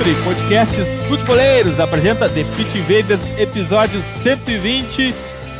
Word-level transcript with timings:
Futuri 0.00 0.16
Podcasts 0.24 0.88
Futeboleiros 1.08 1.78
apresenta 1.78 2.26
The 2.26 2.42
Pitch 2.56 2.74
Invaders, 2.74 3.20
episódio 3.38 4.00
120, 4.22 5.14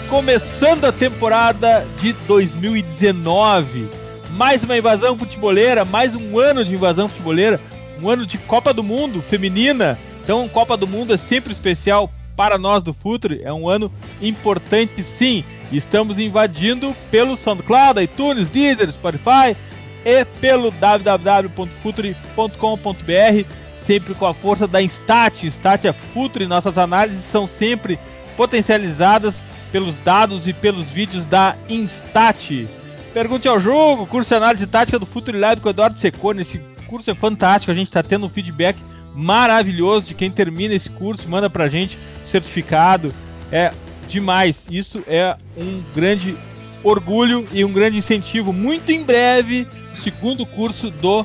começando 0.09 0.87
a 0.87 0.93
temporada 0.93 1.87
de 2.01 2.15
2019. 2.27 3.87
Mais 4.31 4.65
uma 4.65 4.79
invasão 4.79 5.19
futeboleira, 5.19 5.85
mais 5.85 6.15
um 6.15 6.39
ano 6.39 6.65
de 6.65 6.75
invasão 6.75 7.07
futeboleira, 7.07 7.61
um 8.03 8.09
ano 8.09 8.25
de 8.25 8.39
Copa 8.39 8.73
do 8.73 8.83
Mundo 8.83 9.21
feminina. 9.21 9.99
Então, 10.25 10.49
Copa 10.49 10.75
do 10.75 10.89
Mundo 10.89 11.13
é 11.13 11.19
sempre 11.19 11.53
especial 11.53 12.11
para 12.35 12.57
nós 12.57 12.83
do 12.83 12.95
Futuri, 12.95 13.43
é 13.45 13.53
um 13.53 13.69
ano 13.69 13.93
importante 14.23 15.03
sim. 15.03 15.45
Estamos 15.71 16.19
invadindo 16.19 16.97
pelo 17.11 17.37
SoundCloud, 17.37 18.03
iTunes, 18.03 18.49
Deezer, 18.49 18.91
Spotify, 18.91 19.55
e 20.03 20.25
pelo 20.25 20.71
www.futuri.com.br, 20.71 23.45
sempre 23.81 24.15
com 24.15 24.27
a 24.27 24.35
força 24.35 24.67
da 24.67 24.81
Instat. 24.83 25.47
Instat 25.47 25.87
é 25.87 25.93
Futuri, 25.93 26.47
nossas 26.47 26.79
análises 26.79 27.25
são 27.25 27.47
sempre 27.47 27.99
potencializadas 28.37 29.35
pelos 29.73 29.97
dados 29.99 30.47
e 30.47 30.53
pelos 30.53 30.89
vídeos 30.89 31.27
da 31.27 31.57
Instat. 31.69 32.69
Pergunte 33.13 33.49
ao 33.49 33.59
jogo, 33.59 34.07
curso 34.07 34.29
de 34.29 34.37
análise 34.37 34.67
tática 34.67 34.99
do 34.99 35.07
Futuri 35.07 35.39
Live 35.39 35.61
com 35.61 35.69
o 35.69 35.71
Eduardo 35.71 35.99
Secone. 35.99 36.43
Esse 36.43 36.61
curso 36.87 37.11
é 37.11 37.15
fantástico, 37.15 37.73
a 37.73 37.75
gente 37.75 37.89
está 37.89 38.03
tendo 38.03 38.27
um 38.27 38.31
feedback 38.31 38.79
maravilhoso 39.15 40.07
de 40.07 40.15
quem 40.15 40.31
termina 40.31 40.75
esse 40.75 40.89
curso, 40.91 41.29
manda 41.29 41.51
pra 41.51 41.69
gente 41.69 41.99
certificado. 42.25 43.13
É 43.51 43.73
demais, 44.09 44.67
isso 44.71 45.03
é 45.07 45.37
um 45.57 45.83
grande 45.95 46.37
orgulho 46.83 47.47
e 47.53 47.65
um 47.65 47.73
grande 47.73 47.99
incentivo. 47.99 48.53
Muito 48.53 48.91
em 48.91 49.03
breve, 49.03 49.67
segundo 49.95 50.47
curso 50.47 50.91
do 50.91 51.25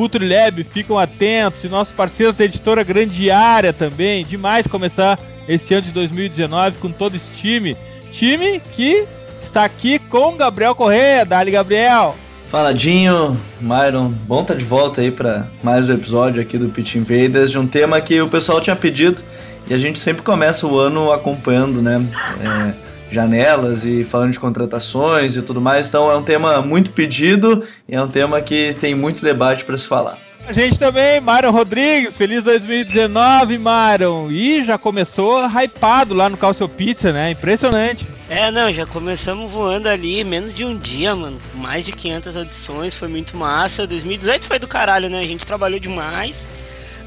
Futuri 0.00 0.26
Lab. 0.26 0.64
Ficam 0.64 0.98
atentos. 0.98 1.62
E 1.62 1.68
nossos 1.68 1.92
parceiros 1.92 2.34
da 2.34 2.46
editora 2.46 2.82
Grandiária 2.82 3.70
também. 3.70 4.24
Demais 4.24 4.66
começar 4.66 5.20
esse 5.46 5.74
ano 5.74 5.82
de 5.82 5.92
2019 5.92 6.78
com 6.78 6.90
todo 6.90 7.16
esse 7.16 7.30
time. 7.32 7.76
Time 8.10 8.62
que 8.72 9.06
está 9.38 9.62
aqui 9.62 9.98
com 9.98 10.38
Gabriel 10.38 10.74
Correia. 10.74 11.26
Dali, 11.26 11.50
Gabriel. 11.50 12.16
Faladinho, 12.46 13.38
Myron, 13.60 14.08
bom 14.26 14.40
estar 14.40 14.54
tá 14.54 14.58
de 14.58 14.64
volta 14.64 15.02
aí 15.02 15.10
para 15.10 15.46
mais 15.62 15.88
um 15.88 15.92
episódio 15.92 16.40
aqui 16.42 16.56
do 16.56 16.70
Pitch 16.70 16.96
Invaders 16.96 17.50
de 17.50 17.58
um 17.58 17.66
tema 17.66 18.00
que 18.00 18.20
o 18.20 18.28
pessoal 18.28 18.60
tinha 18.60 18.74
pedido 18.74 19.22
e 19.68 19.74
a 19.74 19.78
gente 19.78 20.00
sempre 20.00 20.22
começa 20.22 20.66
o 20.66 20.76
ano 20.76 21.12
acompanhando, 21.12 21.80
né? 21.80 22.04
É, 22.42 22.89
janelas 23.10 23.84
e 23.84 24.04
falando 24.04 24.32
de 24.32 24.40
contratações 24.40 25.36
e 25.36 25.42
tudo 25.42 25.60
mais. 25.60 25.88
Então 25.88 26.10
é 26.10 26.16
um 26.16 26.22
tema 26.22 26.60
muito 26.62 26.92
pedido 26.92 27.62
e 27.88 27.94
é 27.94 28.02
um 28.02 28.08
tema 28.08 28.40
que 28.40 28.74
tem 28.80 28.94
muito 28.94 29.22
debate 29.22 29.64
para 29.64 29.76
se 29.76 29.86
falar. 29.86 30.18
A 30.46 30.52
gente 30.52 30.78
também, 30.78 31.20
Mário 31.20 31.50
Rodrigues, 31.52 32.16
feliz 32.16 32.42
2019, 32.42 33.56
Mário. 33.56 34.32
E 34.32 34.64
já 34.64 34.76
começou 34.76 35.46
hypado 35.46 36.12
lá 36.12 36.28
no 36.28 36.36
Calcio 36.36 36.68
Pizza, 36.68 37.12
né? 37.12 37.30
Impressionante. 37.30 38.04
É, 38.28 38.50
não, 38.50 38.72
já 38.72 38.84
começamos 38.84 39.52
voando 39.52 39.88
ali, 39.88 40.24
menos 40.24 40.52
de 40.52 40.64
um 40.64 40.76
dia, 40.76 41.14
mano. 41.14 41.38
Mais 41.54 41.84
de 41.84 41.92
500 41.92 42.36
audições, 42.36 42.96
foi 42.96 43.06
muito 43.06 43.36
massa. 43.36 43.86
2018 43.86 44.46
foi 44.46 44.58
do 44.58 44.66
caralho, 44.66 45.08
né? 45.08 45.20
A 45.20 45.24
gente 45.24 45.46
trabalhou 45.46 45.78
demais. 45.78 46.48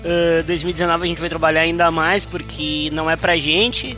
Uh, 0.06 0.44
2019 0.44 1.04
a 1.04 1.08
gente 1.08 1.20
vai 1.20 1.30
trabalhar 1.30 1.62
ainda 1.62 1.90
mais 1.90 2.26
porque 2.26 2.90
não 2.94 3.10
é 3.10 3.16
pra 3.16 3.36
gente 3.38 3.98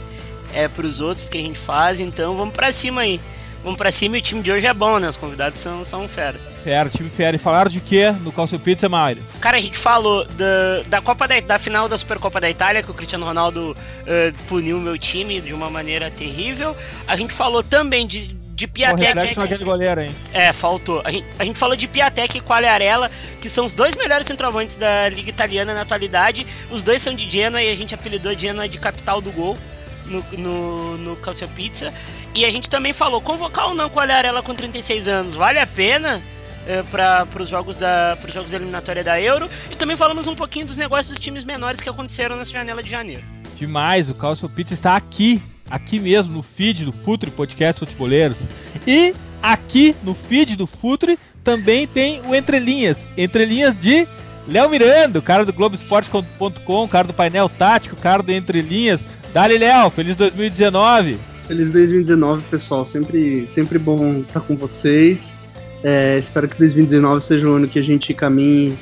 é 0.56 0.68
pros 0.68 1.02
outros 1.02 1.30
que 1.30 1.38
a 1.38 1.42
gente 1.42 1.60
faz, 1.60 2.00
então 2.00 2.36
vamos 2.36 2.54
pra 2.54 2.72
cima 2.72 3.02
aí. 3.02 3.22
Vamos 3.66 3.80
pra 3.80 3.92
cima 3.92 4.16
e 4.16 4.20
o 4.20 4.22
time 4.22 4.44
de 4.44 4.52
hoje 4.52 4.68
é 4.68 4.74
bom, 4.76 5.00
né? 5.00 5.10
Os 5.10 5.18
convidados 5.18 5.60
são, 5.60 5.84
são 5.84 6.08
fera. 6.08 6.40
Fera, 6.64 6.88
time 6.88 7.10
fera. 7.10 7.36
E 7.36 7.40
falaram 7.40 7.68
de 7.68 7.82
quê 7.82 8.12
no 8.12 8.32
Calcio 8.32 8.60
Pizza, 8.60 8.88
Mário? 8.88 9.26
Cara, 9.42 9.58
a 9.58 9.60
gente 9.60 9.76
falou 9.76 10.24
da, 10.24 10.84
da 10.88 11.02
Copa 11.02 11.28
da, 11.28 11.40
da 11.40 11.58
final 11.58 11.90
da 11.90 11.98
Supercopa 11.98 12.40
da 12.40 12.48
Itália, 12.48 12.84
que 12.84 12.92
o 12.92 12.94
Cristiano 12.94 13.26
Ronaldo 13.26 13.72
uh, 13.72 14.44
puniu 14.46 14.78
o 14.78 14.80
meu 14.80 15.00
time 15.00 15.42
de 15.42 15.52
uma 15.52 15.68
maneira 15.68 16.12
terrível. 16.12 16.78
A 17.08 17.16
gente 17.16 17.34
falou 17.34 17.64
também 17.64 18.06
de, 18.06 18.28
de 18.28 18.68
Piatek. 18.68 19.36
naquele 19.36 19.66
goleiro, 19.66 20.00
hein? 20.00 20.16
É, 20.32 20.54
faltou. 20.54 21.02
A 21.04 21.10
gente, 21.10 21.26
a 21.40 21.44
gente 21.44 21.58
falou 21.58 21.76
de 21.76 21.88
Piatek 21.88 22.38
e 22.38 22.42
Quagliarella, 22.42 23.10
que 23.42 23.50
são 23.50 23.66
os 23.66 23.74
dois 23.74 23.96
melhores 23.96 24.28
centroavantes 24.28 24.76
da 24.76 25.10
Liga 25.10 25.32
Italiana 25.32 25.74
na 25.74 25.82
atualidade. 25.82 26.46
Os 26.70 26.84
dois 26.84 27.02
são 27.02 27.16
de 27.16 27.28
Genoa 27.28 27.64
e 27.64 27.72
a 27.72 27.76
gente 27.76 27.96
apelidou 27.96 28.38
Genoa 28.38 28.70
de 28.70 28.78
capital 28.78 29.20
do 29.20 29.32
gol 29.32 29.58
no, 30.06 30.24
no, 30.38 30.98
no 30.98 31.16
Calcio 31.18 31.48
Pizza. 31.50 31.94
E 32.34 32.46
a 32.46 32.52
gente 32.52 32.70
também 32.70 32.94
falou, 32.94 33.22
convocar 33.22 33.68
ou 33.68 33.76
não 33.76 33.90
com 33.90 34.00
a 34.00 34.44
com 34.44 34.56
36 34.56 35.08
anos, 35.08 35.36
vale 35.36 35.60
a 35.60 35.68
pena? 35.68 36.24
É, 36.68 36.82
para 36.82 37.28
os 37.40 37.48
jogos 37.48 37.78
da 37.78 38.18
pros 38.20 38.34
jogos 38.34 38.50
da 38.50 38.58
eliminatória 38.58 39.04
da 39.04 39.22
Euro 39.22 39.48
e 39.70 39.76
também 39.76 39.96
falamos 39.96 40.26
um 40.26 40.34
pouquinho 40.34 40.66
dos 40.66 40.78
negócios 40.78 41.10
dos 41.10 41.20
times 41.20 41.44
menores 41.44 41.80
que 41.80 41.88
aconteceram 41.88 42.38
nessa 42.38 42.50
janela 42.50 42.82
de 42.82 42.90
janeiro. 42.90 43.24
Demais, 43.56 44.10
o 44.10 44.16
Calcio 44.16 44.50
Pizza 44.50 44.74
está 44.74 44.96
aqui, 44.96 45.40
aqui 45.70 46.00
mesmo 46.00 46.34
no 46.34 46.42
feed 46.42 46.84
do 46.86 46.92
Futre 46.92 47.30
Podcast 47.30 47.80
Futeboleiros. 47.80 48.40
E 48.88 49.14
aqui 49.44 49.96
no 50.02 50.16
feed 50.16 50.56
do 50.56 50.66
Futre 50.66 51.20
também 51.44 51.86
tem 51.86 52.20
o 52.22 52.34
Entre 52.34 52.58
Linhas, 52.58 53.12
Entre 53.16 53.46
Linhas 53.46 53.76
de 53.76 54.08
Léo 54.48 54.70
Miranda, 54.70 55.20
o 55.20 55.22
cara 55.22 55.46
do 55.46 55.54
Globoesporte.com, 55.54 56.88
cara 56.88 57.08
do 57.08 57.14
painel 57.14 57.50
tático, 57.50 57.96
cara 57.96 58.22
do 58.22 58.32
Entre 58.32 58.62
Linhas, 58.62 59.02
Dali, 59.36 59.58
Léo, 59.58 59.90
feliz 59.90 60.16
2019. 60.16 61.18
Feliz 61.46 61.70
2019, 61.70 62.42
pessoal. 62.44 62.86
Sempre, 62.86 63.46
sempre 63.46 63.78
bom 63.78 64.22
estar 64.22 64.40
com 64.40 64.56
vocês. 64.56 65.38
É, 65.84 66.18
espero 66.18 66.48
que 66.48 66.58
2019 66.58 67.20
seja 67.20 67.46
um 67.46 67.56
ano 67.58 67.68
que 67.68 67.78
a 67.78 67.82
gente 67.82 68.14
caminhe 68.14 68.78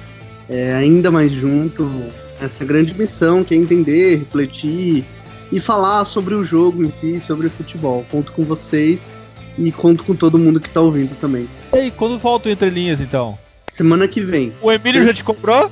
é, 0.47 0.71
ainda 0.75 1.09
mais 1.09 1.31
junto. 1.31 1.89
Essa 2.39 2.63
grande 2.65 2.93
missão 2.93 3.43
que 3.43 3.55
é 3.55 3.57
entender, 3.57 4.17
refletir 4.17 5.03
e 5.51 5.59
falar 5.59 6.05
sobre 6.05 6.35
o 6.35 6.43
jogo 6.43 6.85
em 6.85 6.91
si, 6.91 7.19
sobre 7.19 7.47
o 7.47 7.49
futebol. 7.49 8.05
Conto 8.11 8.31
com 8.31 8.43
vocês 8.43 9.19
e 9.57 9.71
conto 9.71 10.03
com 10.03 10.15
todo 10.15 10.37
mundo 10.37 10.59
que 10.59 10.67
está 10.67 10.81
ouvindo 10.81 11.19
também. 11.19 11.49
E 11.73 11.77
aí, 11.79 11.89
quando 11.89 12.19
volta 12.19 12.47
o 12.47 12.51
Entre 12.51 12.69
Linhas, 12.69 13.01
então? 13.01 13.39
Semana 13.65 14.07
que 14.07 14.21
vem. 14.21 14.53
O 14.61 14.71
Emílio 14.71 15.03
já 15.03 15.15
te 15.15 15.23
comprou? 15.23 15.71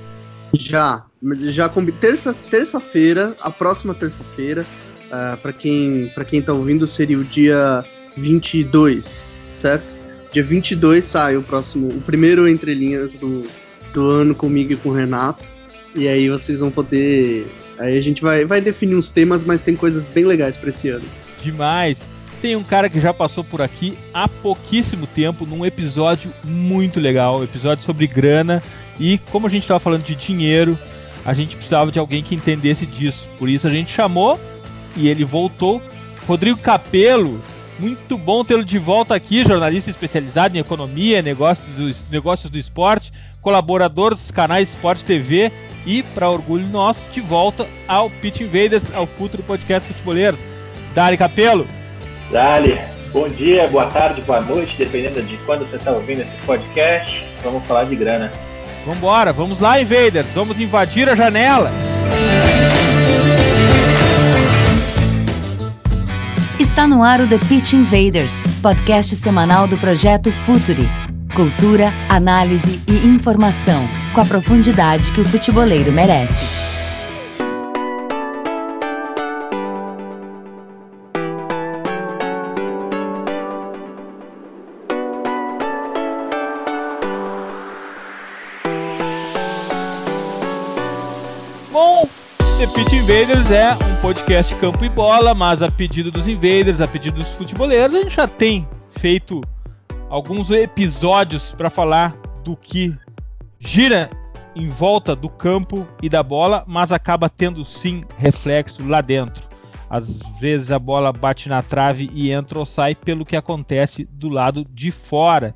Já, 0.56 1.06
já 1.42 1.70
combi 1.70 1.92
terça 1.92 2.34
terça-feira, 2.34 3.36
a 3.40 3.52
próxima 3.52 3.94
terça-feira, 3.94 4.66
uh, 5.08 5.38
para 5.38 5.54
quem 5.54 6.12
para 6.14 6.26
quem 6.26 6.42
tá 6.42 6.54
ouvindo 6.54 6.88
seria 6.88 7.18
o 7.18 7.24
dia 7.24 7.84
22, 8.18 9.36
certo? 9.50 9.96
Dia 10.32 10.44
22 10.44 11.04
sai 11.04 11.38
o 11.38 11.44
próximo, 11.44 11.90
o 11.90 12.02
primeiro 12.02 12.48
entre 12.48 12.74
linhas 12.74 13.18
do, 13.18 13.46
do 13.94 14.10
ano 14.10 14.34
comigo 14.34 14.74
e 14.74 14.76
com 14.76 14.90
o 14.90 14.94
Renato. 14.94 15.48
E 15.94 16.08
aí 16.08 16.30
vocês 16.30 16.62
vão 16.62 16.72
poder 16.72 17.46
aí 17.78 17.98
a 17.98 18.02
gente 18.02 18.22
vai 18.22 18.46
vai 18.46 18.62
definir 18.62 18.96
uns 18.96 19.12
temas, 19.12 19.44
mas 19.44 19.62
tem 19.62 19.76
coisas 19.76 20.08
bem 20.08 20.26
legais 20.26 20.58
para 20.58 20.70
esse 20.70 20.90
ano. 20.90 21.06
Demais. 21.44 22.10
Tem 22.42 22.56
um 22.56 22.64
cara 22.64 22.90
que 22.90 23.00
já 23.00 23.14
passou 23.14 23.44
por 23.44 23.62
aqui 23.62 23.96
há 24.12 24.28
pouquíssimo 24.28 25.06
tempo 25.06 25.46
num 25.46 25.64
episódio 25.64 26.34
muito 26.44 27.00
legal, 27.00 27.44
episódio 27.44 27.84
sobre 27.84 28.08
grana 28.08 28.64
e 29.00 29.20
como 29.32 29.46
a 29.46 29.50
gente 29.50 29.64
estava 29.64 29.80
falando 29.80 30.04
de 30.04 30.16
dinheiro, 30.16 30.78
a 31.26 31.34
gente 31.34 31.56
precisava 31.56 31.92
de 31.92 32.00
alguém 32.00 32.24
que 32.24 32.36
entendesse 32.36 32.86
disso. 32.86 33.30
Por 33.38 33.50
isso 33.50 33.68
a 33.68 33.70
gente 33.70 33.92
chamou 33.92 34.40
e 34.96 35.08
ele 35.08 35.24
voltou. 35.24 35.82
Rodrigo 36.28 36.58
Capelo, 36.58 37.42
muito 37.80 38.18
bom 38.18 38.44
tê-lo 38.44 38.64
de 38.64 38.78
volta 38.78 39.16
aqui, 39.16 39.44
jornalista 39.44 39.90
especializado 39.90 40.56
em 40.56 40.60
economia, 40.60 41.22
negócios, 41.22 42.06
negócios 42.12 42.52
do 42.52 42.58
esporte, 42.58 43.12
colaborador 43.42 44.12
dos 44.12 44.30
canais 44.30 44.70
Esporte 44.70 45.04
TV 45.04 45.52
e, 45.86 46.04
para 46.04 46.30
orgulho 46.30 46.68
nosso, 46.68 47.04
de 47.12 47.22
volta 47.22 47.66
ao 47.88 48.10
Pitch 48.10 48.42
Invaders, 48.42 48.94
ao 48.94 49.08
Futuro 49.08 49.42
Podcast 49.44 49.88
Futeboleiros. 49.88 50.40
Dali 50.94 51.18
Capelo. 51.18 51.66
Dali, 52.32 52.80
bom 53.12 53.28
dia, 53.28 53.68
boa 53.68 53.88
tarde, 53.88 54.22
boa 54.22 54.42
noite, 54.42 54.76
dependendo 54.78 55.22
de 55.24 55.38
quando 55.38 55.66
você 55.68 55.78
está 55.78 55.92
ouvindo 55.92 56.22
esse 56.22 56.46
podcast. 56.46 57.24
Vamos 57.44 57.68
falar 57.68 57.86
de 57.86 57.96
grana. 57.96 58.30
Vambora, 58.86 59.32
vamos 59.32 59.60
lá, 59.60 59.80
Invaders, 59.80 60.28
vamos 60.34 60.60
invadir 60.60 61.08
a 61.08 61.16
janela. 61.16 61.72
Está 66.60 66.88
no 66.88 67.04
ar 67.04 67.22
o 67.22 67.28
The 67.28 67.38
Pitch 67.38 67.74
Invaders, 67.74 68.42
podcast 68.62 69.16
semanal 69.16 69.68
do 69.68 69.78
projeto 69.78 70.32
Futuri. 70.32 70.90
Cultura, 71.36 71.94
análise 72.10 72.82
e 72.88 73.08
informação, 73.08 73.88
com 74.14 74.22
a 74.22 74.26
profundidade 74.26 75.12
que 75.12 75.22
o 75.22 75.26
futeboleiro 75.26 75.92
merece. 75.92 76.71
Invaders 93.22 93.52
é 93.52 93.74
um 93.86 94.02
podcast 94.02 94.56
campo 94.56 94.84
e 94.84 94.90
bola, 94.90 95.36
mas 95.36 95.62
a 95.62 95.70
pedido 95.70 96.10
dos 96.10 96.28
invaders, 96.28 96.82
a 96.82 96.88
pedido 96.88 97.18
dos 97.18 97.28
futeboleiros, 97.34 97.96
a 97.96 98.02
gente 98.02 98.16
já 98.16 98.28
tem 98.28 98.68
feito 98.98 99.42
alguns 100.10 100.50
episódios 100.50 101.52
para 101.52 101.70
falar 101.70 102.18
do 102.44 102.58
que 102.58 102.98
gira 103.60 104.10
em 104.56 104.70
volta 104.70 105.16
do 105.16 105.30
campo 105.30 105.88
e 106.02 106.10
da 106.10 106.24
bola, 106.24 106.64
mas 106.66 106.92
acaba 106.92 107.30
tendo 107.30 107.64
sim 107.64 108.04
reflexo 108.18 108.88
lá 108.88 109.02
dentro. 109.02 109.48
Às 109.88 110.18
vezes 110.40 110.72
a 110.72 110.80
bola 110.80 111.14
bate 111.14 111.48
na 111.48 111.62
trave 111.62 112.10
e 112.16 112.32
entra 112.32 112.58
ou 112.58 112.66
sai 112.66 112.96
pelo 112.96 113.24
que 113.24 113.36
acontece 113.36 114.04
do 114.12 114.30
lado 114.30 114.66
de 114.68 114.90
fora. 114.90 115.54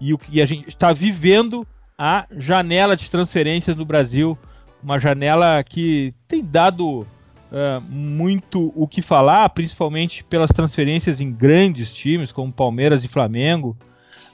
E, 0.00 0.14
o, 0.14 0.18
e 0.30 0.40
a 0.40 0.46
gente 0.46 0.66
está 0.66 0.94
vivendo 0.94 1.66
a 1.98 2.24
janela 2.38 2.96
de 2.96 3.10
transferências 3.10 3.76
no 3.76 3.84
Brasil 3.84 4.38
uma 4.82 4.98
janela 4.98 5.62
que 5.62 6.14
tem 6.26 6.44
dado 6.44 7.00
uh, 7.00 7.80
muito 7.88 8.72
o 8.74 8.88
que 8.88 9.00
falar, 9.00 9.48
principalmente 9.50 10.24
pelas 10.24 10.50
transferências 10.50 11.20
em 11.20 11.30
grandes 11.30 11.94
times 11.94 12.32
como 12.32 12.52
Palmeiras 12.52 13.04
e 13.04 13.08
Flamengo. 13.08 13.76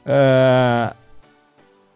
Uh, 0.00 0.94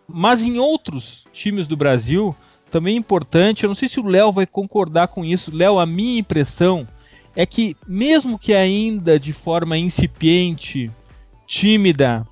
mas 0.06 0.43
em 0.43 0.58
outros 0.58 1.25
times 1.32 1.66
do 1.66 1.76
Brasil 1.76 2.37
também 2.70 2.94
é 2.94 2.99
importante. 2.99 3.64
Eu 3.64 3.69
não 3.69 3.75
sei 3.75 3.88
se 3.88 4.00
o 4.00 4.06
Léo 4.06 4.32
vai 4.32 4.46
concordar 4.46 5.08
com 5.08 5.25
isso. 5.25 5.54
Léo, 5.54 5.78
a 5.78 5.87
minha 5.87 6.19
impressão 6.19 6.87
é 7.34 7.46
que, 7.46 7.76
mesmo 7.87 8.38
que 8.38 8.52
ainda 8.52 9.19
de 9.19 9.32
forma 9.32 9.78
incipiente, 9.78 10.90
tímida, 11.46 12.26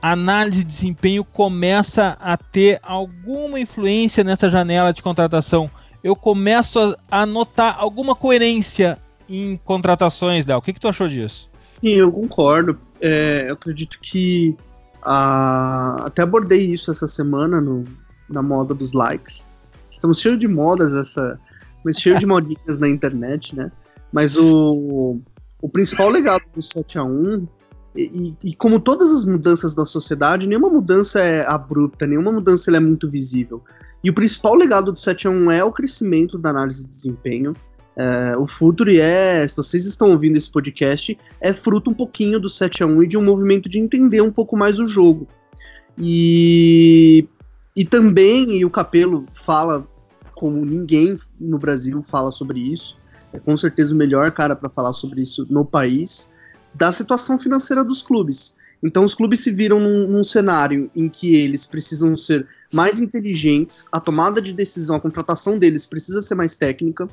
análise 0.00 0.58
de 0.58 0.64
desempenho 0.64 1.24
começa 1.24 2.16
a 2.20 2.36
ter 2.36 2.80
alguma 2.82 3.60
influência 3.60 4.24
nessa 4.24 4.48
janela 4.48 4.92
de 4.92 5.02
contratação. 5.02 5.70
Eu 6.02 6.16
começo 6.16 6.96
a, 7.10 7.26
notar 7.26 7.76
alguma 7.78 8.14
coerência 8.14 8.98
em 9.28 9.56
contratações, 9.64 10.46
Léo. 10.46 10.58
O 10.58 10.62
que, 10.62 10.72
que 10.72 10.80
tu 10.80 10.88
achou 10.88 11.08
disso? 11.08 11.48
Sim, 11.74 11.90
eu 11.90 12.10
concordo. 12.10 12.78
É, 13.00 13.46
eu 13.48 13.54
acredito 13.54 13.98
que 14.00 14.56
a... 15.02 16.06
até 16.06 16.22
abordei 16.22 16.72
isso 16.72 16.90
essa 16.90 17.06
semana 17.06 17.60
no, 17.60 17.84
na 18.28 18.42
moda 18.42 18.74
dos 18.74 18.92
likes. 18.92 19.48
Estamos 19.90 20.20
cheios 20.20 20.38
de 20.38 20.48
modas 20.48 20.94
essa, 20.94 21.38
mas 21.84 22.00
cheio 22.00 22.18
de 22.18 22.24
modinhas 22.26 22.78
na 22.78 22.88
internet, 22.88 23.54
né? 23.54 23.70
Mas 24.12 24.36
o, 24.36 25.20
o 25.60 25.68
principal 25.68 26.08
legado 26.08 26.42
do 26.54 26.62
7 26.62 26.98
a 26.98 27.04
1 27.04 27.46
e, 27.96 28.34
e, 28.42 28.54
como 28.54 28.78
todas 28.78 29.10
as 29.10 29.24
mudanças 29.24 29.74
da 29.74 29.84
sociedade, 29.84 30.46
nenhuma 30.46 30.70
mudança 30.70 31.20
é 31.20 31.44
abrupta, 31.46 32.06
nenhuma 32.06 32.30
mudança 32.30 32.74
é 32.74 32.80
muito 32.80 33.10
visível. 33.10 33.62
E 34.02 34.10
o 34.10 34.14
principal 34.14 34.54
legado 34.54 34.92
do 34.92 34.98
7 34.98 35.26
a 35.26 35.30
1 35.30 35.50
é 35.50 35.64
o 35.64 35.72
crescimento 35.72 36.38
da 36.38 36.50
análise 36.50 36.84
de 36.84 36.90
desempenho. 36.90 37.52
É, 37.96 38.36
o 38.36 38.46
Futuri 38.46 39.00
é, 39.00 39.46
se 39.46 39.56
vocês 39.56 39.84
estão 39.84 40.10
ouvindo 40.10 40.36
esse 40.36 40.50
podcast, 40.50 41.18
é 41.40 41.52
fruto 41.52 41.90
um 41.90 41.94
pouquinho 41.94 42.38
do 42.38 42.48
7 42.48 42.82
a 42.82 42.86
1 42.86 43.02
e 43.02 43.06
de 43.08 43.18
um 43.18 43.24
movimento 43.24 43.68
de 43.68 43.78
entender 43.78 44.20
um 44.20 44.30
pouco 44.30 44.56
mais 44.56 44.78
o 44.78 44.86
jogo. 44.86 45.26
E, 45.98 47.28
e 47.76 47.84
também, 47.84 48.56
e 48.56 48.64
o 48.64 48.70
Capelo 48.70 49.26
fala 49.34 49.86
como 50.34 50.64
ninguém 50.64 51.18
no 51.38 51.58
Brasil 51.58 52.00
fala 52.00 52.32
sobre 52.32 52.60
isso, 52.60 52.96
é 53.32 53.38
com 53.38 53.54
certeza 53.56 53.94
o 53.94 53.98
melhor 53.98 54.30
cara 54.30 54.56
para 54.56 54.70
falar 54.70 54.92
sobre 54.92 55.20
isso 55.20 55.46
no 55.50 55.66
país 55.66 56.32
da 56.74 56.92
situação 56.92 57.38
financeira 57.38 57.84
dos 57.84 58.02
clubes. 58.02 58.56
Então 58.82 59.04
os 59.04 59.14
clubes 59.14 59.40
se 59.40 59.50
viram 59.50 59.78
num, 59.78 60.08
num, 60.08 60.24
cenário 60.24 60.90
em 60.96 61.08
que 61.08 61.34
eles 61.36 61.66
precisam 61.66 62.16
ser 62.16 62.46
mais 62.72 62.98
inteligentes, 62.98 63.86
a 63.92 64.00
tomada 64.00 64.40
de 64.40 64.52
decisão, 64.52 64.96
a 64.96 65.00
contratação 65.00 65.58
deles 65.58 65.86
precisa 65.86 66.22
ser 66.22 66.34
mais 66.34 66.56
técnica, 66.56 67.06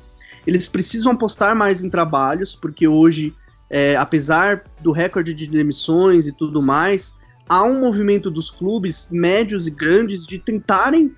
eles 0.46 0.66
precisam 0.66 1.12
apostar 1.12 1.54
mais 1.54 1.82
em 1.82 1.90
trabalhos, 1.90 2.56
porque 2.56 2.88
hoje, 2.88 3.34
é, 3.68 3.96
apesar 3.96 4.64
do 4.80 4.92
recorde 4.92 5.34
de 5.34 5.46
demissões 5.46 6.26
e 6.26 6.32
tudo 6.32 6.62
mais, 6.62 7.16
há 7.46 7.64
um 7.64 7.80
movimento 7.80 8.30
dos 8.30 8.50
clubes 8.50 9.08
médios 9.10 9.66
e 9.66 9.70
grandes 9.70 10.26
de 10.26 10.38
tentarem 10.38 11.14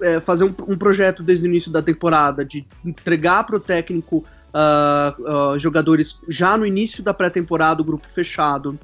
é, 0.00 0.20
fazer 0.20 0.44
um, 0.44 0.54
um 0.68 0.78
projeto 0.78 1.22
desde 1.22 1.46
o 1.46 1.48
início 1.48 1.70
da 1.70 1.82
temporada, 1.82 2.44
de 2.44 2.64
entregar 2.84 3.44
para 3.44 3.56
o 3.56 3.60
técnico 3.60 4.24
uh, 4.54 5.54
uh, 5.54 5.58
jogadores 5.58 6.20
já 6.28 6.56
no 6.56 6.66
início 6.66 7.02
da 7.02 7.14
pré-temporada, 7.14 7.82
o 7.82 7.84
grupo 7.84 8.06
fechado, 8.06 8.78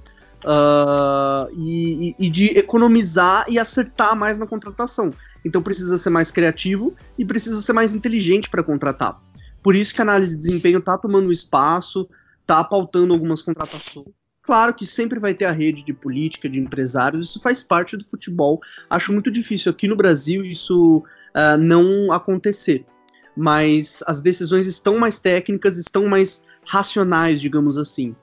uh, 0.45 1.49
e, 1.53 2.15
e, 2.19 2.29
de 2.29 2.59
economizar 2.59 3.45
e 3.49 3.59
acertar 3.59 4.17
mais 4.17 4.39
na 4.39 4.47
contratação. 4.47 5.13
Então 5.45 5.63
precisa 5.63 5.99
ser 5.99 6.11
mais 6.11 6.31
criativo 6.31 6.95
e 7.19 7.25
precisa 7.25 7.61
ser 7.61 7.73
mais 7.73 7.95
inteligente 7.95 8.49
para 8.51 8.63
contratar. 8.63 9.21
Por 9.63 9.75
isso 9.75 9.95
que 9.95 10.01
a 10.01 10.05
análise 10.05 10.37
de 10.37 10.43
desempenho 10.43 10.79
está 10.79 10.97
tomando 10.97 11.33
espaço, 11.33 12.09
está 12.41 12.63
pautando 12.63 13.13
algumas 13.13 13.43
contratações. 13.43 14.07
Claro 14.43 14.75
que 14.75 14.87
sempre 14.87 15.19
vai 15.19 15.35
ter 15.35 15.45
a 15.47 15.51
rede 15.51 15.85
de 15.85 15.93
política, 15.93 16.49
de 16.49 16.61
empresários, 16.61 17.29
isso 17.29 17.41
faz 17.41 17.65
parte 17.65 17.97
do 17.97 18.05
futebol. 18.05 18.61
Acho 18.89 19.13
muito 19.13 19.29
difícil 19.29 19.73
aqui 19.73 19.89
no 19.89 19.97
Brasil 19.97 20.45
isso 20.45 20.99
uh, 20.99 21.59
não 21.59 22.13
acontecer 22.13 22.87
mas 23.37 24.03
as 24.07 24.21
decisões 24.21 24.67
estão 24.67 24.99
mais 24.99 25.21
técnicas, 25.21 25.77
estão 25.77 26.07
mais 26.07 26.45
racionais, 26.65 27.41
digamos 27.41 27.77
assim. 27.77 28.15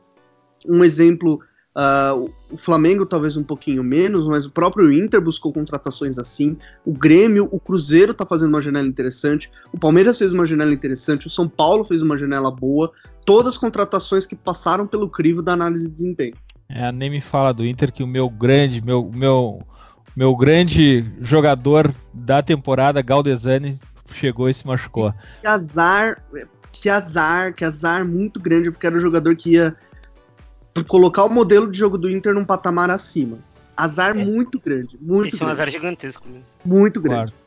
Um 0.68 0.84
exemplo, 0.84 1.40
uh, 1.78 2.32
o 2.52 2.58
Flamengo 2.58 3.06
talvez 3.06 3.38
um 3.38 3.44
pouquinho 3.44 3.84
menos, 3.84 4.26
mas 4.26 4.46
o 4.46 4.52
próprio 4.52 4.92
Inter 4.92 5.22
buscou 5.22 5.54
contratações 5.54 6.18
assim. 6.18 6.58
O 6.86 6.92
Grêmio, 6.92 7.48
o 7.52 7.60
Cruzeiro 7.60 8.12
está 8.12 8.26
fazendo 8.26 8.50
uma 8.50 8.62
janela 8.62 8.88
interessante. 8.88 9.52
O 9.72 9.80
Palmeiras 9.80 10.18
fez 10.18 10.34
uma 10.34 10.46
janela 10.46 10.74
interessante. 10.74 11.28
O 11.28 11.30
São 11.30 11.48
Paulo 11.48 11.84
fez 11.84 12.02
uma 12.02 12.18
janela 12.18 12.50
boa. 12.50 12.92
Todas 13.26 13.58
contratações 13.58 14.26
que 14.26 14.36
passaram 14.36 14.88
pelo 14.88 15.10
crivo 15.10 15.42
da 15.42 15.54
análise 15.54 15.88
de 15.88 15.94
desempenho. 15.94 16.34
É, 16.70 16.92
nem 16.92 17.10
me 17.10 17.22
fala 17.22 17.54
do 17.54 17.66
Inter 17.66 17.92
que 17.92 18.02
o 18.02 18.08
meu 18.08 18.30
grande, 18.30 18.82
meu, 18.82 19.12
meu, 19.14 19.60
meu 20.16 20.36
grande 20.36 21.06
jogador 21.22 21.94
da 22.12 22.42
temporada, 22.42 23.02
Galdesani, 23.02 23.80
chegou 24.14 24.50
e 24.50 24.54
se 24.54 24.66
machucou. 24.66 25.14
Que 25.42 25.48
azar, 25.48 26.24
que 26.72 26.90
azar, 26.90 27.54
que 27.54 27.66
azar 27.66 28.06
muito 28.06 28.40
grande, 28.40 28.72
porque 28.72 28.88
era 28.88 28.96
o 28.96 29.00
jogador 29.00 29.36
que 29.36 29.52
ia 29.52 29.76
colocar 30.88 31.24
o 31.26 31.30
modelo 31.30 31.70
de 31.70 31.78
jogo 31.78 31.98
do 31.98 32.10
Inter 32.10 32.34
num 32.34 32.46
patamar 32.46 32.90
acima. 32.90 33.38
Azar 33.76 34.12
é. 34.12 34.24
muito 34.24 34.60
grande, 34.60 34.98
muito 35.02 35.28
Esse 35.28 35.38
grande. 35.38 35.44
é 35.44 35.48
um 35.48 35.52
azar 35.52 35.72
gigantesco 35.72 36.28
mesmo. 36.28 36.56
Muito 36.64 37.02
grande. 37.02 37.32
Claro. 37.32 37.44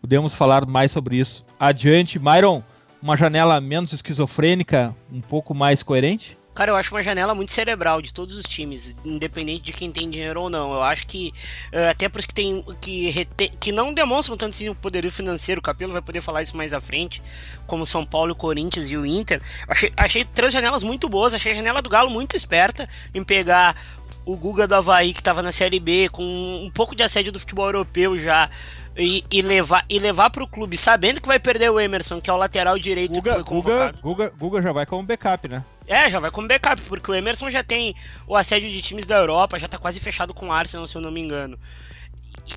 Podemos 0.00 0.34
falar 0.34 0.66
mais 0.66 0.92
sobre 0.92 1.16
isso. 1.16 1.44
Adiante, 1.58 2.18
Myron, 2.18 2.62
uma 3.02 3.16
janela 3.16 3.60
menos 3.60 3.92
esquizofrênica, 3.92 4.94
um 5.12 5.20
pouco 5.20 5.54
mais 5.54 5.82
coerente? 5.82 6.38
Cara, 6.56 6.70
eu 6.70 6.76
acho 6.76 6.94
uma 6.94 7.02
janela 7.02 7.34
muito 7.34 7.52
cerebral 7.52 8.00
de 8.00 8.14
todos 8.14 8.34
os 8.34 8.46
times, 8.46 8.96
independente 9.04 9.64
de 9.64 9.72
quem 9.74 9.92
tem 9.92 10.08
dinheiro 10.08 10.40
ou 10.40 10.48
não. 10.48 10.72
Eu 10.72 10.82
acho 10.82 11.06
que 11.06 11.30
uh, 11.70 11.90
até 11.90 12.08
para 12.08 12.18
os 12.18 12.24
que 12.24 12.32
tem 12.32 12.64
que, 12.80 13.10
rete, 13.10 13.52
que 13.60 13.70
não 13.70 13.92
demonstram 13.92 14.38
tanto 14.38 14.54
assim, 14.54 14.70
o 14.70 14.74
poderio 14.74 15.12
financeiro, 15.12 15.58
o 15.58 15.62
Capelo 15.62 15.92
vai 15.92 16.00
poder 16.00 16.22
falar 16.22 16.40
isso 16.40 16.56
mais 16.56 16.72
à 16.72 16.80
frente, 16.80 17.22
como 17.66 17.84
São 17.84 18.06
Paulo, 18.06 18.34
Corinthians 18.34 18.90
e 18.90 18.96
o 18.96 19.04
Inter. 19.04 19.42
Achei, 19.68 19.92
achei 19.94 20.24
três 20.24 20.50
janelas 20.50 20.82
muito 20.82 21.10
boas, 21.10 21.34
achei 21.34 21.52
a 21.52 21.54
janela 21.54 21.82
do 21.82 21.90
Galo 21.90 22.08
muito 22.08 22.34
esperta 22.34 22.88
em 23.14 23.22
pegar 23.22 23.76
o 24.24 24.38
Guga 24.38 24.66
do 24.66 24.76
Havaí 24.76 25.12
que 25.12 25.20
estava 25.20 25.42
na 25.42 25.52
Série 25.52 25.78
B 25.78 26.08
com 26.08 26.22
um 26.24 26.70
pouco 26.70 26.96
de 26.96 27.02
assédio 27.02 27.32
do 27.32 27.38
futebol 27.38 27.66
europeu 27.66 28.18
já 28.18 28.48
e, 28.96 29.22
e, 29.30 29.42
levar 29.42 29.84
e 29.90 29.98
levar 29.98 30.30
para 30.30 30.42
o 30.42 30.48
clube 30.48 30.74
sabendo 30.74 31.20
que 31.20 31.28
vai 31.28 31.38
perder 31.38 31.70
o 31.70 31.78
Emerson, 31.78 32.18
que 32.18 32.30
é 32.30 32.32
o 32.32 32.36
lateral 32.38 32.78
direito 32.78 33.12
Guga, 33.12 33.28
que 33.28 33.34
foi 33.34 33.44
convocado. 33.44 33.98
Guga, 34.00 34.30
Guga, 34.30 34.38
Guga 34.38 34.62
já 34.62 34.72
vai 34.72 34.86
como 34.86 35.02
backup, 35.02 35.48
né? 35.48 35.62
É, 35.86 36.10
já 36.10 36.18
vai 36.18 36.30
como 36.30 36.48
backup, 36.48 36.80
porque 36.82 37.10
o 37.10 37.14
Emerson 37.14 37.50
já 37.50 37.62
tem 37.62 37.94
o 38.26 38.34
assédio 38.36 38.68
de 38.68 38.82
times 38.82 39.06
da 39.06 39.16
Europa, 39.16 39.58
já 39.58 39.68
tá 39.68 39.78
quase 39.78 40.00
fechado 40.00 40.34
com 40.34 40.48
o 40.48 40.52
Arsenal, 40.52 40.86
se 40.86 40.96
eu 40.96 41.00
não 41.00 41.10
me 41.10 41.20
engano. 41.20 41.58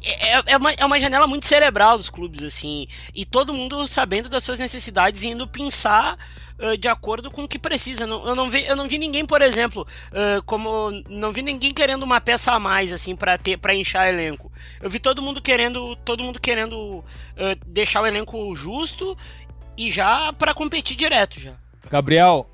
É, 0.04 0.30
é, 0.30 0.42
é, 0.48 0.58
uma, 0.58 0.72
é 0.74 0.86
uma 0.86 1.00
janela 1.00 1.28
muito 1.28 1.46
cerebral 1.46 1.98
dos 1.98 2.10
clubes, 2.10 2.44
assim. 2.44 2.88
E 3.14 3.26
todo 3.26 3.54
mundo 3.54 3.88
sabendo 3.88 4.30
das 4.30 4.44
suas 4.44 4.60
necessidades 4.60 5.24
e 5.24 5.30
indo 5.30 5.48
pensar 5.48 6.18
uh, 6.60 6.78
de 6.78 6.88
acordo 6.88 7.32
com 7.32 7.44
o 7.44 7.48
que 7.48 7.58
precisa. 7.58 8.06
Não, 8.06 8.28
eu, 8.28 8.36
não 8.36 8.50
vi, 8.50 8.66
eu 8.66 8.76
não 8.76 8.88
vi 8.88 8.98
ninguém, 8.98 9.26
por 9.26 9.42
exemplo, 9.42 9.88
uh, 10.12 10.44
como. 10.44 10.92
Não 11.10 11.32
vi 11.32 11.42
ninguém 11.42 11.74
querendo 11.74 12.04
uma 12.04 12.22
peça 12.22 12.52
a 12.52 12.60
mais, 12.60 12.94
assim, 12.94 13.16
para 13.16 13.38
ter 13.38 13.58
para 13.58 13.74
inchar 13.74 14.08
elenco. 14.08 14.52
Eu 14.82 14.90
vi 14.90 15.00
todo 15.00 15.22
mundo 15.22 15.42
querendo. 15.42 15.96
Todo 15.98 16.24
mundo 16.24 16.40
querendo 16.40 16.78
uh, 16.78 17.06
deixar 17.66 18.02
o 18.02 18.08
elenco 18.08 18.56
justo 18.56 19.18
e 19.78 19.92
já 19.92 20.32
para 20.34 20.54
competir 20.54 20.96
direto 20.96 21.40
já. 21.40 21.54
Gabriel, 21.90 22.48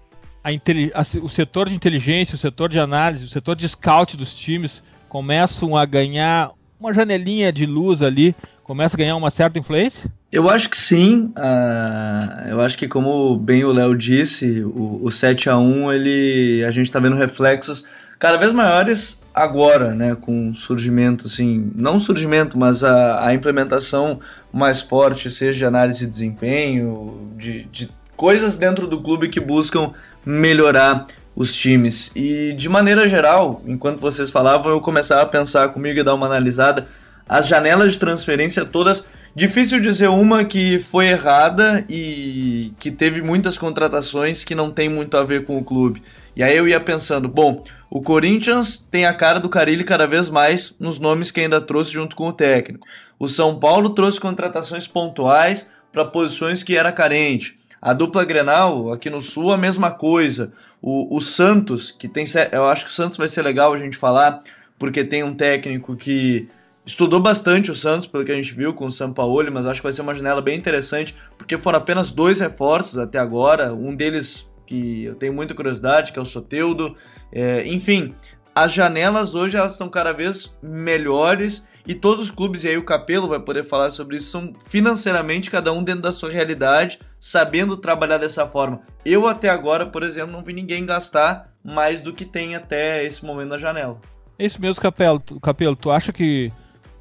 a, 0.46 1.00
a, 1.00 1.02
o 1.24 1.28
setor 1.28 1.68
de 1.70 1.76
inteligência, 1.76 2.36
o 2.36 2.38
setor 2.38 2.70
de 2.70 2.80
análise, 2.80 3.26
o 3.26 3.30
setor 3.30 3.56
de 3.56 3.68
scout 3.68 4.16
dos 4.16 4.36
times 4.36 4.84
começam 5.10 5.76
a 5.76 5.84
ganhar 5.86 6.52
uma 6.80 6.94
janelinha 6.94 7.52
de 7.52 7.66
luz 7.66 8.04
ali, 8.04 8.36
começa 8.64 8.96
a 8.96 9.00
ganhar 9.00 9.16
uma 9.16 9.32
certa 9.32 9.58
influência? 9.58 10.12
Eu 10.32 10.48
acho 10.50 10.70
que 10.70 10.78
sim. 10.78 11.34
Uh, 11.36 12.50
eu 12.50 12.62
acho 12.62 12.78
que, 12.78 12.88
como 12.88 13.38
bem 13.38 13.64
o 13.64 13.72
Léo 13.72 13.98
disse, 13.98 14.62
o, 14.62 15.00
o 15.04 15.12
7 15.12 15.50
a 15.50 15.58
1 15.58 15.94
ele, 15.94 16.64
a 16.64 16.72
gente 16.72 16.86
está 16.86 17.00
vendo 17.00 17.16
reflexos 17.16 17.88
cada 18.20 18.38
vez 18.38 18.52
maiores 18.52 19.24
agora, 19.34 19.94
né, 19.94 20.16
com 20.16 20.54
surgimento, 20.54 21.28
assim, 21.28 21.72
não 21.76 22.00
surgimento, 22.00 22.58
mas 22.58 22.84
a, 22.84 23.28
a 23.28 23.34
implementação 23.34 24.20
mais 24.54 24.80
forte, 24.82 25.30
seja 25.30 25.58
de 25.58 25.66
análise 25.66 26.06
de 26.06 26.12
desempenho, 26.12 27.32
de, 27.38 27.66
de 27.66 27.90
coisas 28.16 28.58
dentro 28.58 28.88
do 28.88 29.02
clube 29.02 29.30
que 29.30 29.40
buscam 29.40 29.92
melhorar 30.26 31.08
os 31.36 31.56
times. 31.56 32.12
E 32.16 32.54
de 32.54 32.70
maneira 32.70 33.08
geral, 33.08 33.62
enquanto 33.68 34.00
vocês 34.00 34.32
falavam, 34.32 34.72
eu 34.72 34.80
começava 34.80 35.22
a 35.22 35.26
pensar 35.26 35.70
comigo 35.70 36.00
e 36.00 36.04
dar 36.04 36.16
uma 36.16 36.26
analisada. 36.26 36.88
As 37.28 37.48
janelas 37.48 37.94
de 37.94 38.00
transferência 38.00 38.64
todas, 38.66 39.10
difícil 39.36 39.82
dizer 39.82 40.08
uma 40.08 40.46
que 40.46 40.80
foi 40.80 41.08
errada 41.08 41.84
e 41.90 42.72
que 42.80 42.92
teve 42.92 43.22
muitas 43.22 43.58
contratações 43.58 44.44
que 44.44 44.56
não 44.56 44.72
tem 44.72 44.88
muito 44.88 45.18
a 45.18 45.24
ver 45.24 45.44
com 45.44 45.58
o 45.58 45.64
clube. 45.64 46.02
E 46.36 46.44
aí 46.44 46.56
eu 46.56 46.68
ia 46.68 46.80
pensando, 46.80 47.28
bom, 47.28 47.64
o 47.90 48.02
Corinthians 48.02 48.78
tem 48.78 49.06
a 49.06 49.14
cara 49.14 49.40
do 49.40 49.50
Carilli 49.50 49.84
cada 49.84 50.06
vez 50.06 50.30
mais 50.30 50.76
nos 50.80 51.00
nomes 51.00 51.32
que 51.32 51.42
ainda 51.42 51.62
trouxe 51.62 51.92
junto 51.92 52.16
com 52.16 52.28
o 52.28 52.34
técnico. 52.34 52.86
O 53.18 53.28
São 53.28 53.58
Paulo 53.58 53.92
trouxe 53.92 54.20
contratações 54.20 54.88
pontuais 54.88 55.74
para 55.92 56.06
posições 56.06 56.62
que 56.62 56.76
era 56.76 56.92
carente. 56.92 57.58
A 57.86 57.94
dupla 57.94 58.26
Grenal, 58.26 58.92
aqui 58.92 59.12
no 59.12 59.22
Sul, 59.22 59.54
a 59.54 59.58
mesma 59.60 59.92
coisa. 59.92 60.52
O, 60.82 61.16
o 61.16 61.22
Santos, 61.22 61.92
que 61.92 62.08
tem. 62.08 62.26
Eu 62.52 62.66
acho 62.66 62.86
que 62.86 62.90
o 62.90 62.94
Santos 62.94 63.16
vai 63.16 63.28
ser 63.28 63.44
legal 63.44 63.72
a 63.72 63.78
gente 63.78 63.96
falar, 63.96 64.42
porque 64.80 65.04
tem 65.04 65.24
um 65.24 65.36
técnico 65.36 65.96
que 65.96 66.50
estudou 66.84 67.20
bastante 67.20 67.70
o 67.70 67.76
Santos, 67.76 68.08
pelo 68.08 68.26
que 68.26 68.32
a 68.32 68.36
gente 68.36 68.56
viu 68.56 68.74
com 68.74 68.88
o 68.88 68.92
Sampaoli, 68.92 69.52
mas 69.52 69.68
acho 69.68 69.82
que 69.82 69.84
vai 69.84 69.92
ser 69.92 70.02
uma 70.02 70.16
janela 70.16 70.42
bem 70.42 70.58
interessante, 70.58 71.16
porque 71.38 71.60
foram 71.60 71.78
apenas 71.78 72.12
dois 72.12 72.40
reforços 72.40 72.98
até 72.98 73.20
agora. 73.20 73.72
Um 73.72 73.96
deles 73.96 74.52
que 74.66 75.04
eu 75.04 75.14
tenho 75.14 75.36
muita 75.36 75.54
curiosidade, 75.54 76.12
que 76.12 76.18
é 76.18 76.22
o 76.24 76.26
Soteudo. 76.26 76.96
É, 77.32 77.68
enfim, 77.68 78.16
as 78.56 78.74
janelas 78.74 79.36
hoje 79.36 79.58
elas 79.58 79.74
estão 79.74 79.90
cada 79.90 80.12
vez 80.12 80.58
melhores 80.60 81.68
e 81.88 81.94
todos 81.94 82.24
os 82.24 82.32
clubes, 82.32 82.64
e 82.64 82.70
aí 82.70 82.78
o 82.78 82.84
Capelo 82.84 83.28
vai 83.28 83.40
poder 83.40 83.64
falar 83.64 83.92
sobre 83.92 84.18
isso, 84.18 84.32
são 84.32 84.54
financeiramente 84.68 85.52
cada 85.52 85.72
um 85.72 85.84
dentro 85.84 86.02
da 86.02 86.12
sua 86.12 86.30
realidade, 86.30 87.00
sabendo 87.20 87.78
trabalhar 87.78 88.18
dessa 88.18 88.48
forma. 88.48 88.82
Eu 89.04 89.28
até 89.28 89.50
agora, 89.50 89.86
por 89.86 90.04
exemplo, 90.04 90.32
não 90.32 90.44
vi 90.44 90.54
ninguém 90.54 90.86
gastar 90.86 91.54
mais 91.64 92.02
do 92.02 92.14
que 92.14 92.26
tem 92.26 92.56
até 92.56 93.06
esse 93.06 93.26
momento 93.26 93.50
na 93.50 93.58
janela. 93.58 94.00
É 94.38 94.46
isso 94.46 94.60
mesmo, 94.60 94.82
Capelo. 94.82 95.22
Capelo, 95.42 95.76
tu 95.76 95.92
acha 95.92 96.12
que 96.12 96.52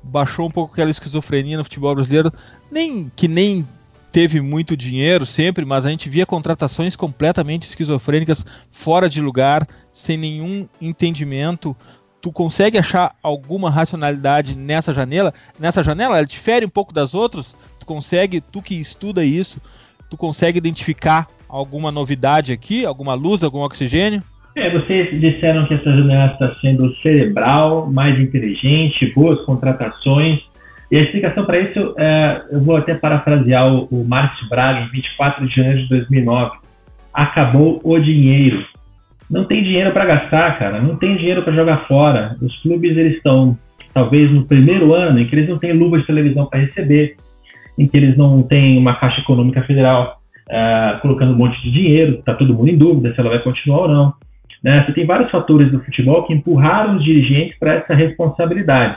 baixou 0.03 0.47
um 0.47 0.51
pouco 0.51 0.73
aquela 0.73 0.91
esquizofrenia 0.91 1.57
no 1.57 1.65
futebol 1.65 1.95
brasileiro? 1.95 2.33
Nem 2.71 3.11
que 3.17 3.27
nem 3.27 3.67
teve 4.13 4.41
muito 4.41 4.77
dinheiro 4.77 5.27
sempre, 5.27 5.65
mas 5.65 5.85
a 5.85 5.91
gente 5.91 6.09
via 6.09 6.25
contratações 6.25 6.95
completamente 6.95 7.65
esquizofrênicas, 7.65 8.47
fora 8.71 9.09
de 9.09 9.21
lugar, 9.21 9.67
sem 9.93 10.17
nenhum 10.17 10.69
entendimento 10.81 11.77
tu 12.25 12.33
consegue 12.33 12.79
achar 12.79 13.15
alguma 13.23 13.71
racionalidade 13.71 14.57
nessa 14.57 14.95
janela? 14.95 15.35
Nessa 15.61 15.85
janela, 15.85 16.17
ela 16.17 16.25
difere 16.25 16.65
um 16.65 16.71
pouco 16.71 16.91
das 16.91 17.15
outras? 17.15 17.55
Tu 17.79 17.85
consegue, 17.85 18.41
tu 18.41 18.63
que 18.63 18.81
estuda 18.81 19.23
isso, 19.23 19.61
tu 20.11 20.17
consegue 20.17 20.57
identificar 20.57 21.29
alguma 21.47 21.93
novidade 21.93 22.51
aqui, 22.51 22.87
alguma 22.87 23.13
luz, 23.13 23.45
algum 23.45 23.61
oxigênio? 23.61 24.23
É, 24.57 24.73
vocês 24.73 25.21
disseram 25.21 25.67
que 25.67 25.75
essa 25.75 25.85
janela 25.85 26.33
está 26.33 26.55
sendo 26.63 26.97
cerebral, 27.03 27.93
mais 27.93 28.19
inteligente, 28.19 29.13
boas 29.15 29.39
contratações. 29.45 30.41
E 30.91 30.97
a 30.97 31.03
explicação 31.03 31.45
para 31.45 31.61
isso, 31.61 31.95
é, 31.99 32.43
eu 32.53 32.61
vou 32.63 32.79
até 32.79 32.95
parafrasear 32.95 33.71
o, 33.71 33.85
o 33.91 34.09
Márcio 34.09 34.49
Braga 34.49 34.81
em 34.81 34.89
24 34.89 35.47
de 35.47 35.55
janeiro 35.55 35.83
de 35.83 35.89
2009. 35.91 36.57
Acabou 37.13 37.83
o 37.85 37.99
dinheiro 37.99 38.65
não 39.31 39.45
tem 39.45 39.63
dinheiro 39.63 39.93
para 39.93 40.05
gastar, 40.05 40.59
cara, 40.59 40.81
não 40.81 40.97
tem 40.97 41.17
dinheiro 41.17 41.43
para 41.43 41.53
jogar 41.53 41.87
fora. 41.87 42.37
Os 42.41 42.57
clubes 42.63 42.97
eles 42.97 43.17
estão 43.17 43.57
talvez 43.93 44.31
no 44.31 44.45
primeiro 44.45 44.93
ano 44.93 45.21
em 45.21 45.27
que 45.27 45.35
eles 45.35 45.49
não 45.49 45.59
têm 45.59 45.73
luva 45.73 45.99
de 45.99 46.07
televisão 46.07 46.47
para 46.47 46.61
receber, 46.61 47.17
em 47.79 47.87
que 47.87 47.97
eles 47.97 48.17
não 48.17 48.43
têm 48.43 48.77
uma 48.77 48.95
caixa 48.95 49.21
econômica 49.21 49.63
federal 49.63 50.21
uh, 50.49 51.01
colocando 51.01 51.33
um 51.33 51.37
monte 51.37 51.61
de 51.63 51.71
dinheiro, 51.71 52.17
está 52.19 52.35
todo 52.35 52.55
mundo 52.55 52.69
em 52.69 52.77
dúvida 52.77 53.15
se 53.15 53.21
ela 53.21 53.31
vai 53.31 53.39
continuar 53.41 53.83
ou 53.83 53.89
não. 53.89 54.15
Né? 54.63 54.85
Você 54.85 54.93
tem 54.93 55.07
vários 55.07 55.31
fatores 55.31 55.71
do 55.71 55.81
futebol 55.81 56.25
que 56.25 56.33
empurraram 56.33 56.97
os 56.97 57.05
dirigentes 57.05 57.59
para 57.59 57.75
essa 57.75 57.95
responsabilidade. 57.95 58.97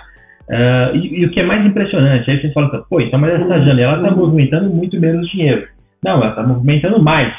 Uh, 0.49 0.95
e, 0.95 1.21
e, 1.21 1.25
o 1.25 1.29
que 1.29 1.41
é 1.41 1.45
mais 1.45 1.65
impressionante, 1.65 2.31
aí 2.31 2.39
vocês 2.39 2.53
falam, 2.53 2.69
pô, 2.89 3.01
então 3.01 3.19
mas 3.19 3.33
essa 3.33 3.65
janela 3.65 3.97
está 3.97 4.15
movimentando 4.15 4.69
muito 4.69 4.99
menos 4.99 5.29
dinheiro. 5.29 5.67
Não, 6.03 6.21
ela 6.21 6.29
está 6.29 6.43
movimentando 6.43 7.01
mais. 7.01 7.33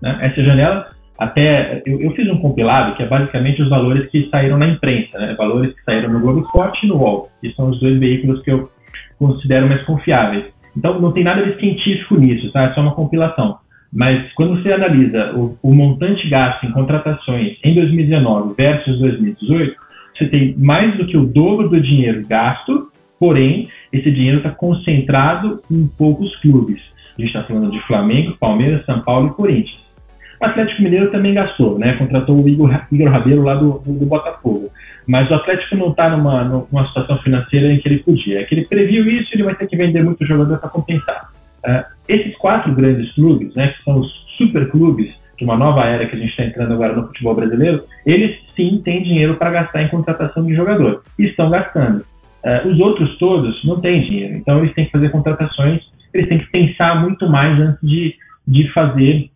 Né? 0.00 0.18
Essa 0.20 0.42
janela 0.42 0.86
até 1.18 1.82
eu, 1.86 2.00
eu, 2.00 2.10
fiz 2.12 2.28
um 2.28 2.38
compilado 2.38 2.96
que 2.96 3.02
é 3.02 3.06
basicamente 3.06 3.62
os 3.62 3.68
valores 3.68 4.10
que 4.10 4.28
saíram 4.28 4.58
na 4.58 4.68
imprensa, 4.68 5.18
né? 5.18 5.34
valores 5.34 5.72
que 5.72 5.82
saíram 5.84 6.12
no 6.12 6.20
Globo 6.20 6.40
Esporte 6.40 6.84
e 6.84 6.88
no 6.88 6.96
UOL, 6.96 7.30
que 7.40 7.52
são 7.52 7.70
os 7.70 7.78
dois 7.78 7.96
veículos 7.98 8.42
que 8.42 8.50
eu 8.50 8.68
considero 9.18 9.68
mais 9.68 9.84
confiáveis. 9.84 10.44
Então 10.76 11.00
não 11.00 11.12
tem 11.12 11.22
nada 11.22 11.44
de 11.44 11.58
científico 11.60 12.16
nisso, 12.16 12.50
tá? 12.52 12.64
é 12.64 12.74
só 12.74 12.80
uma 12.80 12.94
compilação. 12.94 13.58
Mas 13.92 14.32
quando 14.32 14.60
você 14.60 14.72
analisa 14.72 15.32
o, 15.36 15.56
o 15.62 15.72
montante 15.72 16.28
gasto 16.28 16.66
em 16.66 16.72
contratações 16.72 17.56
em 17.62 17.74
2019 17.76 18.54
versus 18.56 18.98
2018, 18.98 19.76
você 20.16 20.26
tem 20.26 20.56
mais 20.56 20.96
do 20.96 21.06
que 21.06 21.16
o 21.16 21.26
dobro 21.26 21.68
do 21.68 21.80
dinheiro 21.80 22.26
gasto, 22.26 22.88
porém 23.20 23.68
esse 23.92 24.10
dinheiro 24.10 24.38
está 24.38 24.50
concentrado 24.50 25.60
em 25.70 25.86
poucos 25.86 26.34
clubes. 26.36 26.80
A 27.16 27.20
gente 27.20 27.28
está 27.28 27.44
falando 27.44 27.70
de 27.70 27.80
Flamengo, 27.86 28.36
Palmeiras, 28.36 28.84
São 28.84 29.00
Paulo 29.00 29.28
e 29.28 29.34
Corinthians. 29.34 29.83
O 30.40 30.46
Atlético 30.46 30.82
Mineiro 30.82 31.10
também 31.10 31.34
gastou, 31.34 31.78
né? 31.78 31.94
Contratou 31.94 32.42
o 32.42 32.48
Igor, 32.48 32.70
Igor 32.90 33.10
Rabelo 33.10 33.42
lá 33.42 33.54
do, 33.54 33.78
do, 33.78 34.06
Botafogo. 34.06 34.70
Mas 35.06 35.30
o 35.30 35.34
Atlético 35.34 35.76
não 35.76 35.90
está 35.90 36.10
numa, 36.10 36.44
numa 36.44 36.86
situação 36.88 37.18
financeira 37.18 37.72
em 37.72 37.78
que 37.78 37.88
ele 37.88 37.98
podia. 37.98 38.40
É 38.40 38.44
que 38.44 38.54
ele 38.54 38.66
previu 38.66 39.08
isso 39.08 39.30
e 39.32 39.36
ele 39.36 39.44
vai 39.44 39.54
ter 39.54 39.66
que 39.66 39.76
vender 39.76 40.02
muito 40.02 40.24
jogador 40.26 40.58
para 40.58 40.68
compensar. 40.68 41.30
Uh, 41.64 41.84
esses 42.08 42.36
quatro 42.36 42.72
grandes 42.74 43.12
clubes, 43.12 43.54
né, 43.54 43.68
que 43.68 43.82
são 43.84 43.98
os 43.98 44.24
super 44.36 44.68
clubes 44.70 45.14
de 45.38 45.44
uma 45.44 45.56
nova 45.56 45.84
era 45.84 46.06
que 46.06 46.14
a 46.14 46.18
gente 46.18 46.30
está 46.30 46.44
entrando 46.44 46.74
agora 46.74 46.94
no 46.94 47.06
futebol 47.06 47.34
brasileiro, 47.34 47.84
eles 48.06 48.36
sim 48.54 48.80
têm 48.84 49.02
dinheiro 49.02 49.36
para 49.36 49.50
gastar 49.50 49.82
em 49.82 49.88
contratação 49.88 50.44
de 50.44 50.54
jogador. 50.54 51.02
E 51.18 51.24
estão 51.24 51.50
gastando. 51.50 52.04
Uh, 52.44 52.68
os 52.68 52.78
outros 52.80 53.16
todos 53.18 53.64
não 53.64 53.80
têm 53.80 54.02
dinheiro. 54.02 54.36
Então 54.36 54.58
eles 54.58 54.74
têm 54.74 54.84
que 54.84 54.92
fazer 54.92 55.10
contratações, 55.10 55.82
eles 56.12 56.28
têm 56.28 56.38
que 56.38 56.50
pensar 56.50 57.00
muito 57.00 57.28
mais 57.28 57.58
antes 57.58 57.80
de, 57.82 58.14
de 58.46 58.70
fazer 58.72 59.30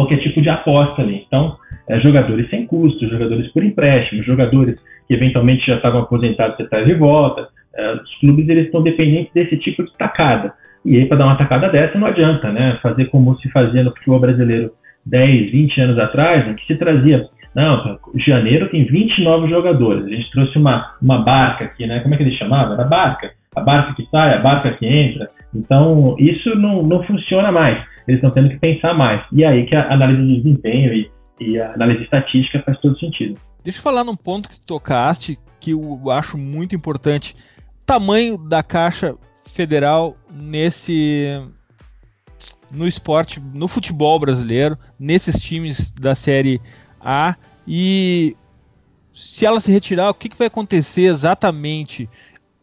qualquer 0.00 0.18
tipo 0.20 0.40
de 0.40 0.48
aposta 0.48 1.02
ali. 1.02 1.24
Então, 1.26 1.56
é, 1.88 2.00
jogadores 2.00 2.48
sem 2.48 2.66
custo, 2.66 3.08
jogadores 3.08 3.48
por 3.52 3.62
empréstimo, 3.62 4.22
jogadores 4.22 4.76
que 5.06 5.14
eventualmente 5.14 5.66
já 5.66 5.76
estavam 5.76 6.00
aposentados, 6.00 6.56
você 6.56 6.68
traz 6.68 6.86
de 6.86 6.94
volta. 6.94 7.48
É, 7.76 7.94
os 7.94 8.14
clubes 8.20 8.48
eles 8.48 8.66
estão 8.66 8.82
dependentes 8.82 9.32
desse 9.34 9.56
tipo 9.58 9.84
de 9.84 9.92
tacada. 9.98 10.52
E 10.84 10.96
aí, 10.96 11.06
para 11.06 11.18
dar 11.18 11.26
uma 11.26 11.36
tacada 11.36 11.68
dessa, 11.68 11.98
não 11.98 12.06
adianta 12.06 12.50
né, 12.50 12.78
fazer 12.82 13.06
como 13.06 13.36
se 13.36 13.50
fazia 13.50 13.82
no 13.84 13.90
futebol 13.90 14.18
brasileiro 14.18 14.72
10, 15.04 15.52
20 15.52 15.80
anos 15.82 15.98
atrás, 15.98 16.48
em 16.48 16.54
que 16.54 16.66
se 16.66 16.76
trazia. 16.76 17.26
Não, 17.54 17.98
janeiro 18.14 18.70
tem 18.70 18.84
20 18.84 19.22
novos 19.22 19.50
jogadores. 19.50 20.06
A 20.06 20.08
gente 20.08 20.30
trouxe 20.30 20.56
uma, 20.56 20.94
uma 21.02 21.18
barca 21.18 21.66
aqui, 21.66 21.86
né? 21.86 21.98
Como 22.00 22.14
é 22.14 22.16
que 22.16 22.22
ele 22.22 22.36
chamava? 22.36 22.74
Era 22.74 22.84
barca. 22.84 23.32
A 23.56 23.60
barca 23.60 23.94
que 23.94 24.06
sai, 24.10 24.34
a 24.34 24.40
barca 24.40 24.72
que 24.76 24.86
entra. 24.86 25.28
Então, 25.54 26.14
isso 26.18 26.54
não, 26.54 26.82
não 26.82 27.02
funciona 27.04 27.50
mais 27.50 27.84
eles 28.10 28.18
estão 28.18 28.30
tendo 28.30 28.50
que 28.50 28.58
pensar 28.58 28.94
mais. 28.94 29.24
E 29.32 29.44
é 29.44 29.48
aí 29.48 29.66
que 29.66 29.74
a 29.74 29.92
análise 29.92 30.20
de 30.20 30.42
desempenho 30.42 30.92
e, 30.92 31.10
e 31.40 31.60
a 31.60 31.72
análise 31.74 32.02
estatística 32.02 32.62
faz 32.62 32.78
todo 32.80 32.98
sentido. 32.98 33.40
Deixa 33.62 33.78
eu 33.78 33.82
falar 33.82 34.04
num 34.04 34.16
ponto 34.16 34.48
que 34.48 34.56
tu 34.56 34.66
tocaste, 34.66 35.38
que 35.60 35.70
eu 35.70 36.10
acho 36.10 36.36
muito 36.36 36.74
importante. 36.74 37.36
Tamanho 37.86 38.36
da 38.36 38.62
Caixa 38.62 39.14
Federal 39.46 40.16
nesse 40.30 41.40
no 42.70 42.86
esporte, 42.86 43.40
no 43.52 43.66
futebol 43.66 44.18
brasileiro, 44.18 44.78
nesses 44.98 45.42
times 45.42 45.90
da 45.90 46.14
Série 46.14 46.60
A 47.00 47.34
e 47.66 48.36
se 49.12 49.44
ela 49.44 49.58
se 49.58 49.72
retirar, 49.72 50.08
o 50.08 50.14
que, 50.14 50.28
que 50.28 50.38
vai 50.38 50.46
acontecer 50.46 51.02
exatamente? 51.02 52.08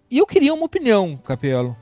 E 0.09 0.17
eu 0.17 0.25
queria 0.25 0.53
uma 0.53 0.65
opinião, 0.65 1.17
Capelo 1.17 1.75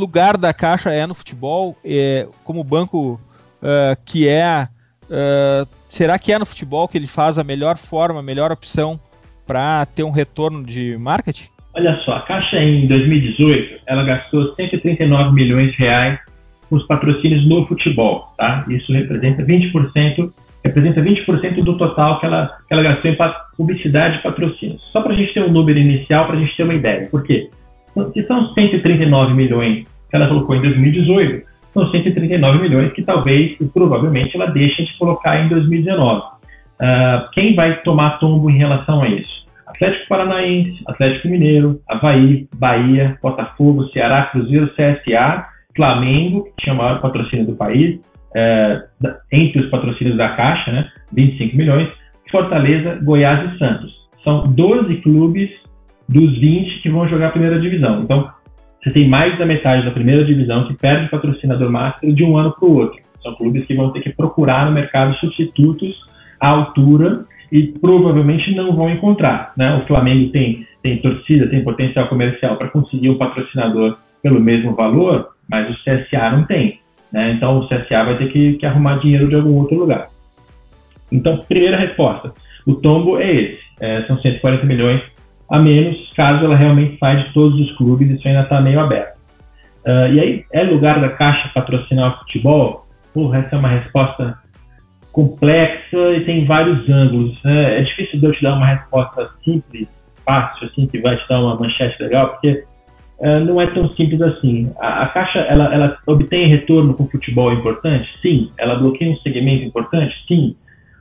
lugar 0.00 0.36
da 0.36 0.52
Caixa 0.52 0.90
é 0.90 1.06
no 1.06 1.14
futebol, 1.14 1.76
é, 1.84 2.26
como 2.44 2.64
banco 2.64 3.20
uh, 3.62 3.96
que 4.04 4.28
é, 4.28 4.68
uh, 5.04 5.68
será 5.88 6.18
que 6.18 6.32
é 6.32 6.38
no 6.38 6.46
futebol 6.46 6.88
que 6.88 6.96
ele 6.96 7.06
faz 7.06 7.38
a 7.38 7.44
melhor 7.44 7.76
forma, 7.76 8.20
a 8.20 8.22
melhor 8.22 8.50
opção 8.52 8.98
para 9.46 9.84
ter 9.86 10.04
um 10.04 10.10
retorno 10.10 10.64
de 10.64 10.96
marketing? 10.96 11.48
Olha 11.74 12.00
só, 12.04 12.14
a 12.14 12.20
Caixa 12.22 12.56
em 12.56 12.86
2018 12.86 13.82
ela 13.86 14.04
gastou 14.04 14.54
139 14.54 15.34
milhões 15.34 15.72
de 15.72 15.78
reais 15.78 16.18
com 16.68 16.76
os 16.76 16.86
patrocínios 16.86 17.46
no 17.48 17.66
futebol, 17.66 18.32
tá? 18.36 18.64
Isso 18.68 18.92
representa 18.92 19.42
20% 19.44 20.32
representa 20.70 21.02
20% 21.02 21.62
do 21.62 21.76
total 21.76 22.18
que 22.18 22.26
ela, 22.26 22.56
que 22.66 22.72
ela 22.72 22.82
gastou 22.82 23.10
em 23.10 23.16
publicidade 23.56 24.18
e 24.18 24.22
patrocínios. 24.22 24.82
Só 24.92 25.02
para 25.02 25.12
a 25.12 25.16
gente 25.16 25.34
ter 25.34 25.42
um 25.42 25.52
número 25.52 25.78
inicial, 25.78 26.26
para 26.26 26.36
a 26.36 26.40
gente 26.40 26.56
ter 26.56 26.64
uma 26.64 26.74
ideia. 26.74 27.08
Por 27.10 27.22
quê? 27.24 27.48
Se 28.14 28.22
são 28.26 28.52
139 28.54 29.34
milhões 29.34 29.84
que 30.08 30.16
ela 30.16 30.28
colocou 30.28 30.56
em 30.56 30.62
2018, 30.62 31.46
são 31.72 31.90
139 31.90 32.58
milhões 32.58 32.92
que 32.92 33.02
talvez 33.02 33.56
e 33.60 33.66
provavelmente 33.66 34.34
ela 34.36 34.46
deixe 34.46 34.84
de 34.84 34.98
colocar 34.98 35.44
em 35.44 35.48
2019. 35.48 36.20
Uh, 36.20 36.24
ah, 36.80 37.28
quem 37.32 37.54
vai 37.54 37.80
tomar 37.82 38.18
tombo 38.18 38.50
em 38.50 38.56
relação 38.56 39.02
a 39.02 39.08
isso? 39.08 39.40
Atlético 39.66 40.08
Paranaense, 40.08 40.82
Atlético 40.86 41.28
Mineiro, 41.28 41.80
Havaí, 41.88 42.48
Bahia, 42.54 43.16
Botafogo, 43.22 43.88
Ceará, 43.90 44.24
Cruzeiro, 44.24 44.70
CSA, 44.74 45.46
Flamengo, 45.76 46.44
que 46.44 46.64
tinha 46.64 46.74
o 46.74 46.78
maior 46.78 47.00
patrocínio 47.00 47.46
do 47.46 47.54
país, 47.54 48.00
é, 48.34 48.82
entre 49.32 49.62
os 49.62 49.70
patrocínios 49.70 50.16
da 50.16 50.30
Caixa, 50.30 50.72
né, 50.72 50.88
25 51.12 51.56
milhões, 51.56 51.88
Fortaleza, 52.30 52.98
Goiás 53.02 53.52
e 53.54 53.58
Santos. 53.58 53.92
São 54.22 54.46
12 54.52 54.96
clubes 54.96 55.50
dos 56.08 56.38
20 56.38 56.82
que 56.82 56.90
vão 56.90 57.08
jogar 57.08 57.28
a 57.28 57.30
primeira 57.30 57.60
divisão. 57.60 57.96
Então, 58.00 58.30
você 58.82 58.90
tem 58.90 59.08
mais 59.08 59.38
da 59.38 59.44
metade 59.44 59.84
da 59.84 59.90
primeira 59.90 60.24
divisão 60.24 60.66
que 60.66 60.74
perde 60.74 61.10
patrocinador 61.10 61.70
master 61.70 62.12
de 62.12 62.24
um 62.24 62.36
ano 62.36 62.52
para 62.52 62.68
o 62.68 62.76
outro. 62.76 63.00
São 63.22 63.34
clubes 63.34 63.64
que 63.64 63.74
vão 63.74 63.90
ter 63.90 64.00
que 64.00 64.10
procurar 64.10 64.66
no 64.66 64.72
mercado 64.72 65.14
substitutos 65.16 65.94
à 66.40 66.48
altura 66.48 67.24
e 67.52 67.68
provavelmente 67.78 68.54
não 68.54 68.74
vão 68.74 68.88
encontrar. 68.88 69.52
Né? 69.56 69.76
O 69.76 69.86
Flamengo 69.86 70.30
tem, 70.32 70.66
tem 70.82 70.98
torcida, 70.98 71.48
tem 71.48 71.62
potencial 71.62 72.08
comercial 72.08 72.56
para 72.56 72.68
conseguir 72.68 73.10
um 73.10 73.18
patrocinador 73.18 73.98
pelo 74.22 74.40
mesmo 74.40 74.74
valor, 74.74 75.28
mas 75.48 75.68
o 75.68 75.78
CSA 75.82 76.30
não 76.30 76.44
tem. 76.44 76.79
Né? 77.12 77.32
Então 77.32 77.58
o 77.58 77.68
CSA 77.68 78.04
vai 78.04 78.18
ter 78.18 78.32
que, 78.32 78.54
que 78.54 78.66
arrumar 78.66 78.98
dinheiro 78.98 79.28
de 79.28 79.34
algum 79.34 79.56
outro 79.58 79.78
lugar. 79.78 80.08
Então, 81.10 81.38
primeira 81.48 81.76
resposta: 81.76 82.32
o 82.66 82.74
tombo 82.74 83.18
é 83.18 83.30
esse. 83.30 83.60
É, 83.80 84.02
são 84.02 84.20
140 84.20 84.66
milhões 84.66 85.02
a 85.50 85.58
menos, 85.58 86.08
caso 86.14 86.44
ela 86.44 86.56
realmente 86.56 86.96
saia 86.98 87.24
de 87.24 87.32
todos 87.32 87.58
os 87.58 87.76
clubes, 87.76 88.08
isso 88.08 88.26
ainda 88.26 88.42
está 88.42 88.60
meio 88.60 88.78
aberto. 88.78 89.18
Uh, 89.84 90.12
e 90.12 90.20
aí, 90.20 90.44
é 90.52 90.62
lugar 90.62 91.00
da 91.00 91.08
Caixa 91.08 91.50
patrocinar 91.52 92.14
o 92.14 92.18
futebol? 92.20 92.86
Porra, 93.12 93.38
essa 93.38 93.56
é 93.56 93.58
uma 93.58 93.68
resposta 93.68 94.38
complexa 95.10 95.98
e 96.16 96.24
tem 96.24 96.44
vários 96.44 96.88
ângulos. 96.88 97.42
Né? 97.42 97.80
É 97.80 97.82
difícil 97.82 98.20
de 98.20 98.26
eu 98.26 98.32
te 98.32 98.42
dar 98.42 98.54
uma 98.54 98.66
resposta 98.66 99.28
simples, 99.42 99.88
fácil, 100.24 100.68
assim, 100.68 100.86
que 100.86 101.00
vai 101.00 101.16
te 101.16 101.28
dar 101.28 101.40
uma 101.40 101.56
manchete 101.56 102.00
legal, 102.00 102.28
porque 102.28 102.64
uh, 103.20 103.44
não 103.44 103.60
é 103.60 103.66
tão 103.68 103.90
simples 103.92 104.20
assim. 104.20 104.72
A, 104.78 105.04
a 105.04 105.08
Caixa, 105.08 105.40
ela, 105.40 105.72
ela 105.74 105.98
obtém 106.06 106.48
retorno 106.48 106.94
com 106.94 107.06
futebol 107.06 107.52
importante? 107.52 108.08
Sim. 108.20 108.50
Ela 108.58 108.76
bloqueia 108.76 109.12
um 109.12 109.16
segmento 109.18 109.64
importante? 109.64 110.24
Sim 110.26 110.56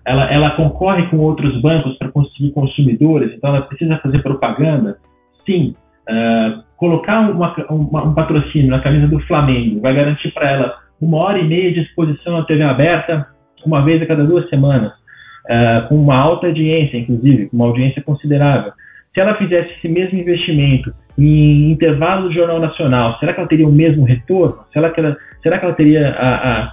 ela, 0.09 0.25
ela 0.31 0.49
concorre 0.51 1.03
com 1.07 1.17
outros 1.17 1.61
bancos 1.61 1.95
para 1.97 2.09
conseguir 2.09 2.51
consumidores, 2.51 3.31
então 3.31 3.55
ela 3.55 3.61
precisa 3.61 3.97
fazer 3.97 4.23
propaganda? 4.23 4.97
Sim. 5.45 5.75
Uh, 6.09 6.63
colocar 6.77 7.29
uma, 7.29 7.53
uma, 7.69 8.03
um 8.05 8.13
patrocínio 8.15 8.71
na 8.71 8.79
camisa 8.79 9.07
do 9.07 9.19
Flamengo 9.21 9.79
vai 9.81 9.93
garantir 9.93 10.31
para 10.33 10.49
ela 10.49 10.77
uma 10.99 11.17
hora 11.17 11.37
e 11.37 11.47
meia 11.47 11.71
de 11.71 11.81
exposição 11.81 12.39
na 12.39 12.45
TV 12.45 12.63
aberta, 12.63 13.27
uma 13.63 13.83
vez 13.83 14.01
a 14.01 14.07
cada 14.07 14.23
duas 14.23 14.49
semanas, 14.49 14.91
uh, 14.91 15.87
com 15.87 15.95
uma 15.95 16.15
alta 16.15 16.47
audiência, 16.47 16.97
inclusive, 16.97 17.47
uma 17.53 17.65
audiência 17.65 18.01
considerável. 18.01 18.73
Se 19.19 19.21
ela 19.21 19.35
fizesse 19.35 19.73
esse 19.73 19.89
mesmo 19.89 20.17
investimento 20.17 20.93
em 21.17 21.71
intervalo 21.71 22.29
do 22.29 22.33
Jornal 22.33 22.57
Nacional, 22.57 23.19
será 23.19 23.33
que 23.33 23.41
ela 23.41 23.49
teria 23.49 23.67
o 23.67 23.71
mesmo 23.71 24.05
retorno? 24.05 24.59
Será 24.71 24.89
que 24.91 25.01
ela, 25.01 25.17
será 25.43 25.59
que 25.59 25.65
ela 25.65 25.73
teria 25.73 26.09
a, 26.11 26.35
a 26.35 26.71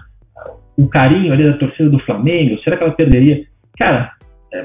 o 0.78 0.86
carinho 0.86 1.32
ali 1.32 1.42
da 1.42 1.58
torcida 1.58 1.90
do 1.90 1.98
Flamengo? 1.98 2.56
Será 2.62 2.76
que 2.76 2.84
ela 2.84 2.92
perderia? 2.92 3.42
Cara, 3.76 4.12
é, 4.54 4.64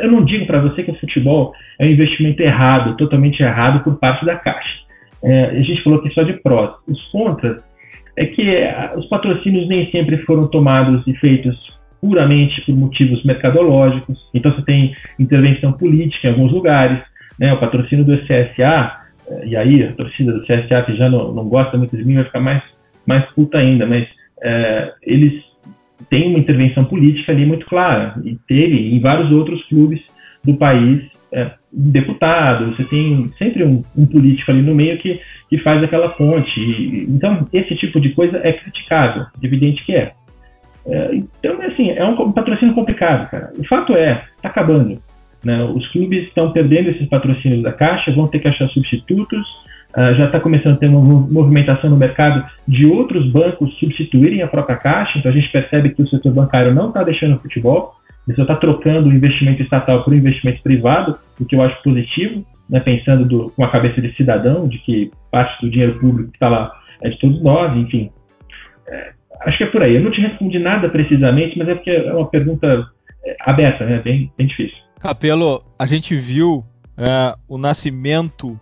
eu 0.00 0.10
não 0.10 0.24
digo 0.24 0.46
para 0.46 0.62
você 0.62 0.82
que 0.82 0.90
o 0.90 0.98
futebol 0.98 1.52
é 1.78 1.84
um 1.84 1.90
investimento 1.90 2.42
errado, 2.42 2.96
totalmente 2.96 3.42
errado 3.42 3.84
por 3.84 3.98
parte 3.98 4.24
da 4.24 4.36
Caixa. 4.36 4.78
É, 5.22 5.50
a 5.50 5.60
gente 5.60 5.82
falou 5.82 5.98
aqui 5.98 6.10
só 6.14 6.22
de 6.22 6.32
prós. 6.32 6.76
Os 6.88 7.02
contras 7.08 7.58
é 8.16 8.24
que 8.24 8.40
é, 8.48 8.94
os 8.96 9.04
patrocínios 9.04 9.68
nem 9.68 9.90
sempre 9.90 10.16
foram 10.24 10.46
tomados 10.46 11.06
e 11.06 11.12
feitos 11.18 11.78
puramente 12.00 12.64
por 12.64 12.74
motivos 12.74 13.22
mercadológicos. 13.22 14.18
Então 14.32 14.50
você 14.50 14.62
tem 14.62 14.94
intervenção 15.18 15.72
política 15.74 16.28
em 16.28 16.30
alguns 16.30 16.52
lugares. 16.52 17.02
Né? 17.38 17.52
O 17.52 17.60
patrocínio 17.60 18.04
do 18.04 18.16
CSA, 18.18 19.02
é, 19.28 19.46
e 19.46 19.56
aí 19.56 19.82
a 19.84 19.92
torcida 19.92 20.32
do 20.32 20.42
CSA 20.42 20.82
que 20.84 20.96
já 20.96 21.08
não, 21.08 21.32
não 21.32 21.48
gosta 21.48 21.76
muito 21.76 21.96
de 21.96 22.04
mim 22.04 22.14
vai 22.14 22.24
ficar 22.24 22.40
mais, 22.40 22.62
mais 23.06 23.24
puta 23.32 23.58
ainda, 23.58 23.86
mas 23.86 24.06
é, 24.42 24.92
eles 25.02 25.42
tem 26.08 26.28
uma 26.28 26.38
intervenção 26.38 26.84
política 26.84 27.32
ali 27.32 27.44
muito 27.44 27.66
clara. 27.66 28.14
E 28.24 28.36
teve 28.46 28.94
em 28.94 29.00
vários 29.00 29.30
outros 29.32 29.62
clubes 29.64 30.00
do 30.44 30.54
país 30.54 31.02
é, 31.32 31.50
deputado, 31.70 32.74
você 32.74 32.84
tem 32.84 33.30
sempre 33.36 33.64
um, 33.64 33.82
um, 33.96 34.06
político 34.06 34.50
ali 34.50 34.62
no 34.62 34.74
meio 34.74 34.96
que, 34.96 35.20
que 35.50 35.58
faz 35.58 35.82
aquela 35.82 36.08
ponte. 36.10 36.58
E, 36.58 37.04
então, 37.04 37.44
esse 37.52 37.74
tipo 37.76 38.00
de 38.00 38.10
coisa 38.10 38.38
é 38.42 38.52
criticável, 38.52 39.26
evidente 39.42 39.84
que 39.84 39.94
é. 39.94 40.12
então, 41.12 41.60
assim, 41.62 41.90
é 41.90 42.04
um 42.04 42.32
patrocínio 42.32 42.74
complicado, 42.74 43.28
cara. 43.30 43.52
O 43.58 43.64
fato 43.66 43.94
é, 43.94 44.24
está 44.36 44.48
acabando. 44.48 44.98
Né? 45.44 45.62
Os 45.64 45.86
clubes 45.88 46.24
estão 46.24 46.52
perdendo 46.52 46.90
esses 46.90 47.08
patrocínios 47.08 47.62
da 47.62 47.72
Caixa, 47.72 48.12
vão 48.12 48.26
ter 48.26 48.40
que 48.40 48.48
achar 48.48 48.68
substitutos, 48.68 49.46
Uh, 49.96 50.12
já 50.16 50.26
está 50.26 50.38
começando 50.38 50.74
a 50.74 50.76
ter 50.76 50.86
uma 50.86 51.00
movimentação 51.00 51.88
no 51.88 51.96
mercado 51.96 52.44
de 52.68 52.86
outros 52.86 53.26
bancos 53.32 53.72
substituírem 53.78 54.42
a 54.42 54.46
própria 54.46 54.76
Caixa, 54.76 55.18
então 55.18 55.32
a 55.32 55.34
gente 55.34 55.50
percebe 55.50 55.88
que 55.88 56.02
o 56.02 56.06
setor 56.06 56.30
bancário 56.30 56.74
não 56.74 56.88
está 56.88 57.02
deixando 57.02 57.36
o 57.36 57.38
futebol, 57.40 57.94
ele 58.26 58.36
só 58.36 58.42
está 58.42 58.54
trocando 58.54 59.08
o 59.08 59.12
investimento 59.12 59.62
estatal 59.62 60.04
por 60.04 60.14
investimento 60.14 60.62
privado, 60.62 61.18
o 61.40 61.44
que 61.46 61.56
eu 61.56 61.62
acho 61.62 61.82
positivo, 61.82 62.44
né, 62.68 62.80
pensando 62.80 63.24
do, 63.24 63.50
com 63.50 63.64
a 63.64 63.70
cabeça 63.70 64.02
de 64.02 64.14
cidadão, 64.14 64.68
de 64.68 64.76
que 64.78 65.10
parte 65.30 65.58
do 65.64 65.70
dinheiro 65.70 65.98
público 65.98 66.30
que 66.30 66.36
está 66.36 66.50
lá 66.50 66.70
é 67.02 67.08
de 67.08 67.18
todos 67.18 67.42
nós, 67.42 67.74
enfim. 67.74 68.10
É, 68.86 69.12
acho 69.46 69.56
que 69.56 69.64
é 69.64 69.68
por 69.68 69.82
aí. 69.82 69.96
Eu 69.96 70.02
não 70.02 70.10
te 70.10 70.20
respondi 70.20 70.58
nada 70.58 70.90
precisamente, 70.90 71.56
mas 71.56 71.68
é 71.68 71.74
porque 71.74 71.90
é 71.90 72.12
uma 72.12 72.28
pergunta 72.28 72.86
é, 73.24 73.36
aberta, 73.40 73.84
né, 73.84 74.00
bem, 74.02 74.32
bem 74.36 74.46
difícil. 74.46 74.76
Capelo, 75.00 75.64
a 75.78 75.86
gente 75.86 76.16
viu 76.16 76.64
é, 76.96 77.36
o 77.46 77.56
nascimento 77.58 78.58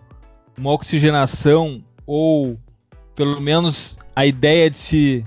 uma 0.57 0.71
oxigenação 0.71 1.83
ou 2.05 2.59
pelo 3.15 3.39
menos 3.41 3.97
a 4.15 4.25
ideia 4.25 4.69
de 4.69 4.77
se 4.77 5.25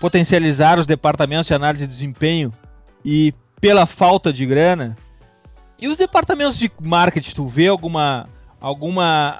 potencializar 0.00 0.78
os 0.78 0.86
departamentos 0.86 1.46
de 1.46 1.54
análise 1.54 1.84
de 1.84 1.92
desempenho 1.92 2.52
e 3.04 3.32
pela 3.60 3.86
falta 3.86 4.32
de 4.32 4.44
grana. 4.46 4.96
E 5.80 5.88
os 5.88 5.96
departamentos 5.96 6.58
de 6.58 6.70
marketing, 6.80 7.34
tu 7.34 7.46
vê 7.46 7.68
alguma 7.68 8.26
alguma 8.60 9.38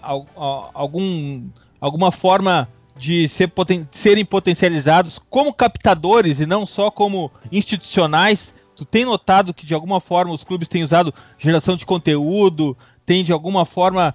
algum 0.74 1.48
alguma 1.80 2.12
forma 2.12 2.68
de 2.96 3.28
ser 3.28 3.48
poten 3.48 3.86
serem 3.90 4.24
potencializados 4.24 5.18
como 5.30 5.52
captadores 5.52 6.40
e 6.40 6.46
não 6.46 6.66
só 6.66 6.90
como 6.90 7.30
institucionais? 7.50 8.54
Tu 8.76 8.84
tem 8.84 9.04
notado 9.04 9.54
que 9.54 9.64
de 9.64 9.74
alguma 9.74 10.00
forma 10.00 10.34
os 10.34 10.44
clubes 10.44 10.68
têm 10.68 10.82
usado 10.82 11.12
geração 11.38 11.76
de 11.76 11.86
conteúdo, 11.86 12.76
tem 13.06 13.24
de 13.24 13.32
alguma 13.32 13.64
forma 13.64 14.14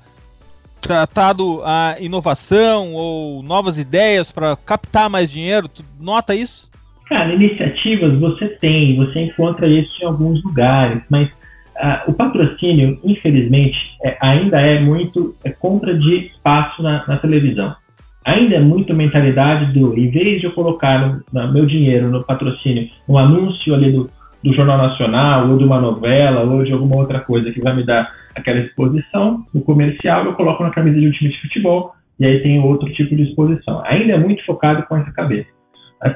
tratado 0.79 1.61
a 1.63 1.95
inovação 1.99 2.93
ou 2.93 3.43
novas 3.43 3.77
ideias 3.77 4.31
para 4.31 4.55
captar 4.55 5.09
mais 5.09 5.31
dinheiro? 5.31 5.67
Tu 5.67 5.83
nota 5.99 6.35
isso? 6.35 6.69
Cara, 7.07 7.33
iniciativas 7.33 8.17
você 8.17 8.47
tem, 8.47 8.95
você 8.95 9.19
encontra 9.21 9.67
isso 9.67 9.91
em 10.01 10.05
alguns 10.05 10.43
lugares, 10.43 11.01
mas 11.09 11.27
uh, 11.27 12.09
o 12.09 12.13
patrocínio, 12.13 12.99
infelizmente, 13.03 13.77
é, 14.03 14.17
ainda 14.21 14.61
é 14.61 14.79
muito 14.79 15.35
é 15.43 15.49
compra 15.49 15.97
de 15.97 16.27
espaço 16.27 16.81
na, 16.81 17.03
na, 17.05 17.17
televisão. 17.17 17.75
Ainda 18.23 18.55
é 18.55 18.59
muito 18.59 18.95
mentalidade 18.95 19.73
do, 19.73 19.97
em 19.97 20.09
vez 20.09 20.39
de 20.39 20.45
eu 20.45 20.53
colocar 20.53 20.99
no, 21.05 21.21
no 21.33 21.51
meu 21.51 21.65
dinheiro 21.65 22.09
no 22.09 22.23
patrocínio, 22.23 22.89
um 23.09 23.17
anúncio 23.17 23.73
ali 23.73 23.91
do, 23.91 24.09
do 24.43 24.53
Jornal 24.53 24.77
Nacional, 24.77 25.49
ou 25.49 25.57
de 25.57 25.63
uma 25.63 25.79
novela, 25.79 26.45
ou 26.45 26.63
de 26.63 26.73
alguma 26.73 26.95
outra 26.95 27.19
coisa 27.19 27.51
que 27.51 27.61
vai 27.61 27.75
me 27.75 27.85
dar 27.85 28.11
aquela 28.35 28.59
exposição, 28.59 29.45
no 29.53 29.61
comercial 29.61 30.25
eu 30.25 30.33
coloco 30.33 30.63
na 30.63 30.71
camisa 30.71 30.99
de 30.99 31.07
um 31.07 31.11
time 31.11 31.31
de 31.31 31.41
futebol, 31.41 31.93
e 32.19 32.25
aí 32.25 32.39
tem 32.41 32.59
outro 32.59 32.91
tipo 32.93 33.15
de 33.15 33.23
exposição. 33.23 33.81
Ainda 33.85 34.13
é 34.13 34.17
muito 34.17 34.45
focado 34.45 34.83
com 34.83 34.97
essa 34.97 35.11
cabeça. 35.11 35.49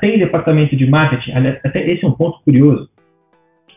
Tem 0.02 0.18
departamento 0.18 0.76
de 0.76 0.88
marketing, 0.88 1.32
até 1.64 1.92
esse 1.92 2.04
é 2.04 2.08
um 2.08 2.14
ponto 2.14 2.40
curioso. 2.44 2.90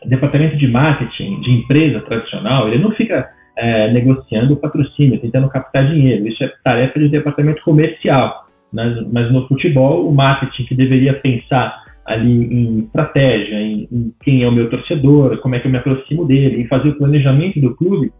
Departamento 0.05 0.57
de 0.57 0.67
marketing 0.69 1.41
de 1.41 1.51
empresa 1.51 2.01
tradicional, 2.01 2.69
ele 2.69 2.83
não 2.83 2.93
fica 2.93 3.29
é, 3.57 3.93
negociando 3.93 4.57
patrocínio, 4.57 5.21
tentando 5.21 5.49
captar 5.49 5.87
dinheiro. 5.87 6.27
Isso 6.27 6.43
é 6.45 6.53
tarefa 6.65 6.99
de 6.99 7.09
departamento 7.09 7.63
comercial. 7.63 8.47
Mas, 8.73 9.11
mas 9.11 9.33
no 9.33 9.47
futebol, 9.49 10.09
o 10.09 10.15
marketing 10.15 10.65
que 10.65 10.75
deveria 10.75 11.15
pensar 11.15 11.85
ali 12.09 12.45
em 12.45 12.79
estratégia, 12.81 13.61
em, 13.61 13.89
em, 13.93 14.13
quem 14.23 14.43
é 14.43 14.49
o 14.49 14.53
meu 14.53 14.69
torcedor, 14.69 15.39
como 15.39 15.55
é 15.55 15.61
que 15.61 15.67
eu 15.67 15.71
me 15.71 15.79
aproximo 15.79 16.25
dele, 16.25 16.63
em 16.63 16.67
fazer 16.67 16.89
o 16.89 16.99
planejamento 16.99 17.61
do 17.61 17.77
clube, 17.77 18.11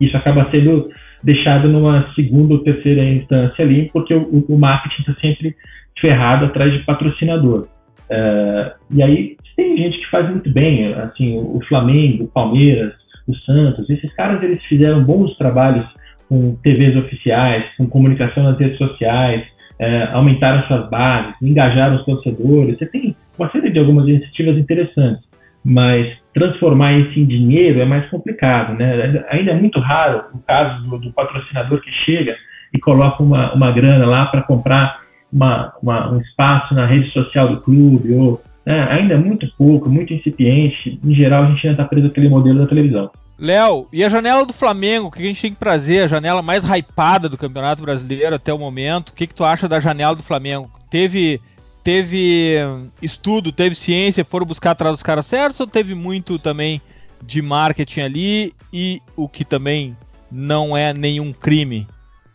isso 0.00 0.16
acaba 0.16 0.50
sendo 0.50 0.88
deixado 1.22 1.68
numa 1.68 2.10
segunda 2.14 2.54
ou 2.54 2.64
terceira 2.64 3.04
instância 3.04 3.64
ali, 3.64 3.90
porque 3.92 4.14
o, 4.14 4.44
o 4.48 4.58
marketing 4.58 5.02
está 5.02 5.14
sempre 5.20 5.54
ferrado 6.00 6.46
atrás 6.46 6.72
de 6.72 6.78
patrocinador. 6.80 7.68
Uh, 8.10 8.72
e 8.90 9.02
aí 9.02 9.36
tem 9.54 9.76
gente 9.76 9.98
que 9.98 10.10
faz 10.10 10.28
muito 10.28 10.50
bem, 10.50 10.94
assim, 10.94 11.36
o 11.36 11.60
Flamengo, 11.68 12.24
o 12.24 12.28
Palmeiras, 12.28 12.94
o 13.28 13.34
Santos, 13.36 13.88
esses 13.90 14.12
caras 14.14 14.42
eles 14.42 14.62
fizeram 14.64 15.04
bons 15.04 15.36
trabalhos 15.36 15.86
com 16.28 16.56
TVs 16.56 16.96
oficiais, 16.96 17.64
com 17.76 17.86
comunicação 17.86 18.42
nas 18.44 18.58
redes 18.58 18.78
sociais, 18.78 19.44
é, 19.80 20.10
aumentaram 20.12 20.62
suas 20.68 20.90
bases, 20.90 21.34
engajaram 21.40 21.96
os 21.96 22.04
torcedores. 22.04 22.78
Você 22.78 22.84
tem 22.84 23.16
uma 23.38 23.50
série 23.50 23.70
de 23.70 23.78
algumas 23.78 24.06
iniciativas 24.06 24.58
interessantes, 24.58 25.24
mas 25.64 26.06
transformar 26.34 26.92
isso 26.92 27.18
em 27.18 27.24
dinheiro 27.24 27.80
é 27.80 27.86
mais 27.86 28.06
complicado, 28.10 28.76
né? 28.76 29.24
Ainda 29.30 29.52
é 29.52 29.54
muito 29.54 29.80
raro 29.80 30.24
o 30.34 30.38
caso 30.40 30.82
do, 30.82 30.98
do 30.98 31.12
patrocinador 31.12 31.80
que 31.80 31.90
chega 32.04 32.36
e 32.74 32.78
coloca 32.78 33.22
uma, 33.22 33.54
uma 33.54 33.72
grana 33.72 34.04
lá 34.04 34.26
para 34.26 34.42
comprar 34.42 35.00
uma, 35.32 35.72
uma, 35.82 36.12
um 36.12 36.20
espaço 36.20 36.74
na 36.74 36.84
rede 36.84 37.08
social 37.10 37.48
do 37.48 37.62
clube, 37.62 38.12
ou 38.12 38.42
né? 38.66 38.86
ainda 38.90 39.14
é 39.14 39.16
muito 39.16 39.50
pouco, 39.56 39.88
muito 39.88 40.12
incipiente. 40.12 41.00
Em 41.02 41.14
geral, 41.14 41.44
a 41.44 41.46
gente 41.46 41.66
ainda 41.66 41.82
está 41.82 41.84
preso 41.84 42.08
aquele 42.08 42.28
modelo 42.28 42.58
da 42.58 42.66
televisão. 42.66 43.10
Léo, 43.40 43.88
e 43.90 44.04
a 44.04 44.08
janela 44.10 44.44
do 44.44 44.52
Flamengo, 44.52 45.08
o 45.08 45.10
que 45.10 45.22
a 45.22 45.24
gente 45.24 45.40
tem 45.40 45.52
que 45.52 45.58
trazer? 45.58 46.00
A 46.00 46.06
janela 46.06 46.42
mais 46.42 46.62
hypada 46.62 47.26
do 47.26 47.38
Campeonato 47.38 47.80
Brasileiro 47.80 48.34
até 48.34 48.52
o 48.52 48.58
momento. 48.58 49.08
O 49.08 49.12
que, 49.14 49.26
que 49.26 49.34
tu 49.34 49.44
acha 49.44 49.66
da 49.66 49.80
janela 49.80 50.14
do 50.14 50.22
Flamengo? 50.22 50.70
Teve 50.90 51.40
teve 51.82 52.56
estudo, 53.00 53.50
teve 53.50 53.74
ciência, 53.74 54.22
foram 54.22 54.44
buscar 54.44 54.72
atrás 54.72 54.94
dos 54.94 55.02
caras 55.02 55.24
certos 55.24 55.58
ou 55.60 55.66
teve 55.66 55.94
muito 55.94 56.38
também 56.38 56.82
de 57.24 57.40
marketing 57.40 58.00
ali 58.00 58.54
e 58.70 59.00
o 59.16 59.26
que 59.26 59.46
também 59.46 59.96
não 60.30 60.76
é 60.76 60.92
nenhum 60.92 61.32
crime? 61.32 61.86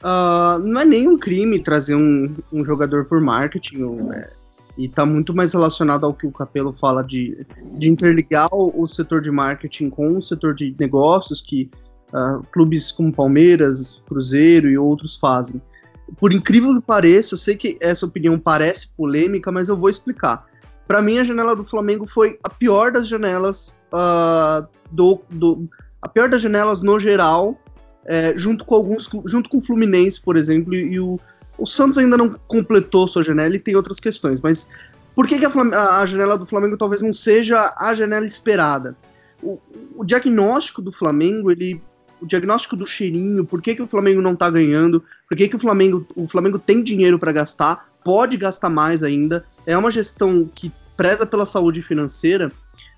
Uh, 0.01 0.57
não 0.59 0.81
é 0.81 0.85
nenhum 0.85 1.19
crime 1.19 1.59
trazer 1.59 1.93
um, 1.93 2.35
um 2.51 2.65
jogador 2.65 3.05
por 3.05 3.21
marketing, 3.21 3.77
né? 3.77 4.29
E 4.77 4.85
está 4.85 5.05
muito 5.05 5.33
mais 5.33 5.53
relacionado 5.53 6.05
ao 6.05 6.13
que 6.13 6.27
o 6.27 6.31
Capelo 6.31 6.73
fala 6.73 7.03
de, 7.03 7.45
de 7.77 7.89
interligar 7.89 8.49
o, 8.51 8.85
setor 8.87 9.21
de 9.21 9.31
marketing 9.31 9.89
com 9.89 10.17
o 10.17 10.21
setor 10.21 10.53
de 10.53 10.75
negócios 10.79 11.41
que 11.41 11.69
uh, 12.13 12.43
clubes 12.51 12.91
como 12.91 13.13
Palmeiras, 13.13 14.03
Cruzeiro 14.07 14.69
e 14.69 14.77
outros 14.77 15.15
fazem. 15.15 15.61
Por 16.19 16.33
incrível 16.33 16.75
que 16.75 16.81
pareça, 16.81 17.33
eu 17.33 17.37
sei 17.37 17.55
que 17.55 17.77
essa 17.81 18.05
opinião 18.05 18.37
parece 18.37 18.89
polêmica, 18.89 19.51
mas 19.51 19.69
eu 19.69 19.77
vou 19.77 19.89
explicar. 19.89 20.45
Para 20.87 21.01
mim, 21.01 21.17
a 21.17 21.23
janela 21.23 21.55
do 21.55 21.63
Flamengo 21.63 22.05
foi 22.05 22.37
a 22.43 22.49
pior 22.49 22.91
das 22.91 23.07
janelas 23.07 23.75
uh, 23.91 24.67
do, 24.91 25.21
do, 25.31 25.67
a 26.01 26.07
pior 26.07 26.29
das 26.29 26.41
janelas 26.41 26.81
no 26.81 26.99
geral, 26.99 27.59
é, 28.05 28.37
junto 28.37 28.63
com 28.65 28.75
alguns, 28.75 29.09
junto 29.25 29.49
com 29.49 29.57
o 29.57 29.61
Fluminense, 29.61 30.21
por 30.21 30.35
exemplo, 30.35 30.75
e 30.75 30.99
o 30.99 31.19
o 31.57 31.65
Santos 31.65 31.97
ainda 31.97 32.17
não 32.17 32.31
completou 32.47 33.07
sua 33.07 33.23
janela 33.23 33.55
e 33.55 33.59
tem 33.59 33.75
outras 33.75 33.99
questões, 33.99 34.41
mas 34.41 34.69
por 35.15 35.27
que, 35.27 35.39
que 35.39 35.45
a, 35.45 35.99
a, 36.01 36.05
janela 36.05 36.37
do 36.37 36.45
Flamengo 36.45 36.77
talvez 36.77 37.01
não 37.01 37.13
seja 37.13 37.73
a 37.77 37.93
janela 37.93 38.25
esperada? 38.25 38.95
O, 39.41 39.57
o, 39.95 40.03
diagnóstico 40.03 40.81
do 40.81 40.91
Flamengo, 40.91 41.49
ele. 41.49 41.81
O 42.21 42.25
diagnóstico 42.25 42.77
do 42.77 42.85
cheirinho, 42.85 43.43
por 43.43 43.61
que, 43.61 43.75
que 43.75 43.81
o 43.81 43.87
Flamengo 43.87 44.21
não 44.21 44.35
tá 44.35 44.49
ganhando, 44.49 45.03
por 45.27 45.37
que, 45.37 45.49
que 45.49 45.55
o 45.57 45.59
Flamengo, 45.59 46.07
o 46.15 46.25
Flamengo 46.27 46.57
tem 46.57 46.81
dinheiro 46.81 47.19
para 47.19 47.31
gastar, 47.33 47.89
pode 48.03 48.37
gastar 48.37 48.69
mais 48.69 49.03
ainda. 49.03 49.45
É 49.65 49.77
uma 49.77 49.91
gestão 49.91 50.49
que 50.55 50.71
preza 50.95 51.25
pela 51.25 51.45
saúde 51.45 51.81
financeira, 51.81 52.51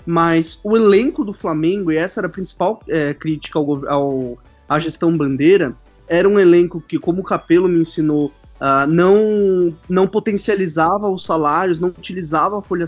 mas 0.06 0.62
o 0.63 0.78
elenco 0.78 1.26
do 1.26 1.34
Flamengo, 1.34 1.91
e 1.91 1.98
essa 1.98 2.20
era 2.20 2.28
a 2.28 2.30
principal 2.30 2.80
é, 2.88 3.12
crítica 3.13 3.58
ao, 3.58 3.89
ao, 3.89 4.38
à 4.70 4.78
gestão 4.78 5.17
bandeira, 5.17 5.76
era 6.08 6.30
um 6.30 6.39
elenco 6.39 6.80
que, 6.80 7.00
como 7.00 7.22
o 7.22 7.24
Capelo 7.24 7.67
me 7.67 7.82
ensinou 7.82 8.32
Uh, 8.60 8.88
não, 8.88 9.78
não 9.88 10.08
potencializava 10.08 11.08
os 11.10 11.24
salários, 11.24 11.80
não 11.80 11.89
utilizava 11.89 12.60
folha, 12.60 12.86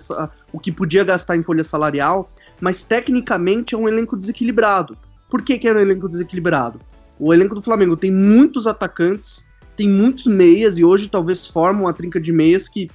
o 0.51 0.59
que 0.59 0.71
podia 0.71 1.03
gastar 1.03 1.37
em 1.37 1.43
folha 1.43 1.63
salarial, 1.63 2.31
mas 2.59 2.83
tecnicamente 2.83 3.75
é 3.75 3.77
um 3.77 3.87
elenco 3.87 4.17
desequilibrado. 4.17 4.97
Por 5.29 5.43
que, 5.43 5.59
que 5.59 5.67
é 5.67 5.73
um 5.73 5.77
elenco 5.77 6.09
desequilibrado? 6.09 6.79
O 7.19 7.31
elenco 7.31 7.53
do 7.53 7.61
Flamengo 7.61 7.95
tem 7.95 8.11
muitos 8.11 8.65
atacantes, 8.65 9.47
tem 9.75 9.87
muitos 9.87 10.25
meias, 10.25 10.79
e 10.79 10.83
hoje 10.83 11.07
talvez 11.07 11.45
formam 11.45 11.83
uma 11.83 11.93
trinca 11.93 12.19
de 12.19 12.33
meias 12.33 12.67
que. 12.67 12.89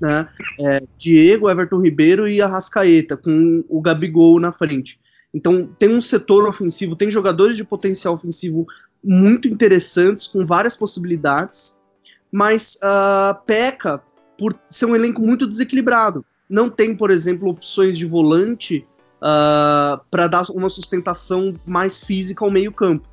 Né, 0.00 0.26
é, 0.58 0.80
Diego, 0.96 1.50
Everton 1.50 1.82
Ribeiro 1.82 2.26
e 2.26 2.40
Arrascaeta, 2.40 3.14
com 3.14 3.62
o 3.68 3.80
Gabigol 3.80 4.40
na 4.40 4.50
frente. 4.50 4.98
Então 5.34 5.68
tem 5.78 5.94
um 5.94 6.00
setor 6.00 6.48
ofensivo, 6.48 6.96
tem 6.96 7.10
jogadores 7.10 7.58
de 7.58 7.64
potencial 7.64 8.14
ofensivo 8.14 8.66
muito 9.04 9.46
interessantes, 9.46 10.26
com 10.26 10.46
várias 10.46 10.74
possibilidades 10.74 11.75
mas 12.36 12.76
uh, 12.82 13.34
peca 13.46 13.98
por 14.38 14.54
ser 14.68 14.84
um 14.84 14.94
elenco 14.94 15.22
muito 15.22 15.46
desequilibrado. 15.46 16.22
Não 16.50 16.68
tem, 16.68 16.94
por 16.94 17.10
exemplo, 17.10 17.48
opções 17.48 17.96
de 17.96 18.04
volante 18.04 18.86
uh, 19.22 19.22
ah, 19.22 20.00
para 20.10 20.26
dar 20.26 20.44
uma 20.50 20.68
sustentação 20.68 21.54
mais 21.64 22.02
física 22.02 22.44
ao 22.44 22.50
meio-campo. 22.50 23.08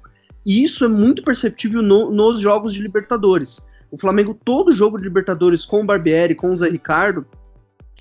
E 0.46 0.62
isso 0.62 0.84
é 0.84 0.90
muito 0.90 1.24
perceptível 1.24 1.82
no, 1.82 2.12
nos 2.12 2.42
jogos 2.42 2.74
de 2.74 2.82
Libertadores. 2.82 3.66
O 3.90 3.98
Flamengo, 3.98 4.38
todo 4.44 4.74
jogo 4.74 4.98
de 4.98 5.06
Libertadores 5.06 5.64
com 5.64 5.84
o 5.84 5.86
Barbieri, 5.86 6.36
com 6.36 6.50
o 6.50 6.58
Zé 6.58 6.70
Ricardo, 6.70 7.26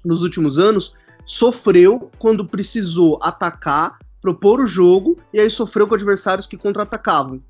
nos 0.04 0.22
últimos 0.22 0.58
anos, 0.58 0.96
sofreu 1.24 2.11
quando 2.18 2.44
precisou 2.48 3.20
atacar, 3.22 3.96
propor 4.20 4.58
o 4.58 4.66
jogo, 4.66 5.16
e 5.32 5.38
aí 5.38 5.48
sofreu 5.48 5.87
com 5.87 5.94
adversários 5.94 6.48
que 6.48 6.56
contra-atacavam. 6.56 7.40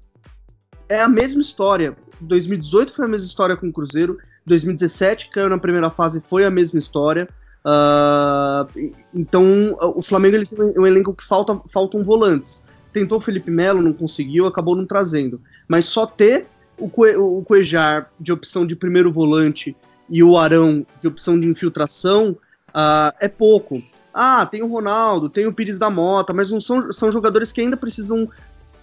É 0.92 1.00
a 1.00 1.08
mesma 1.08 1.40
história. 1.40 1.96
2018 2.20 2.92
foi 2.92 3.06
a 3.06 3.08
mesma 3.08 3.26
história 3.26 3.56
com 3.56 3.66
o 3.66 3.72
Cruzeiro. 3.72 4.18
2017, 4.44 5.26
que 5.26 5.30
caiu 5.32 5.48
na 5.48 5.56
primeira 5.56 5.88
fase, 5.88 6.20
foi 6.20 6.44
a 6.44 6.50
mesma 6.50 6.78
história. 6.78 7.26
Uh, 7.64 8.90
então, 9.14 9.42
o 9.80 10.02
Flamengo 10.02 10.36
ele 10.36 10.44
tem 10.44 10.58
um 10.78 10.86
elenco 10.86 11.14
que 11.14 11.24
falta, 11.24 11.58
faltam 11.72 12.04
volantes. 12.04 12.66
Tentou 12.92 13.16
o 13.16 13.20
Felipe 13.22 13.50
Melo, 13.50 13.80
não 13.80 13.94
conseguiu, 13.94 14.46
acabou 14.46 14.76
não 14.76 14.84
trazendo. 14.84 15.40
Mas 15.66 15.86
só 15.86 16.04
ter 16.04 16.46
o, 16.76 16.90
Cue, 16.90 17.16
o 17.16 17.42
Cuejar 17.42 18.10
de 18.20 18.30
opção 18.30 18.66
de 18.66 18.76
primeiro 18.76 19.10
volante 19.10 19.74
e 20.10 20.22
o 20.22 20.36
Arão 20.36 20.86
de 21.00 21.08
opção 21.08 21.40
de 21.40 21.48
infiltração 21.48 22.36
uh, 22.68 23.16
é 23.18 23.28
pouco. 23.28 23.82
Ah, 24.12 24.44
tem 24.44 24.62
o 24.62 24.66
Ronaldo, 24.66 25.30
tem 25.30 25.46
o 25.46 25.54
Pires 25.54 25.78
da 25.78 25.88
Mota, 25.88 26.34
mas 26.34 26.50
não 26.50 26.60
são, 26.60 26.92
são 26.92 27.10
jogadores 27.10 27.50
que 27.50 27.62
ainda 27.62 27.78
precisam 27.78 28.28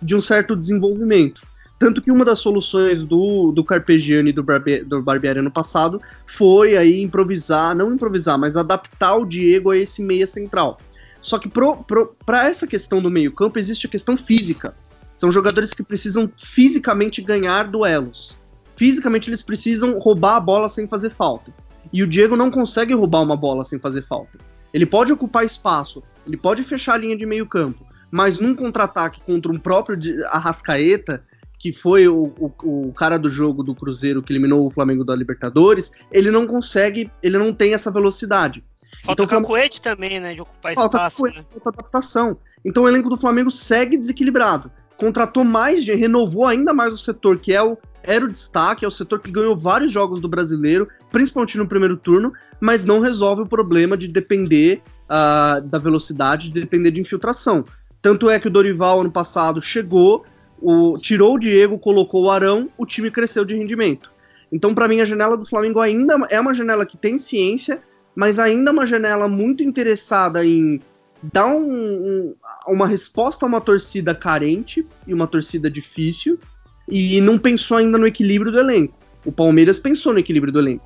de 0.02 0.16
um 0.16 0.22
certo 0.22 0.56
desenvolvimento. 0.56 1.48
Tanto 1.80 2.02
que 2.02 2.12
uma 2.12 2.26
das 2.26 2.40
soluções 2.40 3.06
do, 3.06 3.54
do 3.54 3.64
Carpegiani 3.64 4.32
e 4.32 4.34
do, 4.34 4.44
Barbe, 4.44 4.84
do 4.84 5.02
Barbieri 5.02 5.40
ano 5.40 5.50
passado 5.50 6.02
foi 6.28 6.76
aí 6.76 7.02
improvisar, 7.02 7.74
não 7.74 7.94
improvisar, 7.94 8.38
mas 8.38 8.58
adaptar 8.58 9.16
o 9.16 9.26
Diego 9.26 9.72
a 9.72 9.78
esse 9.78 10.04
meia 10.04 10.28
central. 10.28 10.78
Só 11.22 11.40
que 11.40 11.50
para 11.50 12.48
essa 12.48 12.68
questão 12.68 13.02
do 13.02 13.10
meio 13.10 13.32
campo 13.32 13.58
existe 13.58 13.88
a 13.88 13.90
questão 13.90 14.18
física. 14.18 14.76
São 15.16 15.32
jogadores 15.32 15.74
que 15.74 15.82
precisam 15.82 16.30
fisicamente 16.38 17.22
ganhar 17.22 17.64
duelos. 17.64 18.38
Fisicamente 18.76 19.30
eles 19.30 19.42
precisam 19.42 20.00
roubar 20.00 20.36
a 20.36 20.42
bola 20.42 20.68
sem 20.68 20.86
fazer 20.86 21.10
falta. 21.10 21.54
E 21.94 22.04
o 22.04 22.08
Diego 22.08 22.36
não 22.36 22.52
consegue 22.52 22.94
roubar 22.94 23.22
uma 23.22 23.38
bola 23.38 23.64
sem 23.64 23.80
fazer 23.80 24.02
falta. 24.02 24.38
Ele 24.74 24.86
pode 24.86 25.12
ocupar 25.14 25.46
espaço, 25.46 26.04
ele 26.28 26.38
pode 26.38 26.62
fechar 26.62 26.94
a 26.96 26.98
linha 26.98 27.18
de 27.18 27.26
meio 27.26 27.46
campo, 27.46 27.86
mas 28.12 28.38
num 28.38 28.54
contra-ataque 28.54 29.22
contra 29.22 29.52
um 29.52 29.58
próprio 29.58 29.98
Arrascaeta, 30.28 31.24
que 31.60 31.74
foi 31.74 32.08
o, 32.08 32.34
o, 32.40 32.54
o, 32.64 32.94
cara 32.94 33.20
do 33.20 33.30
jogo 33.30 33.62
do 33.62 33.76
Cruzeiro 33.76 34.24
que 34.24 34.32
eliminou 34.32 34.66
o 34.66 34.72
Flamengo 34.72 35.04
da 35.04 35.14
Libertadores, 35.14 35.92
ele 36.10 36.32
não 36.32 36.48
consegue, 36.48 37.12
ele 37.22 37.38
não 37.38 37.54
tem 37.54 37.74
essa 37.74 37.92
velocidade. 37.92 38.64
Falta 39.04 39.24
então, 39.24 39.42
cacoete 39.42 39.82
também, 39.82 40.22
né? 40.22 40.34
De 40.34 40.42
ocupar 40.42 40.74
falta 40.74 40.98
espaço. 40.98 41.18
Cacoete, 41.18 41.38
né? 41.38 41.46
Falta 41.52 41.70
adaptação. 41.70 42.38
Então 42.64 42.84
o 42.84 42.88
elenco 42.88 43.10
do 43.10 43.18
Flamengo 43.18 43.52
segue 43.52 43.98
desequilibrado. 43.98 44.72
Contratou 44.96 45.44
mais, 45.44 45.86
renovou 45.86 46.46
ainda 46.46 46.74
mais 46.74 46.94
o 46.94 46.98
setor, 46.98 47.38
que 47.38 47.54
é 47.54 47.62
o, 47.62 47.78
era 48.04 48.24
o 48.24 48.32
destaque, 48.32 48.86
é 48.86 48.88
o 48.88 48.92
setor 48.92 49.20
que 49.20 49.32
ganhou 49.32 49.56
vários 49.56 49.92
jogos 49.92 50.22
do 50.22 50.30
brasileiro, 50.30 50.88
principalmente 51.12 51.58
no 51.58 51.68
primeiro 51.68 51.98
turno, 51.98 52.32
mas 52.60 52.86
não 52.86 53.02
resolve 53.02 53.42
o 53.42 53.46
problema 53.46 53.98
de 53.98 54.08
depender 54.08 54.82
uh, 55.06 55.62
da 55.62 55.78
velocidade, 55.78 56.52
de 56.52 56.62
depender 56.62 56.92
de 56.92 57.02
infiltração. 57.02 57.66
Tanto 58.02 58.30
é 58.30 58.40
que 58.40 58.48
o 58.48 58.52
Dorival, 58.52 59.02
ano 59.02 59.12
passado, 59.12 59.62
chegou, 59.62 60.26
o, 60.62 60.98
tirou 60.98 61.36
o 61.36 61.40
Diego, 61.40 61.80
colocou 61.80 62.26
o 62.26 62.32
Arão, 62.32 62.70
o 62.78 62.86
time 62.86 63.10
cresceu 63.12 63.46
de 63.46 63.56
rendimento. 63.56 64.12
Então, 64.52 64.74
para 64.74 64.88
mim, 64.88 65.00
a 65.00 65.06
janela 65.06 65.38
do 65.38 65.46
Flamengo 65.46 65.80
ainda 65.80 66.18
é 66.30 66.40
uma 66.40 66.54
janela 66.54 66.86
que 66.86 66.98
tem 66.98 67.18
ciência, 67.18 67.82
mas 68.16 68.40
ainda 68.40 68.72
é 68.72 68.74
uma 68.74 68.86
janela 68.86 69.28
muito 69.28 69.64
interessada 69.64 70.46
em 70.46 70.82
dar 71.22 71.48
um, 71.48 71.62
um, 71.62 72.36
uma 72.68 72.88
resposta 72.88 73.46
a 73.46 73.50
uma 73.50 73.62
torcida 73.62 74.16
carente 74.16 74.86
e 75.06 75.14
uma 75.14 75.28
torcida 75.28 75.70
difícil, 75.70 76.40
e 76.88 77.22
não 77.22 77.38
pensou 77.38 77.78
ainda 77.78 77.98
no 77.98 78.08
equilíbrio 78.08 78.52
do 78.52 78.60
elenco. 78.60 78.96
O 79.26 79.32
Palmeiras 79.32 79.80
pensou 79.80 80.14
no 80.14 80.20
equilíbrio 80.20 80.52
do 80.52 80.60
elenco. 80.60 80.86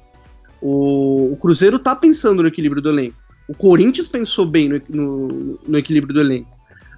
O, 0.61 1.31
o 1.33 1.37
Cruzeiro 1.37 1.79
tá 1.79 1.95
pensando 1.95 2.41
no 2.41 2.47
equilíbrio 2.47 2.81
do 2.81 2.89
elenco. 2.89 3.15
O 3.47 3.53
Corinthians 3.53 4.07
pensou 4.07 4.45
bem 4.45 4.69
no, 4.69 4.81
no, 4.89 5.59
no 5.65 5.77
equilíbrio 5.77 6.13
do 6.13 6.19
elenco. 6.19 6.49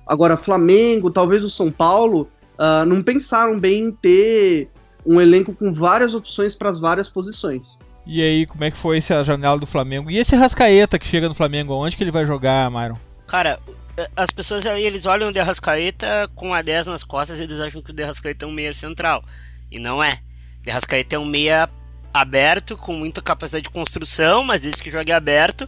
Agora, 0.07 0.37
Flamengo, 0.37 1.09
talvez 1.09 1.43
o 1.43 1.49
São 1.49 1.71
Paulo, 1.71 2.29
uh, 2.59 2.85
não 2.85 3.01
pensaram 3.01 3.59
bem 3.59 3.85
em 3.85 3.91
ter 3.91 4.69
um 5.05 5.21
elenco 5.21 5.53
com 5.53 5.73
várias 5.73 6.13
opções 6.13 6.55
para 6.55 6.69
as 6.69 6.79
várias 6.79 7.07
posições. 7.07 7.77
E 8.05 8.21
aí, 8.21 8.45
como 8.45 8.63
é 8.63 8.71
que 8.71 8.77
foi 8.77 8.97
essa 8.97 9.23
janela 9.23 9.59
do 9.59 9.65
Flamengo? 9.65 10.11
E 10.11 10.17
esse 10.17 10.35
Rascaeta 10.35 10.99
que 10.99 11.07
chega 11.07 11.27
no 11.27 11.35
Flamengo, 11.35 11.73
onde 11.73 11.97
que 11.97 12.03
ele 12.03 12.11
vai 12.11 12.25
jogar, 12.25 12.69
Myron? 12.69 12.97
Cara, 13.27 13.59
as 14.15 14.31
pessoas 14.31 14.65
aí, 14.67 14.83
eles 14.83 15.05
olham 15.05 15.29
o 15.29 15.33
De 15.33 15.39
Rascaeta 15.39 16.29
com 16.35 16.53
a 16.53 16.61
10 16.61 16.87
nas 16.87 17.03
costas 17.03 17.39
e 17.39 17.43
eles 17.43 17.59
acham 17.59 17.81
que 17.81 17.91
o 17.91 17.95
De 17.95 18.03
Rascaeta 18.03 18.45
é 18.45 18.47
um 18.47 18.51
meia 18.51 18.73
central. 18.73 19.23
E 19.71 19.79
não 19.79 20.03
é. 20.03 20.19
De 20.61 20.69
Rascaeta 20.69 21.15
é 21.15 21.19
um 21.19 21.25
meia 21.25 21.69
aberto, 22.13 22.77
com 22.77 22.93
muita 22.93 23.21
capacidade 23.21 23.63
de 23.63 23.69
construção, 23.69 24.43
mas 24.43 24.61
desde 24.61 24.81
que 24.81 24.91
jogue 24.91 25.11
aberto. 25.11 25.67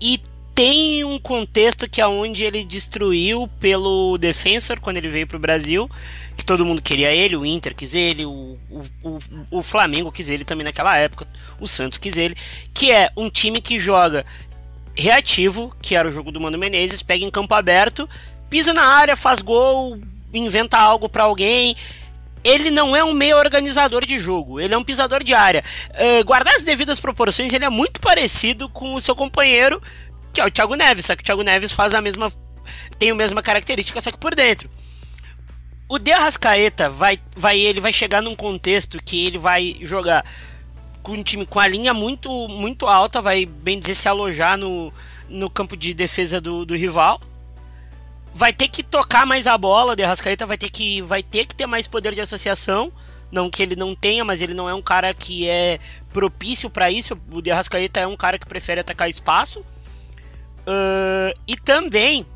E 0.00 0.20
tem 0.58 1.04
um 1.04 1.20
contexto 1.20 1.88
que 1.88 2.00
é 2.00 2.06
onde 2.08 2.42
ele 2.42 2.64
destruiu 2.64 3.46
pelo 3.60 4.18
Defensor 4.18 4.80
quando 4.80 4.96
ele 4.96 5.08
veio 5.08 5.24
pro 5.24 5.38
Brasil, 5.38 5.88
que 6.36 6.44
todo 6.44 6.64
mundo 6.64 6.82
queria 6.82 7.12
ele, 7.12 7.36
o 7.36 7.46
Inter 7.46 7.76
quis 7.76 7.94
ele, 7.94 8.26
o, 8.26 8.58
o, 8.68 8.82
o, 9.04 9.18
o 9.52 9.62
Flamengo 9.62 10.10
quis 10.10 10.28
ele 10.28 10.44
também 10.44 10.64
naquela 10.64 10.96
época, 10.96 11.28
o 11.60 11.68
Santos 11.68 11.96
quis 11.96 12.18
ele, 12.18 12.34
que 12.74 12.90
é 12.90 13.08
um 13.16 13.30
time 13.30 13.60
que 13.60 13.78
joga 13.78 14.26
reativo, 14.96 15.72
que 15.80 15.94
era 15.94 16.08
o 16.08 16.10
jogo 16.10 16.32
do 16.32 16.40
Mano 16.40 16.58
Menezes, 16.58 17.04
pega 17.04 17.24
em 17.24 17.30
campo 17.30 17.54
aberto, 17.54 18.10
pisa 18.50 18.74
na 18.74 18.82
área, 18.82 19.14
faz 19.14 19.40
gol, 19.40 19.96
inventa 20.34 20.76
algo 20.76 21.08
para 21.08 21.22
alguém. 21.22 21.76
Ele 22.42 22.70
não 22.70 22.96
é 22.96 23.04
um 23.04 23.12
meio 23.12 23.36
organizador 23.36 24.04
de 24.04 24.18
jogo, 24.18 24.58
ele 24.58 24.74
é 24.74 24.78
um 24.78 24.82
pisador 24.82 25.22
de 25.22 25.34
área. 25.34 25.62
Uh, 25.90 26.24
guardar 26.24 26.54
as 26.56 26.64
devidas 26.64 26.98
proporções, 26.98 27.52
ele 27.52 27.64
é 27.64 27.68
muito 27.68 28.00
parecido 28.00 28.68
com 28.68 28.94
o 28.94 29.00
seu 29.00 29.14
companheiro, 29.14 29.80
que 30.38 30.42
é 30.42 30.46
o 30.46 30.50
Thiago 30.50 30.76
Neves, 30.76 31.04
só 31.04 31.16
que 31.16 31.22
o 31.22 31.24
Thiago 31.24 31.42
Neves 31.42 31.72
faz 31.72 31.94
a 31.94 32.00
mesma. 32.00 32.30
tem 32.96 33.10
a 33.10 33.14
mesma 33.14 33.42
característica, 33.42 34.00
só 34.00 34.12
que 34.12 34.18
por 34.18 34.34
dentro. 34.36 34.70
O 35.88 35.98
De 35.98 36.12
Arrascaeta 36.12 36.88
vai, 36.88 37.18
vai, 37.36 37.58
ele 37.58 37.80
vai 37.80 37.92
chegar 37.92 38.22
num 38.22 38.36
contexto 38.36 39.02
que 39.02 39.26
ele 39.26 39.38
vai 39.38 39.76
jogar 39.80 40.24
com 41.02 41.12
um 41.12 41.22
time 41.22 41.44
com 41.44 41.58
a 41.58 41.66
linha 41.66 41.92
muito, 41.92 42.30
muito 42.48 42.86
alta, 42.86 43.20
vai 43.20 43.46
bem 43.46 43.80
dizer 43.80 43.94
se 43.94 44.06
alojar 44.08 44.56
no, 44.56 44.92
no 45.28 45.50
campo 45.50 45.76
de 45.76 45.92
defesa 45.92 46.40
do, 46.40 46.64
do 46.64 46.76
rival. 46.76 47.20
Vai 48.32 48.52
ter 48.52 48.68
que 48.68 48.84
tocar 48.84 49.26
mais 49.26 49.48
a 49.48 49.58
bola, 49.58 49.94
o 49.94 49.96
De 49.96 50.04
Arrascaeta 50.04 50.46
vai 50.46 50.58
ter 50.58 50.70
que, 50.70 51.02
vai 51.02 51.22
ter 51.22 51.46
que 51.46 51.56
ter 51.56 51.66
mais 51.66 51.88
poder 51.88 52.14
de 52.14 52.20
associação. 52.20 52.92
Não 53.32 53.50
que 53.50 53.62
ele 53.62 53.74
não 53.74 53.94
tenha, 53.94 54.24
mas 54.24 54.40
ele 54.40 54.54
não 54.54 54.68
é 54.68 54.74
um 54.74 54.80
cara 54.80 55.12
que 55.12 55.48
é 55.48 55.80
propício 56.12 56.70
para 56.70 56.90
isso. 56.90 57.18
O 57.32 57.42
De 57.42 57.50
Arrascaeta 57.50 57.98
é 58.00 58.06
um 58.06 58.16
cara 58.16 58.38
que 58.38 58.46
prefere 58.46 58.80
atacar 58.80 59.10
espaço. 59.10 59.64
Uh, 60.68 61.32
e 61.46 61.56
também 61.56 62.26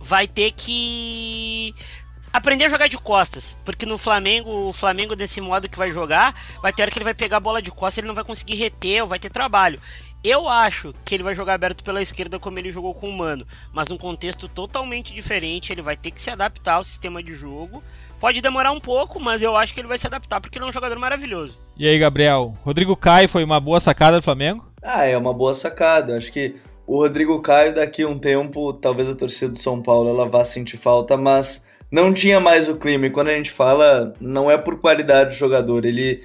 vai 0.00 0.26
ter 0.26 0.50
que 0.50 1.72
aprender 2.32 2.64
a 2.64 2.68
jogar 2.68 2.88
de 2.88 2.98
costas, 2.98 3.56
porque 3.64 3.86
no 3.86 3.96
Flamengo, 3.96 4.68
o 4.68 4.72
Flamengo 4.72 5.14
desse 5.14 5.40
modo 5.40 5.68
que 5.68 5.78
vai 5.78 5.92
jogar, 5.92 6.34
vai 6.60 6.72
ter 6.72 6.82
hora 6.82 6.90
que 6.90 6.98
ele 6.98 7.04
vai 7.04 7.14
pegar 7.14 7.36
a 7.36 7.40
bola 7.40 7.62
de 7.62 7.70
costas, 7.70 7.98
ele 7.98 8.08
não 8.08 8.16
vai 8.16 8.24
conseguir 8.24 8.56
reter, 8.56 9.02
ou 9.02 9.08
vai 9.08 9.20
ter 9.20 9.30
trabalho. 9.30 9.80
Eu 10.24 10.48
acho 10.48 10.92
que 11.04 11.14
ele 11.14 11.22
vai 11.22 11.36
jogar 11.36 11.54
aberto 11.54 11.84
pela 11.84 12.02
esquerda 12.02 12.36
como 12.36 12.58
ele 12.58 12.72
jogou 12.72 12.92
com 12.92 13.08
o 13.08 13.16
Mano, 13.16 13.46
mas 13.72 13.88
num 13.88 13.96
contexto 13.96 14.48
totalmente 14.48 15.14
diferente, 15.14 15.72
ele 15.72 15.82
vai 15.82 15.96
ter 15.96 16.10
que 16.10 16.20
se 16.20 16.30
adaptar 16.30 16.74
ao 16.74 16.84
sistema 16.84 17.22
de 17.22 17.32
jogo. 17.32 17.80
Pode 18.18 18.40
demorar 18.40 18.72
um 18.72 18.80
pouco, 18.80 19.20
mas 19.20 19.40
eu 19.40 19.56
acho 19.56 19.72
que 19.72 19.78
ele 19.78 19.86
vai 19.86 19.98
se 19.98 20.06
adaptar 20.08 20.40
porque 20.40 20.58
ele 20.58 20.64
é 20.64 20.68
um 20.68 20.72
jogador 20.72 20.98
maravilhoso. 20.98 21.56
E 21.76 21.86
aí, 21.86 21.96
Gabriel? 21.96 22.56
Rodrigo 22.64 22.96
Caio 22.96 23.28
foi 23.28 23.44
uma 23.44 23.60
boa 23.60 23.78
sacada 23.78 24.16
do 24.16 24.22
Flamengo? 24.22 24.66
Ah, 24.82 25.04
é 25.04 25.16
uma 25.16 25.32
boa 25.32 25.54
sacada. 25.54 26.16
Acho 26.16 26.32
que 26.32 26.56
o 26.86 26.98
Rodrigo 26.98 27.40
Caio, 27.40 27.74
daqui 27.74 28.02
a 28.02 28.08
um 28.08 28.18
tempo, 28.18 28.72
talvez 28.74 29.08
a 29.08 29.14
torcida 29.14 29.52
do 29.52 29.58
São 29.58 29.82
Paulo 29.82 30.08
ela 30.08 30.28
vá 30.28 30.44
sentir 30.44 30.76
falta, 30.76 31.16
mas 31.16 31.66
não 31.90 32.12
tinha 32.12 32.38
mais 32.38 32.68
o 32.68 32.76
clima. 32.76 33.06
E 33.06 33.10
quando 33.10 33.28
a 33.28 33.36
gente 33.36 33.50
fala, 33.50 34.14
não 34.20 34.50
é 34.50 34.56
por 34.56 34.80
qualidade 34.80 35.30
de 35.30 35.36
jogador, 35.36 35.84
ele 35.84 36.22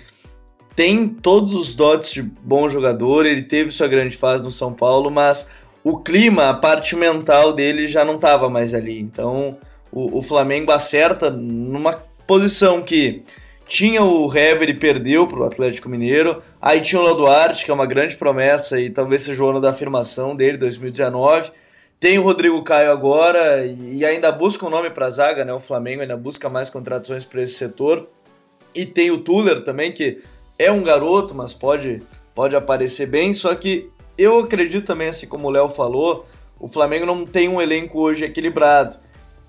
tem 0.75 1.07
todos 1.07 1.53
os 1.53 1.75
dotes 1.75 2.11
de 2.11 2.21
bom 2.21 2.69
jogador, 2.69 3.25
ele 3.25 3.41
teve 3.41 3.71
sua 3.71 3.87
grande 3.87 4.15
fase 4.15 4.43
no 4.43 4.51
São 4.51 4.73
Paulo, 4.73 5.09
mas 5.09 5.51
o 5.83 5.97
clima, 5.97 6.49
a 6.49 6.53
parte 6.53 6.95
mental 6.95 7.53
dele 7.53 7.87
já 7.87 8.05
não 8.05 8.15
estava 8.15 8.49
mais 8.49 8.73
ali. 8.73 8.99
Então 8.99 9.57
o, 9.91 10.19
o 10.19 10.21
Flamengo 10.21 10.71
acerta 10.71 11.29
numa 11.29 11.93
posição 12.25 12.81
que 12.81 13.23
tinha 13.67 14.03
o 14.03 14.31
Hever 14.35 14.69
e 14.69 14.73
perdeu 14.73 15.27
para 15.27 15.39
o 15.39 15.43
Atlético 15.43 15.89
Mineiro. 15.89 16.41
Aí 16.61 16.79
tinha 16.79 17.01
o 17.01 17.03
Léo 17.03 17.55
que 17.55 17.71
é 17.71 17.73
uma 17.73 17.87
grande 17.87 18.15
promessa 18.15 18.79
e 18.79 18.89
talvez 18.89 19.23
seja 19.23 19.43
o 19.43 19.49
ano 19.49 19.59
da 19.59 19.71
afirmação 19.71 20.35
dele, 20.35 20.57
2019. 20.57 21.51
Tem 21.99 22.19
o 22.19 22.21
Rodrigo 22.21 22.63
Caio 22.63 22.91
agora 22.91 23.65
e 23.65 24.05
ainda 24.05 24.31
busca 24.31 24.65
um 24.65 24.69
nome 24.69 24.91
para 24.91 25.07
a 25.07 25.09
zaga, 25.09 25.43
né? 25.43 25.51
O 25.53 25.59
Flamengo 25.59 26.03
ainda 26.03 26.15
busca 26.15 26.49
mais 26.49 26.69
contratações 26.69 27.25
para 27.25 27.41
esse 27.41 27.55
setor. 27.55 28.07
E 28.75 28.85
tem 28.85 29.09
o 29.09 29.19
Tuller 29.19 29.63
também, 29.63 29.91
que 29.91 30.19
é 30.57 30.71
um 30.71 30.83
garoto, 30.83 31.33
mas 31.33 31.53
pode, 31.53 32.03
pode 32.35 32.55
aparecer 32.55 33.07
bem. 33.07 33.33
Só 33.33 33.53
que 33.55 33.89
eu 34.17 34.39
acredito 34.39 34.85
também, 34.85 35.09
assim 35.09 35.27
como 35.27 35.47
o 35.47 35.51
Léo 35.51 35.69
falou, 35.69 36.27
o 36.59 36.67
Flamengo 36.67 37.07
não 37.07 37.25
tem 37.25 37.49
um 37.49 37.59
elenco 37.59 37.99
hoje 37.99 38.23
equilibrado. 38.23 38.97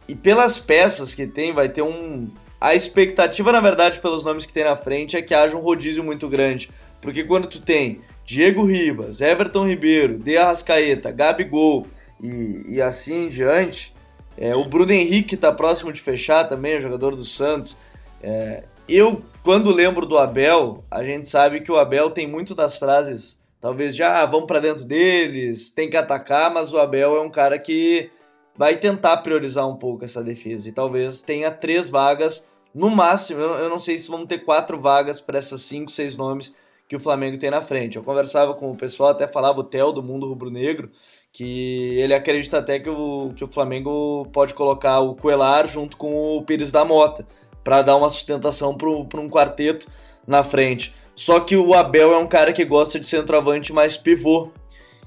E 0.09 0.15
pelas 0.15 0.59
peças 0.59 1.15
que 1.15 1.27
tem, 1.27 1.53
vai 1.53 1.69
ter 1.69 1.83
um, 1.83 2.29
a 2.63 2.75
expectativa, 2.75 3.51
na 3.51 3.61
verdade, 3.61 4.01
pelos 4.01 4.25
nomes 4.25 4.47
que 4.47 4.53
tem 4.53 4.63
na 4.63 4.77
frente 4.77 5.17
é 5.17 5.21
que 5.21 5.35
haja 5.35 5.57
um 5.57 5.61
rodízio 5.61 6.05
muito 6.05 6.29
grande. 6.29 6.71
Porque 7.03 7.25
quando 7.25 7.49
tu 7.49 7.61
tem 7.61 8.01
Diego 8.25 8.65
Ribas, 8.65 9.21
Everton 9.21 9.67
Ribeiro, 9.67 10.17
De 10.17 10.39
Arrascaeta, 10.39 11.11
Gabigol 11.11 11.85
e, 12.23 12.65
e 12.69 12.81
assim 12.81 13.27
em 13.27 13.29
diante, 13.29 13.93
é, 14.39 14.53
o 14.57 14.65
Bruno 14.65 14.93
Henrique 14.93 15.35
está 15.35 15.53
próximo 15.53 15.93
de 15.93 16.01
fechar 16.01 16.49
também, 16.49 16.75
é 16.75 16.81
jogador 16.81 17.17
do 17.17 17.25
Santos. 17.25 17.79
É, 18.23 18.63
eu, 18.89 19.23
quando 19.43 19.75
lembro 19.75 20.07
do 20.07 20.17
Abel, 20.17 20.83
a 20.91 21.03
gente 21.03 21.29
sabe 21.29 21.61
que 21.61 21.73
o 21.73 21.77
Abel 21.77 22.11
tem 22.11 22.27
muito 22.27 22.55
das 22.55 22.77
frases, 22.77 23.43
talvez 23.61 23.97
já 23.97 24.23
ah, 24.23 24.41
para 24.47 24.61
dentro 24.61 24.85
deles, 24.85 25.73
tem 25.73 25.91
que 25.91 25.97
atacar, 25.97 26.53
mas 26.55 26.73
o 26.73 26.79
Abel 26.79 27.17
é 27.17 27.21
um 27.21 27.31
cara 27.31 27.59
que 27.59 28.11
vai 28.57 28.77
tentar 28.77 29.17
priorizar 29.19 29.69
um 29.69 29.77
pouco 29.77 30.05
essa 30.05 30.23
defesa 30.23 30.69
e 30.69 30.73
talvez 30.73 31.23
tenha 31.23 31.51
três 31.51 31.91
vagas 31.91 32.49
no 32.75 32.89
máximo, 32.89 33.41
eu 33.41 33.69
não 33.69 33.81
sei 33.81 33.99
se 33.99 34.11
vão 34.11 34.27
ter 34.27 34.39
quatro 34.39 34.81
vagas 34.81 35.21
para 35.21 35.37
essas 35.37 35.63
cinco, 35.63 35.91
seis 35.91 36.17
nomes 36.17 36.57
que 36.93 36.97
o 36.97 37.01
Flamengo 37.01 37.39
tem 37.39 37.51
na 37.51 37.63
frente. 37.63 37.97
Eu 37.97 38.03
conversava 38.03 38.53
com 38.53 38.71
o 38.71 38.77
pessoal, 38.77 39.13
até 39.13 39.27
falava 39.27 39.61
o 39.61 39.65
Theo 39.65 39.93
do 39.93 40.03
Mundo 40.03 40.29
Rubro-Negro, 40.29 40.91
que 41.33 41.97
ele 41.99 42.13
acredita 42.13 42.59
até 42.59 42.79
que 42.79 42.91
o, 42.91 43.31
que 43.35 43.43
o 43.43 43.49
Flamengo 43.49 44.29
pode 44.31 44.53
colocar 44.53 45.01
o 45.01 45.15
Coelar 45.15 45.67
junto 45.67 45.97
com 45.97 46.37
o 46.37 46.43
Pires 46.43 46.71
da 46.71 46.85
Mota, 46.85 47.27
para 47.65 47.81
dar 47.81 47.97
uma 47.97 48.11
sustentação 48.11 48.77
para 48.77 49.21
um 49.21 49.31
quarteto 49.31 49.87
na 50.27 50.45
frente. 50.45 50.95
Só 51.15 51.41
que 51.41 51.57
o 51.57 51.73
Abel 51.73 52.13
é 52.13 52.19
um 52.19 52.27
cara 52.27 52.53
que 52.53 52.63
gosta 52.63 53.01
de 53.01 53.07
centroavante 53.07 53.73
mais 53.73 53.97
pivô. 53.97 54.51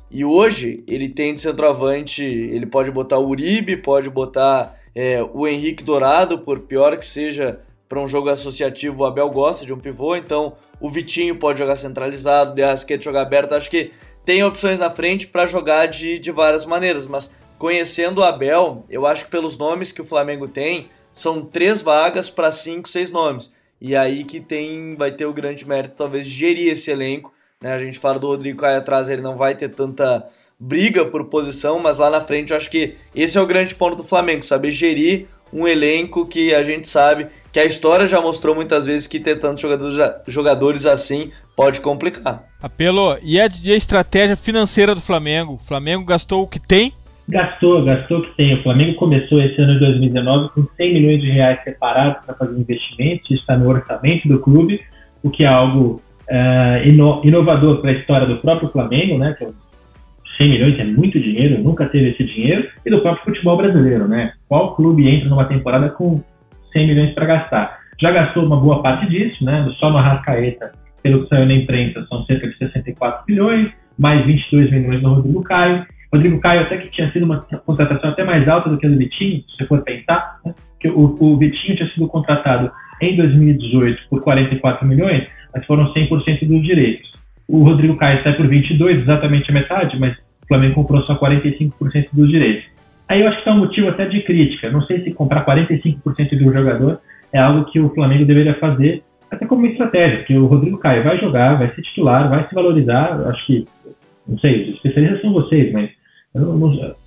E 0.09 0.25
hoje 0.25 0.83
ele 0.87 1.07
tem 1.07 1.35
de 1.35 1.39
centroavante, 1.39 2.23
ele 2.23 2.65
pode 2.65 2.89
botar 2.89 3.19
o 3.19 3.27
Uribe, 3.27 3.77
pode 3.77 4.09
botar 4.09 4.75
é, 4.95 5.21
o 5.21 5.45
Henrique 5.47 5.83
Dourado, 5.83 6.39
por 6.39 6.61
pior 6.61 6.97
que 6.97 7.05
seja 7.05 7.59
para 7.87 7.99
um 7.99 8.07
jogo 8.07 8.29
associativo, 8.29 9.03
o 9.03 9.05
Abel 9.05 9.29
gosta 9.29 9.67
de 9.67 9.71
um 9.71 9.77
pivô, 9.77 10.15
então 10.15 10.53
o 10.79 10.89
Vitinho 10.89 11.37
pode 11.37 11.59
jogar 11.59 11.75
centralizado, 11.77 12.51
o 12.51 12.85
De 12.97 13.03
jogar 13.03 13.21
aberto, 13.21 13.53
acho 13.53 13.69
que 13.69 13.91
tem 14.25 14.43
opções 14.43 14.79
na 14.79 14.89
frente 14.89 15.27
para 15.27 15.45
jogar 15.45 15.85
de, 15.87 16.17
de 16.17 16.31
várias 16.31 16.65
maneiras, 16.65 17.05
mas 17.07 17.35
conhecendo 17.57 18.19
o 18.19 18.23
Abel, 18.23 18.85
eu 18.89 19.05
acho 19.05 19.25
que 19.25 19.31
pelos 19.31 19.57
nomes 19.57 19.91
que 19.91 20.01
o 20.01 20.05
Flamengo 20.05 20.47
tem, 20.47 20.89
são 21.13 21.45
três 21.45 21.81
vagas 21.81 22.29
para 22.29 22.51
cinco, 22.51 22.89
seis 22.89 23.11
nomes. 23.11 23.53
E 23.79 23.95
aí 23.95 24.23
que 24.23 24.39
tem, 24.39 24.95
vai 24.95 25.11
ter 25.11 25.25
o 25.25 25.33
grande 25.33 25.67
mérito, 25.67 25.95
talvez, 25.95 26.25
de 26.25 26.31
gerir 26.31 26.71
esse 26.71 26.91
elenco. 26.91 27.33
Né? 27.61 27.73
A 27.73 27.79
gente 27.79 27.99
fala 27.99 28.19
do 28.19 28.27
Rodrigo 28.27 28.59
Caio 28.59 28.79
atrás, 28.79 29.09
ele 29.09 29.21
não 29.21 29.37
vai 29.37 29.55
ter 29.55 29.69
tanta 29.69 30.27
briga 30.59 31.05
por 31.05 31.25
posição, 31.25 31.79
mas 31.79 31.97
lá 31.97 32.09
na 32.09 32.21
frente 32.21 32.51
eu 32.51 32.57
acho 32.57 32.69
que 32.69 32.95
esse 33.13 33.37
é 33.37 33.41
o 33.41 33.45
grande 33.45 33.75
ponto 33.75 33.95
do 33.95 34.03
Flamengo, 34.03 34.43
saber 34.43 34.71
gerir 34.71 35.27
um 35.53 35.67
elenco 35.67 36.25
que 36.25 36.53
a 36.53 36.63
gente 36.63 36.87
sabe 36.87 37.27
que 37.55 37.59
a 37.61 37.63
história 37.63 38.05
já 38.05 38.19
mostrou 38.19 38.53
muitas 38.53 38.85
vezes 38.85 39.07
que 39.07 39.17
ter 39.17 39.39
tantos 39.39 39.61
jogadores, 39.61 39.97
jogadores 40.27 40.85
assim 40.85 41.31
pode 41.55 41.79
complicar. 41.79 42.43
Apelo, 42.61 43.17
e 43.23 43.39
a, 43.39 43.47
e 43.63 43.71
a 43.71 43.77
estratégia 43.77 44.35
financeira 44.35 44.93
do 44.93 44.99
Flamengo? 44.99 45.53
O 45.53 45.57
Flamengo 45.57 46.03
gastou 46.03 46.43
o 46.43 46.47
que 46.49 46.59
tem? 46.59 46.91
Gastou, 47.29 47.81
gastou 47.85 48.17
o 48.17 48.21
que 48.23 48.35
tem. 48.35 48.59
O 48.59 48.61
Flamengo 48.61 48.95
começou 48.95 49.41
esse 49.41 49.61
ano 49.61 49.75
de 49.75 49.79
2019 49.79 50.49
com 50.49 50.67
100 50.75 50.93
milhões 50.95 51.21
de 51.21 51.31
reais 51.31 51.63
separados 51.63 52.25
para 52.25 52.35
fazer 52.35 52.59
investimentos, 52.59 53.31
está 53.31 53.55
no 53.55 53.69
orçamento 53.69 54.27
do 54.27 54.37
clube, 54.39 54.81
o 55.23 55.29
que 55.29 55.45
é 55.45 55.47
algo 55.47 56.01
uh, 56.29 56.85
ino 56.85 57.21
inovador 57.23 57.79
para 57.79 57.91
a 57.91 57.93
história 57.93 58.27
do 58.27 58.35
próprio 58.35 58.67
Flamengo, 58.67 59.17
né, 59.17 59.33
que 59.37 59.45
é 59.45 59.49
100 60.37 60.49
milhões 60.49 60.77
é 60.77 60.83
muito 60.83 61.17
dinheiro, 61.21 61.63
nunca 61.63 61.85
teve 61.85 62.09
esse 62.09 62.25
dinheiro, 62.25 62.67
e 62.85 62.89
do 62.89 62.99
próprio 62.99 63.23
futebol 63.23 63.55
brasileiro, 63.55 64.09
né? 64.09 64.33
Qual 64.49 64.75
clube 64.75 65.07
entra 65.07 65.29
numa 65.29 65.45
temporada 65.45 65.87
com 65.87 66.21
100 66.75 66.87
milhões 66.87 67.13
para 67.13 67.25
gastar? 67.25 67.79
Já 68.01 68.11
gastou 68.11 68.45
uma 68.45 68.59
boa 68.59 68.81
parte 68.81 69.07
disso, 69.07 69.43
né? 69.43 69.65
Só 69.79 69.89
no 69.89 69.97
Arrascaeta, 69.97 70.71
pelo 71.01 71.23
que 71.23 71.29
saiu 71.29 71.45
na 71.45 71.53
imprensa, 71.53 72.05
são 72.09 72.25
cerca 72.25 72.49
de 72.49 72.57
64 72.57 73.23
milhões, 73.29 73.71
mais 73.97 74.25
22 74.25 74.71
milhões 74.71 75.01
no 75.01 75.13
Rodrigo 75.13 75.43
Caio. 75.43 75.85
Rodrigo 76.13 76.39
Caio 76.39 76.61
até 76.61 76.77
que 76.77 76.89
tinha 76.91 77.11
sido 77.11 77.23
uma 77.23 77.39
contratação 77.65 78.09
até 78.09 78.23
mais 78.23 78.47
alta 78.47 78.69
do 78.69 78.77
que 78.77 78.85
a 78.85 78.89
do 78.89 78.97
Vitinho, 78.97 79.41
se 79.41 79.57
você 79.57 79.65
for 79.65 79.81
pensar, 79.81 80.39
né? 80.45 80.53
que 80.79 80.89
o, 80.89 81.17
o 81.19 81.37
Vitinho 81.37 81.77
tinha 81.77 81.89
sido 81.89 82.07
contratado 82.07 82.71
em 83.01 83.15
2018 83.15 84.03
por 84.09 84.21
44 84.21 84.87
milhões, 84.87 85.29
mas 85.53 85.65
foram 85.65 85.93
100% 85.93 86.47
dos 86.47 86.63
direitos. 86.63 87.11
O 87.47 87.63
Rodrigo 87.63 87.95
Caio 87.97 88.23
sai 88.23 88.33
por 88.33 88.47
22, 88.47 88.97
exatamente 88.97 89.51
a 89.51 89.53
metade, 89.53 89.99
mas 89.99 90.17
o 90.17 90.47
Flamengo 90.47 90.75
comprou 90.75 91.01
só 91.03 91.15
45% 91.17 92.09
dos 92.13 92.29
direitos. 92.29 92.65
Aí 93.07 93.21
eu 93.21 93.27
acho 93.27 93.43
que 93.43 93.49
é 93.49 93.51
um 93.51 93.59
motivo 93.59 93.89
até 93.89 94.05
de 94.05 94.21
crítica. 94.23 94.71
Não 94.71 94.81
sei 94.81 95.03
se 95.03 95.11
comprar 95.11 95.45
45% 95.45 96.29
de 96.29 96.47
um 96.47 96.53
jogador 96.53 96.99
é 97.31 97.39
algo 97.39 97.65
que 97.65 97.79
o 97.79 97.89
Flamengo 97.89 98.25
deveria 98.25 98.55
fazer, 98.55 99.03
até 99.29 99.45
como 99.45 99.65
estratégia, 99.65 100.19
porque 100.19 100.37
o 100.37 100.45
Rodrigo 100.45 100.77
Caio 100.77 101.03
vai 101.03 101.19
jogar, 101.19 101.57
vai 101.57 101.73
ser 101.73 101.81
titular, 101.81 102.29
vai 102.29 102.47
se 102.47 102.55
valorizar. 102.55 103.19
Acho 103.27 103.45
que, 103.45 103.65
não 104.27 104.37
sei, 104.39 104.69
os 104.69 104.75
especialistas 104.75 105.21
são 105.21 105.33
vocês, 105.33 105.71
mas 105.73 105.89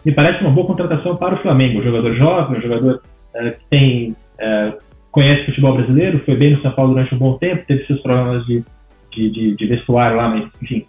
me 0.04 0.12
parece 0.12 0.40
uma 0.42 0.50
boa 0.50 0.66
contratação 0.66 1.16
para 1.16 1.34
o 1.34 1.42
Flamengo. 1.42 1.80
Um 1.80 1.84
jogador 1.84 2.14
jovem, 2.14 2.58
um 2.58 2.62
jogador 2.62 3.02
é, 3.34 3.50
que 3.50 3.64
tem, 3.70 4.16
é, 4.38 4.72
conhece 5.10 5.46
futebol 5.46 5.74
brasileiro, 5.74 6.22
foi 6.24 6.36
bem 6.36 6.54
no 6.54 6.62
São 6.62 6.72
Paulo 6.72 6.94
durante 6.94 7.14
um 7.14 7.18
bom 7.18 7.38
tempo, 7.38 7.64
teve 7.66 7.86
seus 7.86 8.00
problemas 8.00 8.44
de, 8.46 8.62
de, 9.10 9.30
de, 9.30 9.56
de 9.56 9.66
vestuário 9.66 10.16
lá, 10.16 10.28
mas 10.28 10.48
enfim, 10.62 10.86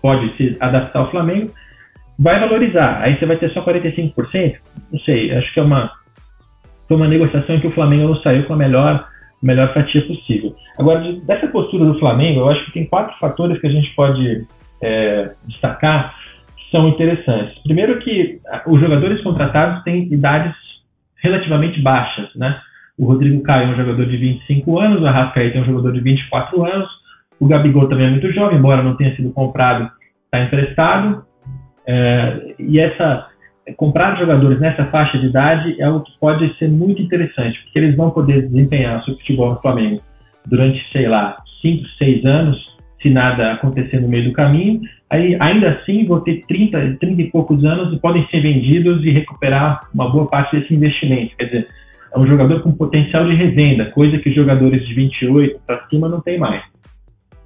pode 0.00 0.36
se 0.36 0.56
adaptar 0.60 1.00
ao 1.00 1.10
Flamengo. 1.10 1.50
Vai 2.18 2.40
valorizar, 2.40 3.00
aí 3.02 3.16
você 3.16 3.26
vai 3.26 3.36
ter 3.36 3.50
só 3.52 3.62
45%? 3.64 4.56
Não 4.92 4.98
sei, 5.00 5.32
acho 5.32 5.54
que 5.54 5.60
é 5.60 5.62
uma, 5.62 5.92
foi 6.88 6.96
uma 6.96 7.06
negociação 7.06 7.54
em 7.54 7.60
que 7.60 7.66
o 7.66 7.72
Flamengo 7.72 8.08
não 8.08 8.16
saiu 8.22 8.44
com 8.44 8.54
a 8.54 8.56
melhor, 8.56 9.06
melhor 9.42 9.72
fatia 9.72 10.04
possível. 10.06 10.56
Agora, 10.78 11.00
de, 11.00 11.20
dessa 11.20 11.46
postura 11.46 11.84
do 11.84 11.98
Flamengo, 11.98 12.40
eu 12.40 12.48
acho 12.48 12.64
que 12.64 12.72
tem 12.72 12.86
quatro 12.86 13.16
fatores 13.18 13.60
que 13.60 13.66
a 13.66 13.70
gente 13.70 13.94
pode 13.94 14.46
é, 14.82 15.30
destacar 15.46 16.14
que 16.56 16.70
são 16.70 16.88
interessantes. 16.88 17.56
Primeiro 17.62 17.98
que 17.98 18.40
os 18.66 18.80
jogadores 18.80 19.22
contratados 19.22 19.84
têm 19.84 20.12
idades 20.12 20.54
relativamente 21.22 21.80
baixas, 21.80 22.34
né? 22.34 22.60
O 22.98 23.06
Rodrigo 23.06 23.42
Caio 23.42 23.68
é 23.68 23.72
um 23.72 23.76
jogador 23.76 24.06
de 24.06 24.16
25 24.16 24.80
anos, 24.80 25.02
o 25.02 25.06
Arrascaeta 25.06 25.58
é 25.58 25.60
um 25.60 25.66
jogador 25.66 25.92
de 25.92 26.00
24 26.00 26.64
anos, 26.64 26.88
o 27.38 27.46
Gabigol 27.46 27.88
também 27.88 28.06
é 28.06 28.10
muito 28.10 28.32
jovem, 28.32 28.58
embora 28.58 28.82
não 28.82 28.96
tenha 28.96 29.14
sido 29.14 29.30
comprado, 29.30 29.88
está 30.24 30.42
emprestado. 30.42 31.24
É, 31.88 32.54
e 32.58 32.78
essa 32.78 33.28
comprar 33.76 34.18
jogadores 34.18 34.60
nessa 34.60 34.86
faixa 34.86 35.18
de 35.18 35.26
idade 35.26 35.80
é 35.80 35.88
o 35.88 36.00
que 36.00 36.12
pode 36.18 36.56
ser 36.58 36.68
muito 36.68 37.02
interessante, 37.02 37.62
porque 37.64 37.78
eles 37.78 37.96
vão 37.96 38.10
poder 38.10 38.48
desempenhar 38.48 39.02
seu 39.04 39.14
futebol 39.14 39.50
no 39.50 39.60
Flamengo 39.60 40.00
durante, 40.46 40.80
sei 40.92 41.08
lá, 41.08 41.36
5, 41.60 41.86
6 41.98 42.24
anos, 42.24 42.76
se 43.02 43.10
nada 43.10 43.52
acontecer 43.52 44.00
no 44.00 44.08
meio 44.08 44.24
do 44.24 44.32
caminho. 44.32 44.80
Aí, 45.10 45.36
ainda 45.40 45.70
assim, 45.70 46.06
vão 46.06 46.20
ter 46.20 46.44
30, 46.46 46.96
30 47.00 47.22
e 47.22 47.30
poucos 47.30 47.64
anos 47.64 47.94
e 47.94 48.00
podem 48.00 48.26
ser 48.28 48.40
vendidos 48.40 49.04
e 49.04 49.10
recuperar 49.10 49.88
uma 49.94 50.10
boa 50.10 50.26
parte 50.26 50.58
desse 50.58 50.74
investimento. 50.74 51.36
Quer 51.36 51.44
dizer, 51.44 51.68
é 52.14 52.18
um 52.18 52.26
jogador 52.26 52.62
com 52.62 52.72
potencial 52.72 53.26
de 53.26 53.34
revenda, 53.34 53.86
coisa 53.86 54.18
que 54.18 54.30
os 54.30 54.34
jogadores 54.34 54.86
de 54.86 54.94
28 54.94 55.60
para 55.66 55.86
cima 55.88 56.08
não 56.08 56.20
tem 56.20 56.38
mais. 56.38 56.62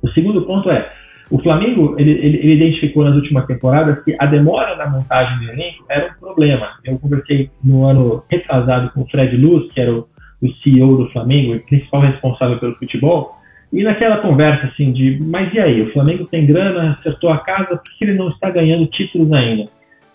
O 0.02 0.08
segundo 0.10 0.42
ponto 0.42 0.70
é, 0.70 0.90
o 1.32 1.38
Flamengo, 1.38 1.96
ele, 1.98 2.10
ele, 2.10 2.36
ele, 2.36 2.54
identificou 2.56 3.04
nas 3.04 3.16
últimas 3.16 3.46
temporadas 3.46 4.04
que 4.04 4.14
a 4.18 4.26
demora 4.26 4.76
na 4.76 4.86
montagem 4.86 5.38
do 5.38 5.50
elenco 5.50 5.82
era 5.88 6.12
um 6.12 6.20
problema. 6.20 6.68
Eu 6.84 6.98
conversei 6.98 7.50
no 7.64 7.86
ano 7.86 8.22
retrasado 8.30 8.90
com 8.90 9.00
o 9.00 9.06
Fred 9.06 9.34
Luz, 9.38 9.72
que 9.72 9.80
era 9.80 9.94
o, 9.94 10.06
o 10.42 10.52
CEO 10.62 10.98
do 10.98 11.10
Flamengo, 11.10 11.54
o 11.54 11.60
principal 11.60 12.02
responsável 12.02 12.58
pelo 12.58 12.74
futebol, 12.74 13.34
e 13.72 13.82
naquela 13.82 14.18
conversa 14.18 14.66
assim 14.66 14.92
de, 14.92 15.18
mas 15.22 15.54
e 15.54 15.58
aí, 15.58 15.80
o 15.80 15.90
Flamengo 15.92 16.26
tem 16.26 16.44
grana, 16.44 16.98
acertou 17.00 17.30
a 17.30 17.38
casa, 17.38 17.78
por 17.78 17.98
que 17.98 18.04
ele 18.04 18.12
não 18.12 18.28
está 18.28 18.50
ganhando 18.50 18.86
títulos 18.88 19.32
ainda? 19.32 19.64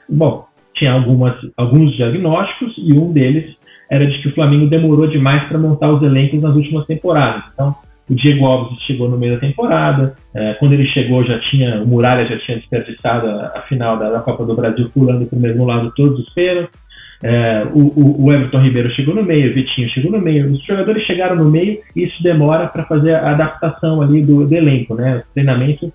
Bom, 0.07 0.45
tinha 0.75 0.91
algumas, 0.91 1.35
alguns 1.57 1.95
diagnósticos 1.95 2.75
e 2.77 2.93
um 2.93 3.11
deles 3.11 3.57
era 3.89 4.05
de 4.05 4.21
que 4.21 4.27
o 4.27 4.35
Flamengo 4.35 4.67
demorou 4.67 5.07
demais 5.07 5.47
para 5.47 5.57
montar 5.57 5.91
os 5.91 6.03
elencos 6.03 6.39
nas 6.39 6.55
últimas 6.55 6.85
temporadas. 6.85 7.43
Então, 7.51 7.75
o 8.09 8.15
Diego 8.15 8.45
Alves 8.45 8.79
chegou 8.83 9.09
no 9.09 9.17
meio 9.17 9.33
da 9.33 9.39
temporada. 9.39 10.15
É, 10.33 10.53
quando 10.55 10.73
ele 10.73 10.87
chegou, 10.87 11.25
já 11.25 11.39
tinha 11.39 11.81
o 11.81 11.87
Muralha 11.87 12.27
já 12.27 12.37
tinha 12.39 12.57
desperdiçado 12.57 13.27
a, 13.27 13.53
a 13.57 13.61
final 13.63 13.97
da, 13.97 14.09
da, 14.09 14.19
Copa 14.19 14.45
do 14.45 14.55
Brasil, 14.55 14.89
pulando 14.93 15.25
para 15.25 15.37
o 15.37 15.41
mesmo 15.41 15.65
lado 15.65 15.91
todos 15.95 16.19
os 16.19 16.33
pênaltis. 16.33 16.79
É, 17.23 17.63
o, 17.73 18.25
o, 18.25 18.31
Everton 18.31 18.59
Ribeiro 18.59 18.91
chegou 18.91 19.15
no 19.15 19.23
meio, 19.23 19.51
o 19.51 19.53
Vitinho 19.53 19.89
chegou 19.89 20.11
no 20.11 20.21
meio. 20.21 20.45
Os 20.45 20.63
jogadores 20.63 21.03
chegaram 21.03 21.35
no 21.35 21.49
meio 21.49 21.79
e 21.95 22.03
isso 22.03 22.21
demora 22.23 22.67
para 22.67 22.83
fazer 22.83 23.15
a 23.15 23.31
adaptação 23.31 24.01
ali 24.01 24.21
do, 24.21 24.45
do, 24.45 24.55
elenco, 24.55 24.95
né? 24.95 25.15
O 25.15 25.33
treinamento 25.33 25.91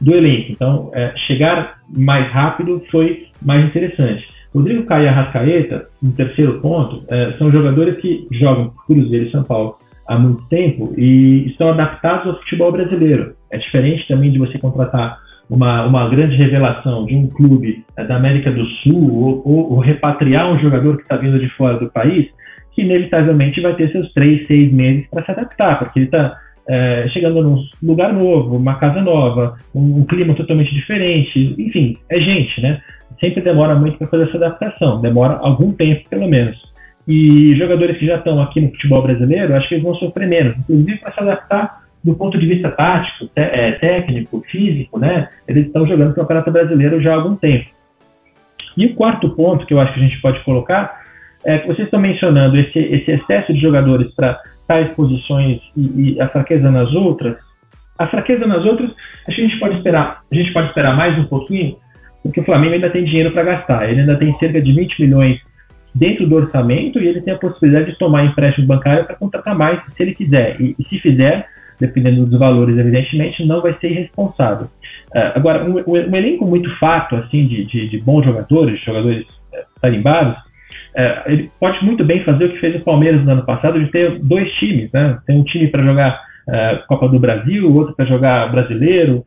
do 0.00 0.14
elenco. 0.14 0.52
Então, 0.52 0.90
é, 0.92 1.12
chegar 1.26 1.78
mais 1.88 2.30
rápido 2.32 2.82
foi 2.90 3.28
mais 3.40 3.62
interessante. 3.62 4.26
Rodrigo 4.54 4.84
Caio 4.84 5.04
e 5.04 5.08
Arrascaeta, 5.08 5.86
no 6.02 6.12
terceiro 6.12 6.60
ponto, 6.60 7.04
é, 7.08 7.34
são 7.38 7.50
jogadores 7.52 7.98
que 7.98 8.26
jogam 8.32 8.72
Cruzeiro 8.86 9.26
e 9.26 9.30
São 9.30 9.44
Paulo 9.44 9.76
há 10.08 10.18
muito 10.18 10.46
tempo 10.48 10.94
e 10.96 11.46
estão 11.46 11.70
adaptados 11.70 12.26
ao 12.26 12.38
futebol 12.40 12.72
brasileiro. 12.72 13.34
É 13.50 13.58
diferente 13.58 14.06
também 14.08 14.30
de 14.30 14.38
você 14.38 14.58
contratar 14.58 15.18
uma, 15.48 15.86
uma 15.86 16.08
grande 16.08 16.36
revelação 16.36 17.06
de 17.06 17.14
um 17.14 17.28
clube 17.28 17.84
é, 17.96 18.04
da 18.04 18.16
América 18.16 18.50
do 18.50 18.64
Sul 18.66 19.12
ou, 19.12 19.42
ou, 19.44 19.72
ou 19.74 19.78
repatriar 19.78 20.52
um 20.52 20.58
jogador 20.58 20.96
que 20.96 21.02
está 21.02 21.16
vindo 21.16 21.38
de 21.38 21.48
fora 21.50 21.78
do 21.78 21.90
país, 21.90 22.26
que 22.72 22.82
inevitavelmente 22.82 23.60
vai 23.60 23.74
ter 23.74 23.90
seus 23.90 24.12
três, 24.12 24.46
seis 24.46 24.72
meses 24.72 25.06
para 25.10 25.24
se 25.24 25.30
adaptar, 25.30 25.78
porque 25.78 26.00
ele 26.00 26.06
está 26.06 26.36
é, 26.68 27.08
chegando 27.08 27.42
num 27.42 27.64
lugar 27.82 28.12
novo, 28.12 28.56
uma 28.56 28.74
casa 28.74 29.00
nova, 29.00 29.56
um, 29.74 30.00
um, 30.00 30.04
clima 30.04 30.34
totalmente 30.34 30.74
diferente, 30.74 31.54
enfim, 31.58 31.96
é 32.10 32.18
gente, 32.18 32.60
né? 32.60 32.80
Sempre 33.20 33.40
demora 33.40 33.74
muito 33.74 33.96
para 33.96 34.08
fazer 34.08 34.24
essa 34.24 34.36
adaptação, 34.36 35.00
demora 35.00 35.34
algum 35.34 35.72
tempo 35.72 36.08
pelo 36.10 36.28
menos. 36.28 36.65
E 37.06 37.54
jogadores 37.56 37.98
que 37.98 38.04
já 38.04 38.16
estão 38.16 38.40
aqui 38.40 38.60
no 38.60 38.70
futebol 38.70 39.02
brasileiro, 39.02 39.54
acho 39.54 39.68
que 39.68 39.74
eles 39.74 39.84
vão 39.84 39.94
sofrer 39.94 40.26
menos, 40.26 40.56
inclusive 40.58 40.98
para 40.98 41.12
se 41.12 41.20
adaptar 41.20 41.86
do 42.02 42.14
ponto 42.14 42.38
de 42.38 42.46
vista 42.46 42.70
tático, 42.70 43.28
é, 43.34 43.72
técnico, 43.72 44.42
físico, 44.50 44.98
né? 44.98 45.28
Eles 45.46 45.66
estão 45.66 45.86
jogando 45.86 46.12
o 46.12 46.14
Campeonato 46.14 46.50
Brasileiro 46.50 47.00
já 47.00 47.12
há 47.12 47.16
algum 47.16 47.34
tempo. 47.34 47.66
E 48.76 48.86
o 48.86 48.94
quarto 48.94 49.30
ponto 49.30 49.66
que 49.66 49.74
eu 49.74 49.80
acho 49.80 49.94
que 49.94 50.00
a 50.00 50.02
gente 50.02 50.20
pode 50.20 50.42
colocar 50.44 51.00
é 51.44 51.58
que 51.58 51.66
vocês 51.66 51.86
estão 51.86 52.00
mencionando 52.00 52.56
esse, 52.56 52.78
esse 52.78 53.10
excesso 53.10 53.52
de 53.52 53.60
jogadores 53.60 54.12
para 54.14 54.40
tais 54.66 54.92
posições 54.94 55.60
e, 55.76 56.14
e, 56.14 56.20
a 56.20 56.28
fraqueza 56.28 56.70
nas 56.70 56.92
outras. 56.92 57.36
A 57.98 58.06
fraqueza 58.08 58.46
nas 58.46 58.64
outras, 58.64 58.90
acho 59.26 59.36
que 59.36 59.42
a 59.42 59.48
gente 59.48 59.58
pode 59.58 59.76
esperar, 59.76 60.22
a 60.30 60.34
gente 60.34 60.52
pode 60.52 60.68
esperar 60.68 60.96
mais 60.96 61.18
um 61.18 61.24
pouquinho, 61.24 61.76
porque 62.22 62.40
o 62.40 62.44
Flamengo 62.44 62.74
ainda 62.74 62.90
tem 62.90 63.04
dinheiro 63.04 63.32
para 63.32 63.44
gastar. 63.44 63.88
Ele 63.88 64.00
ainda 64.00 64.16
tem 64.16 64.36
cerca 64.38 64.60
de 64.60 64.72
20 64.72 65.00
milhões 65.00 65.40
dentro 65.96 66.26
do 66.26 66.36
orçamento 66.36 67.00
e 67.00 67.08
ele 67.08 67.22
tem 67.22 67.32
a 67.32 67.38
possibilidade 67.38 67.92
de 67.92 67.98
tomar 67.98 68.24
empréstimo 68.24 68.66
bancário 68.66 69.04
para 69.04 69.16
contratar 69.16 69.54
mais 69.54 69.80
se 69.82 70.02
ele 70.02 70.14
quiser. 70.14 70.60
E, 70.60 70.76
e, 70.78 70.84
se 70.84 70.98
fizer, 70.98 71.48
dependendo 71.80 72.26
dos 72.26 72.38
valores, 72.38 72.76
evidentemente, 72.76 73.44
não 73.46 73.62
vai 73.62 73.74
ser 73.80 73.90
irresponsável. 73.90 74.66
Uh, 75.14 75.32
agora, 75.34 75.64
um, 75.64 75.82
um, 75.86 75.96
elenco 76.16 76.44
muito 76.44 76.70
fato 76.78 77.16
assim 77.16 77.46
de, 77.46 77.64
de, 77.64 77.88
de 77.88 77.98
bons 77.98 78.24
jogadores, 78.24 78.78
jogadores 78.80 79.22
uh, 79.22 79.80
tarimbados, 79.80 80.36
uh, 80.36 81.22
ele 81.26 81.50
pode 81.58 81.82
muito 81.82 82.04
bem 82.04 82.22
fazer 82.24 82.44
o 82.44 82.50
que 82.50 82.58
fez 82.58 82.76
o 82.76 82.84
Palmeiras 82.84 83.24
no 83.24 83.32
ano 83.32 83.46
passado, 83.46 83.82
de 83.82 83.90
ter 83.90 84.18
dois 84.18 84.52
times, 84.52 84.92
né? 84.92 85.18
Tem 85.26 85.38
um 85.38 85.44
time 85.44 85.68
para 85.68 85.82
jogar 85.82 86.20
uh, 86.46 86.86
Copa 86.86 87.08
do 87.08 87.18
Brasil, 87.18 87.74
outro 87.74 87.94
para 87.94 88.04
jogar 88.04 88.52
brasileiro, 88.52 89.24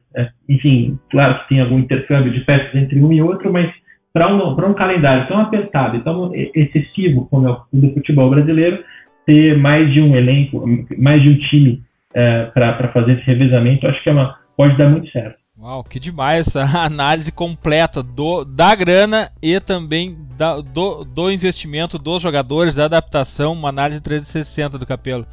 enfim, 0.47 0.99
claro 1.09 1.39
que 1.39 1.49
tem 1.49 1.61
algum 1.61 1.79
intercâmbio 1.79 2.31
de 2.31 2.41
peças 2.41 2.75
entre 2.75 2.99
um 2.99 3.11
e 3.11 3.21
outro, 3.21 3.51
mas 3.51 3.71
para 4.13 4.33
um, 4.33 4.51
um 4.51 4.73
calendário 4.73 5.27
tão 5.27 5.39
apertado 5.39 5.97
e 5.97 6.03
tão 6.03 6.31
excessivo 6.33 7.27
como 7.29 7.47
é 7.47 7.51
o 7.51 7.61
do 7.71 7.93
futebol 7.93 8.29
brasileiro, 8.29 8.83
ter 9.25 9.57
mais 9.57 9.91
de 9.93 10.01
um 10.01 10.15
elenco, 10.15 10.63
mais 10.97 11.21
de 11.21 11.29
um 11.29 11.37
time 11.37 11.83
é, 12.13 12.45
para 12.45 12.91
fazer 12.91 13.13
esse 13.13 13.23
revezamento, 13.23 13.87
acho 13.87 14.01
que 14.03 14.09
é 14.09 14.13
uma, 14.13 14.37
pode 14.57 14.77
dar 14.77 14.89
muito 14.89 15.09
certo. 15.11 15.37
Uau, 15.61 15.83
que 15.83 15.99
demais 15.99 16.47
essa 16.47 16.63
análise 16.85 17.31
completa 17.31 18.01
do, 18.01 18.45
da 18.45 18.73
grana 18.75 19.29
e 19.41 19.59
também 19.59 20.17
da, 20.37 20.61
do, 20.61 21.03
do 21.03 21.29
investimento 21.29 21.99
dos 21.99 22.21
jogadores, 22.21 22.75
da 22.75 22.85
adaptação, 22.85 23.53
uma 23.53 23.69
análise 23.69 24.01
360 24.01 24.77
do 24.77 24.85
Capelo. 24.85 25.25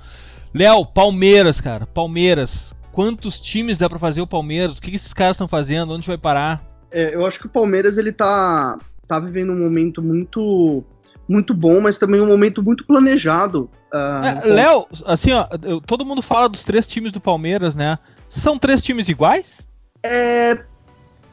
Léo, 0.52 0.84
Palmeiras, 0.84 1.60
cara, 1.60 1.86
Palmeiras. 1.86 2.74
Quantos 2.90 3.40
times 3.40 3.78
dá 3.78 3.88
para 3.88 3.98
fazer 3.98 4.20
o 4.20 4.26
Palmeiras? 4.26 4.78
O 4.78 4.82
que, 4.82 4.90
que 4.90 4.96
esses 4.96 5.12
caras 5.12 5.36
estão 5.36 5.46
fazendo? 5.46 5.94
Onde 5.94 6.08
vai 6.08 6.18
parar? 6.18 6.62
É, 6.96 7.14
eu 7.14 7.26
acho 7.26 7.38
que 7.38 7.44
o 7.44 7.50
Palmeiras 7.50 7.98
ele 7.98 8.10
tá, 8.10 8.78
tá 9.06 9.20
vivendo 9.20 9.52
um 9.52 9.58
momento 9.58 10.02
muito 10.02 10.82
muito 11.28 11.52
bom, 11.52 11.78
mas 11.78 11.98
também 11.98 12.22
um 12.22 12.26
momento 12.26 12.62
muito 12.62 12.86
planejado. 12.86 13.68
Uh, 13.92 14.46
é, 14.46 14.46
Léo, 14.46 14.86
assim, 15.04 15.30
ó, 15.32 15.46
eu, 15.62 15.78
todo 15.78 16.06
mundo 16.06 16.22
fala 16.22 16.48
dos 16.48 16.62
três 16.62 16.86
times 16.86 17.12
do 17.12 17.20
Palmeiras, 17.20 17.74
né? 17.74 17.98
São 18.30 18.56
três 18.56 18.80
times 18.80 19.10
iguais? 19.10 19.68
É, 20.02 20.58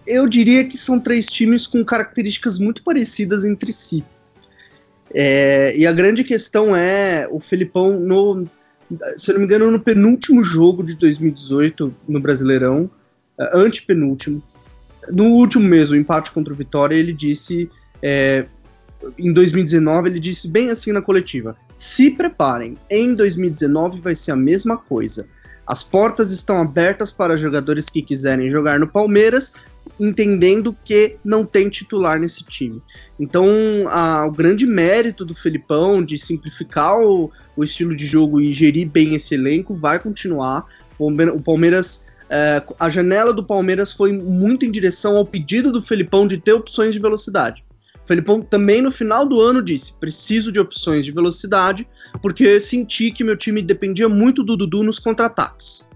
eu 0.05 0.27
diria 0.27 0.67
que 0.67 0.77
são 0.77 0.99
três 0.99 1.27
times 1.27 1.65
com 1.65 1.85
características 1.85 2.59
muito 2.59 2.83
parecidas 2.83 3.45
entre 3.45 3.71
si. 3.71 4.03
É, 5.13 5.73
e 5.77 5.87
a 5.87 5.93
grande 5.93 6.25
questão 6.25 6.75
é 6.75 7.25
o 7.31 7.39
Felipão, 7.39 7.99
no, 8.01 8.45
se 9.15 9.31
eu 9.31 9.35
não 9.35 9.39
me 9.39 9.45
engano, 9.45 9.71
no 9.71 9.79
penúltimo 9.79 10.43
jogo 10.43 10.83
de 10.83 10.95
2018 10.95 11.95
no 12.05 12.19
Brasileirão, 12.19 12.89
antepenúltimo, 13.53 14.43
no 15.11 15.25
último 15.25 15.67
mês, 15.67 15.91
o 15.91 15.95
empate 15.95 16.31
contra 16.31 16.53
o 16.53 16.55
Vitória, 16.55 16.95
ele 16.95 17.13
disse. 17.13 17.69
É, 18.01 18.45
em 19.17 19.33
2019, 19.33 20.09
ele 20.09 20.19
disse 20.19 20.49
bem 20.49 20.69
assim 20.69 20.91
na 20.91 21.01
coletiva: 21.01 21.57
se 21.75 22.11
preparem, 22.11 22.77
em 22.89 23.13
2019 23.13 23.99
vai 23.99 24.15
ser 24.15 24.31
a 24.31 24.35
mesma 24.35 24.77
coisa. 24.77 25.27
As 25.65 25.81
portas 25.81 26.31
estão 26.31 26.57
abertas 26.57 27.11
para 27.11 27.37
jogadores 27.37 27.89
que 27.89 28.01
quiserem 28.01 28.49
jogar 28.49 28.79
no 28.79 28.87
Palmeiras, 28.87 29.53
entendendo 29.99 30.75
que 30.83 31.15
não 31.23 31.45
tem 31.45 31.69
titular 31.69 32.19
nesse 32.19 32.43
time. 32.43 32.81
Então, 33.19 33.47
a, 33.87 34.25
o 34.25 34.31
grande 34.31 34.65
mérito 34.65 35.23
do 35.23 35.33
Felipão 35.33 36.03
de 36.03 36.17
simplificar 36.17 36.99
o, 36.99 37.31
o, 37.55 37.63
estilo 37.63 37.95
de 37.95 38.05
jogo 38.05 38.41
e 38.41 38.51
gerir 38.51 38.89
bem 38.89 39.15
esse 39.15 39.35
elenco 39.35 39.73
vai 39.73 39.99
continuar. 39.99 40.65
O 40.99 41.41
Palmeiras 41.41 42.05
é, 42.35 42.63
a 42.79 42.89
janela 42.89 43.31
do 43.31 43.43
Palmeiras 43.43 43.91
foi 43.91 44.11
muito 44.11 44.65
em 44.65 44.71
direção 44.71 45.15
ao 45.15 45.23
pedido 45.23 45.71
do 45.71 45.83
Felipão 45.83 46.25
de 46.25 46.39
ter 46.39 46.53
opções 46.53 46.95
de 46.95 46.99
velocidade. 46.99 47.63
O 48.03 48.07
Felipão 48.07 48.41
também 48.41 48.81
no 48.81 48.91
final 48.91 49.23
do 49.23 49.39
ano 49.39 49.61
disse: 49.61 49.99
preciso 49.99 50.51
de 50.51 50.59
opções 50.59 51.05
de 51.05 51.11
velocidade, 51.11 51.87
porque 52.23 52.59
senti 52.59 53.11
que 53.11 53.23
meu 53.23 53.37
time 53.37 53.61
dependia 53.61 54.09
muito 54.09 54.43
do 54.43 54.57
Dudu 54.57 54.81
nos 54.81 54.97
contra-ataques. 54.97 55.87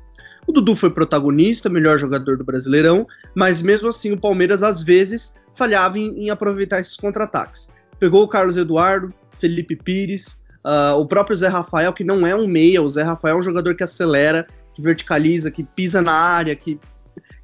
O 0.45 0.51
Dudu 0.51 0.75
foi 0.75 0.91
protagonista, 0.91 1.69
melhor 1.69 1.97
jogador 1.97 2.37
do 2.37 2.43
Brasileirão, 2.43 3.07
mas 3.33 3.59
mesmo 3.63 3.89
assim 3.89 4.11
o 4.11 4.19
Palmeiras 4.19 4.61
às 4.61 4.83
vezes 4.83 5.33
falhava 5.55 5.97
em, 5.97 6.25
em 6.25 6.29
aproveitar 6.29 6.79
esses 6.79 6.95
contra-ataques. 6.95 7.69
Pegou 7.99 8.23
o 8.23 8.27
Carlos 8.27 8.57
Eduardo, 8.57 9.11
Felipe 9.39 9.75
Pires, 9.75 10.43
uh, 10.63 10.99
o 10.99 11.05
próprio 11.07 11.35
Zé 11.35 11.47
Rafael, 11.47 11.91
que 11.93 12.03
não 12.03 12.27
é 12.27 12.35
um 12.35 12.47
meia, 12.47 12.81
o 12.81 12.89
Zé 12.89 13.01
Rafael 13.01 13.37
é 13.37 13.39
um 13.39 13.43
jogador 13.43 13.75
que 13.75 13.83
acelera, 13.83 14.47
que 14.77 14.81
verticaliza, 14.83 15.49
que 15.49 15.63
pisa 15.63 16.03
na 16.03 16.13
área, 16.13 16.55
que, 16.55 16.79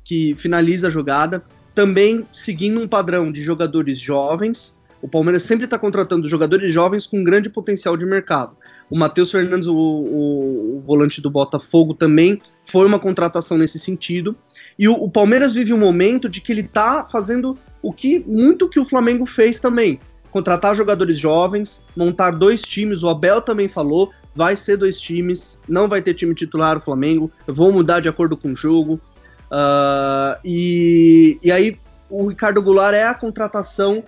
que 0.04 0.36
finaliza 0.38 0.86
a 0.88 0.90
jogada. 0.90 1.44
Também 1.74 2.28
seguindo 2.32 2.80
um 2.80 2.88
padrão 2.88 3.32
de 3.32 3.42
jogadores 3.42 3.98
jovens. 3.98 4.80
O 5.02 5.08
Palmeiras 5.08 5.42
sempre 5.42 5.66
está 5.66 5.80
contratando 5.80 6.30
jogadores 6.30 6.72
jovens 6.72 7.08
com 7.08 7.24
grande 7.24 7.50
potencial 7.50 7.98
de 7.98 8.06
mercado. 8.06 8.56
O 8.88 8.96
Matheus 8.96 9.32
Fernandes, 9.32 9.68
o, 9.68 9.76
o, 9.76 10.78
o, 10.78 10.82
volante 10.82 11.20
do 11.20 11.32
Botafogo, 11.32 11.96
também 11.96 12.40
foi 12.66 12.86
uma 12.86 13.00
contratação 13.00 13.58
nesse 13.58 13.80
sentido. 13.80 14.36
E 14.78 14.88
o, 14.88 14.94
o 14.94 15.10
Palmeiras 15.10 15.54
vive 15.54 15.74
um 15.74 15.80
momento 15.80 16.30
de 16.30 16.40
que 16.40 16.52
ele 16.52 16.62
está 16.62 17.08
fazendo 17.12 17.58
o 17.82 17.92
que 17.92 18.24
muito 18.28 18.70
que 18.70 18.80
o 18.80 18.86
Flamengo 18.86 19.26
fez 19.26 19.60
também. 19.60 20.00
Contratar 20.30 20.76
jogadores 20.76 21.18
jovens, 21.18 21.84
montar 21.98 22.32
dois 22.32 22.62
times, 22.62 23.02
o 23.02 23.10
Abel 23.10 23.42
também 23.42 23.68
falou, 23.68 24.12
vai 24.36 24.56
ser 24.56 24.78
dois 24.78 25.00
times, 25.00 25.60
não 25.68 25.88
vai 25.88 26.02
ter 26.02 26.14
time 26.14 26.34
titular 26.34 26.78
o 26.78 26.82
Flamengo, 26.82 27.32
vou 27.48 27.72
mudar 27.72 28.00
de 28.00 28.10
acordo 28.10 28.36
com 28.36 28.52
o 28.52 28.56
jogo. 28.56 29.00
Uh, 29.52 30.40
e, 30.44 31.38
e 31.44 31.52
aí 31.52 31.78
o 32.10 32.28
Ricardo 32.28 32.62
Goulart 32.62 32.96
é 32.96 33.06
a 33.06 33.14
contratação 33.14 34.04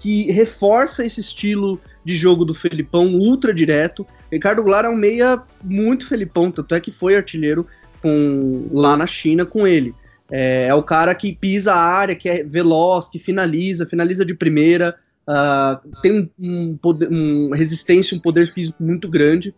que 0.00 0.30
reforça 0.30 1.04
esse 1.04 1.20
estilo 1.20 1.80
de 2.04 2.16
jogo 2.16 2.44
do 2.44 2.54
Felipão 2.54 3.14
ultra 3.14 3.52
direto. 3.52 4.06
Ricardo 4.30 4.62
Goulart 4.62 4.86
é 4.86 4.90
um 4.90 4.96
meia 4.96 5.42
muito 5.64 6.06
Felipão, 6.06 6.50
tanto 6.50 6.74
é 6.74 6.80
que 6.80 6.92
foi 6.92 7.16
artilheiro 7.16 7.66
com, 8.02 8.68
lá 8.72 8.96
na 8.96 9.06
China 9.06 9.44
com 9.44 9.66
ele. 9.66 9.94
É, 10.30 10.66
é, 10.66 10.74
o 10.74 10.82
cara 10.82 11.14
que 11.14 11.34
pisa 11.34 11.72
a 11.72 11.80
área, 11.80 12.14
que 12.14 12.28
é 12.28 12.42
veloz, 12.42 13.08
que 13.08 13.18
finaliza, 13.18 13.86
finaliza 13.86 14.24
de 14.24 14.34
primeira, 14.34 14.96
uh, 15.28 16.00
tem 16.00 16.12
um, 16.12 16.30
um, 16.38 16.76
poder, 16.76 17.08
um, 17.10 17.50
resistência, 17.54 18.16
um 18.16 18.20
poder 18.20 18.52
físico 18.52 18.82
muito 18.82 19.08
grande. 19.08 19.54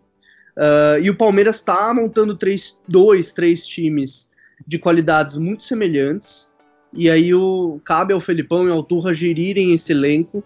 Uh, 0.59 0.99
e 1.01 1.09
o 1.09 1.15
Palmeiras 1.15 1.57
está 1.57 1.95
montando 1.95 2.35
três, 2.35 2.77
dois, 2.89 3.31
três 3.31 3.65
times 3.65 4.33
de 4.67 4.77
qualidades 4.77 5.37
muito 5.37 5.63
semelhantes. 5.63 6.53
E 6.93 7.09
aí 7.09 7.33
o, 7.33 7.81
cabe 7.85 8.13
ao 8.13 8.21
Felipão 8.21 8.67
e 8.67 8.73
ao 8.73 8.83
Turra 8.83 9.15
gerirem 9.15 9.73
esse 9.73 9.93
elenco 9.93 10.43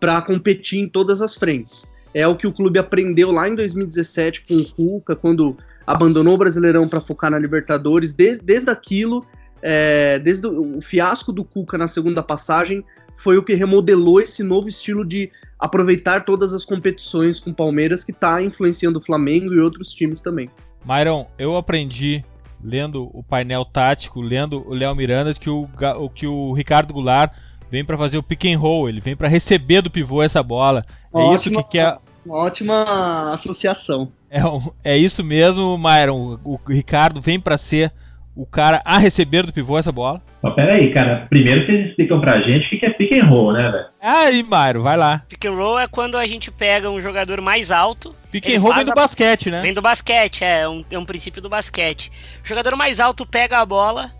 para 0.00 0.20
competir 0.20 0.80
em 0.80 0.88
todas 0.88 1.22
as 1.22 1.36
frentes. 1.36 1.88
É 2.12 2.26
o 2.26 2.34
que 2.34 2.46
o 2.46 2.52
clube 2.52 2.76
aprendeu 2.76 3.30
lá 3.30 3.48
em 3.48 3.54
2017 3.54 4.46
com 4.46 4.54
o 4.54 4.72
Cuca, 4.74 5.14
quando 5.14 5.56
abandonou 5.86 6.34
o 6.34 6.38
Brasileirão 6.38 6.88
para 6.88 7.00
focar 7.00 7.30
na 7.30 7.38
Libertadores. 7.38 8.12
Desde, 8.12 8.42
desde 8.42 8.68
aquilo, 8.68 9.24
é, 9.62 10.18
desde 10.18 10.44
o, 10.48 10.78
o 10.78 10.80
fiasco 10.80 11.32
do 11.32 11.44
Cuca 11.44 11.78
na 11.78 11.86
segunda 11.86 12.20
passagem, 12.20 12.84
foi 13.16 13.38
o 13.38 13.42
que 13.42 13.54
remodelou 13.54 14.20
esse 14.20 14.42
novo 14.42 14.68
estilo 14.68 15.04
de 15.04 15.30
aproveitar 15.58 16.24
todas 16.24 16.52
as 16.52 16.64
competições 16.64 17.38
com 17.38 17.50
o 17.50 17.54
Palmeiras, 17.54 18.02
que 18.02 18.10
está 18.10 18.42
influenciando 18.42 18.98
o 18.98 19.02
Flamengo 19.02 19.52
e 19.54 19.60
outros 19.60 19.94
times 19.94 20.20
também. 20.20 20.50
Myron, 20.84 21.26
eu 21.38 21.56
aprendi 21.56 22.24
lendo 22.62 23.10
o 23.12 23.22
painel 23.22 23.64
tático, 23.64 24.20
lendo 24.20 24.66
o 24.68 24.74
Léo 24.74 24.94
Miranda, 24.94 25.34
que 25.34 25.50
o, 25.50 25.68
que 26.14 26.26
o 26.26 26.52
Ricardo 26.52 26.92
Goulart 26.92 27.32
vem 27.70 27.84
para 27.84 27.96
fazer 27.96 28.18
o 28.18 28.22
pick 28.22 28.44
and 28.46 28.58
roll, 28.58 28.88
ele 28.88 29.00
vem 29.00 29.16
para 29.16 29.28
receber 29.28 29.82
do 29.82 29.90
pivô 29.90 30.22
essa 30.22 30.42
bola. 30.42 30.84
é 31.14 31.18
ótima, 31.18 31.60
isso 31.60 31.64
que 31.64 31.78
quer. 31.78 31.98
Uma 32.24 32.36
ótima 32.36 33.32
associação. 33.32 34.08
É, 34.30 34.40
é 34.84 34.96
isso 34.96 35.24
mesmo, 35.24 35.76
Myron. 35.78 36.38
O, 36.44 36.54
o 36.54 36.72
Ricardo 36.72 37.20
vem 37.20 37.40
para 37.40 37.58
ser 37.58 37.92
o 38.34 38.46
cara 38.46 38.80
a 38.84 38.98
receber 38.98 39.44
do 39.44 39.52
pivô 39.52 39.78
essa 39.78 39.92
bola. 39.92 40.22
Mas 40.42 40.54
pera 40.54 40.72
aí, 40.72 40.92
cara. 40.92 41.26
Primeiro 41.28 41.66
vocês 41.66 41.88
explicam 41.88 42.20
pra 42.20 42.40
gente 42.40 42.74
o 42.74 42.78
que 42.78 42.86
é 42.86 42.90
pick 42.90 43.12
and 43.12 43.26
roll, 43.26 43.52
né, 43.52 43.70
velho? 43.70 43.86
Aí, 44.00 44.42
Myron, 44.42 44.82
vai 44.82 44.96
lá. 44.96 45.22
Pick 45.28 45.44
and 45.44 45.54
roll 45.54 45.78
é 45.78 45.86
quando 45.86 46.16
a 46.16 46.26
gente 46.26 46.50
pega 46.50 46.90
um 46.90 47.00
jogador 47.00 47.40
mais 47.40 47.70
alto. 47.70 48.14
Pick 48.30 48.48
and 48.48 48.60
roll 48.60 48.74
vem 48.74 48.84
do 48.84 48.92
a... 48.92 48.94
basquete, 48.94 49.50
né? 49.50 49.60
Vem 49.60 49.74
do 49.74 49.82
basquete, 49.82 50.42
é 50.42 50.68
um, 50.68 50.84
é 50.90 50.98
um 50.98 51.04
princípio 51.04 51.42
do 51.42 51.48
basquete. 51.48 52.10
O 52.42 52.48
jogador 52.48 52.74
mais 52.76 52.98
alto 52.98 53.26
pega 53.26 53.58
a 53.58 53.66
bola, 53.66 54.10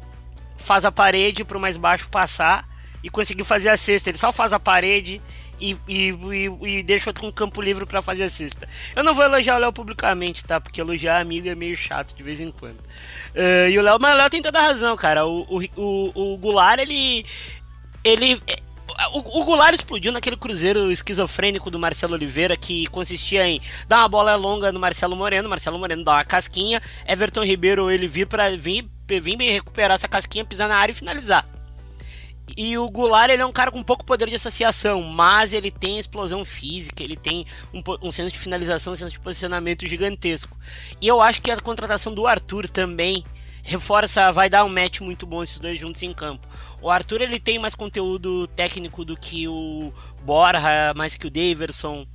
faz 0.56 0.84
a 0.84 0.92
parede 0.92 1.44
pro 1.44 1.58
mais 1.58 1.76
baixo 1.76 2.08
passar 2.10 2.64
e 3.02 3.08
conseguir 3.08 3.44
fazer 3.44 3.70
a 3.70 3.76
cesta. 3.76 4.10
Ele 4.10 4.18
só 4.18 4.30
faz 4.30 4.52
a 4.52 4.60
parede 4.60 5.20
e, 5.62 5.78
e, 5.86 6.08
e, 6.10 6.78
e 6.78 6.82
deixa 6.82 7.10
outro 7.10 7.22
com 7.22 7.32
campo 7.32 7.62
livre 7.62 7.86
para 7.86 8.02
fazer 8.02 8.24
a 8.24 8.28
cesta. 8.28 8.68
Eu 8.96 9.04
não 9.04 9.14
vou 9.14 9.24
elogiar 9.24 9.56
o 9.56 9.58
Léo 9.60 9.72
publicamente, 9.72 10.44
tá? 10.44 10.60
Porque 10.60 10.80
elogiar 10.80 11.20
amigo 11.20 11.48
é 11.48 11.54
meio 11.54 11.76
chato 11.76 12.16
de 12.16 12.22
vez 12.22 12.40
em 12.40 12.50
quando. 12.50 12.78
Uh, 12.78 13.70
e 13.70 13.78
o 13.78 13.82
Léo, 13.82 13.98
mas 14.00 14.14
o 14.14 14.18
Léo 14.18 14.30
tem 14.30 14.42
toda 14.42 14.58
a 14.58 14.62
razão, 14.62 14.96
cara. 14.96 15.24
O, 15.24 15.46
o, 15.48 15.62
o, 15.76 16.34
o 16.34 16.38
Goulart, 16.38 16.80
ele. 16.80 17.24
Ele. 18.02 18.42
O, 19.12 19.40
o 19.40 19.44
Goulart 19.44 19.74
explodiu 19.74 20.12
naquele 20.12 20.36
cruzeiro 20.36 20.90
esquizofrênico 20.90 21.70
do 21.70 21.78
Marcelo 21.78 22.14
Oliveira, 22.14 22.56
que 22.56 22.86
consistia 22.88 23.46
em 23.46 23.60
dar 23.86 24.00
uma 24.00 24.08
bola 24.08 24.34
longa 24.34 24.72
no 24.72 24.80
Marcelo 24.80 25.16
Moreno, 25.16 25.48
Marcelo 25.48 25.78
Moreno 25.78 26.04
dá 26.04 26.12
uma 26.12 26.24
casquinha, 26.24 26.82
Everton 27.06 27.44
Ribeiro 27.44 27.90
ele 27.90 28.06
vir 28.06 28.26
para 28.26 28.54
vir, 28.56 28.86
vir 29.08 29.36
recuperar 29.52 29.94
essa 29.94 30.08
casquinha, 30.08 30.44
pisar 30.44 30.68
na 30.68 30.76
área 30.76 30.92
e 30.92 30.94
finalizar. 30.94 31.46
E 32.56 32.76
o 32.76 32.90
Goulart 32.90 33.30
ele 33.30 33.42
é 33.42 33.46
um 33.46 33.52
cara 33.52 33.70
com 33.70 33.82
pouco 33.82 34.04
poder 34.04 34.28
de 34.28 34.34
associação, 34.34 35.02
mas 35.02 35.54
ele 35.54 35.70
tem 35.70 35.98
explosão 35.98 36.44
física, 36.44 37.02
ele 37.02 37.16
tem 37.16 37.46
um, 37.72 37.82
um 38.02 38.12
senso 38.12 38.32
de 38.32 38.38
finalização, 38.38 38.92
um 38.92 38.96
senso 38.96 39.12
de 39.12 39.20
posicionamento 39.20 39.86
gigantesco. 39.86 40.56
E 41.00 41.08
eu 41.08 41.20
acho 41.20 41.40
que 41.40 41.50
a 41.50 41.60
contratação 41.60 42.14
do 42.14 42.26
Arthur 42.26 42.68
também 42.68 43.24
reforça, 43.62 44.32
vai 44.32 44.48
dar 44.48 44.64
um 44.64 44.68
match 44.68 45.00
muito 45.00 45.24
bom 45.24 45.42
esses 45.42 45.60
dois 45.60 45.78
juntos 45.78 46.02
em 46.02 46.12
campo. 46.12 46.46
O 46.80 46.90
Arthur 46.90 47.22
ele 47.22 47.38
tem 47.38 47.58
mais 47.58 47.74
conteúdo 47.74 48.46
técnico 48.48 49.04
do 49.04 49.16
que 49.16 49.46
o 49.46 49.92
Borja, 50.22 50.92
mais 50.96 51.14
que 51.14 51.26
o 51.26 51.30
Daverson. 51.30 52.06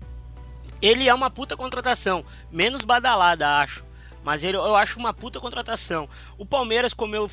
Ele 0.82 1.08
é 1.08 1.14
uma 1.14 1.30
puta 1.30 1.56
contratação, 1.56 2.24
menos 2.52 2.84
badalada, 2.84 3.60
acho. 3.60 3.87
Mas 4.28 4.44
ele, 4.44 4.58
eu 4.58 4.76
acho 4.76 5.00
uma 5.00 5.14
puta 5.14 5.40
contratação. 5.40 6.06
O 6.38 6.46
Palmeiras, 6.46 6.94
como 6.94 7.16
eu. 7.16 7.30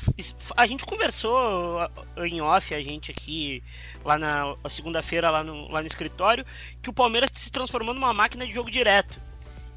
A 0.55 0.65
gente 0.65 0.85
conversou 0.85 1.77
em 2.23 2.39
off, 2.39 2.73
a 2.73 2.81
gente 2.81 3.11
aqui, 3.11 3.61
lá 4.05 4.17
na 4.17 4.55
segunda-feira, 4.69 5.29
lá 5.29 5.43
no, 5.43 5.69
lá 5.69 5.81
no 5.81 5.87
escritório, 5.87 6.45
que 6.81 6.89
o 6.89 6.93
Palmeiras 6.93 7.29
se 7.33 7.51
transformou 7.51 7.93
numa 7.93 8.13
máquina 8.13 8.47
de 8.47 8.53
jogo 8.53 8.71
direto. 8.71 9.21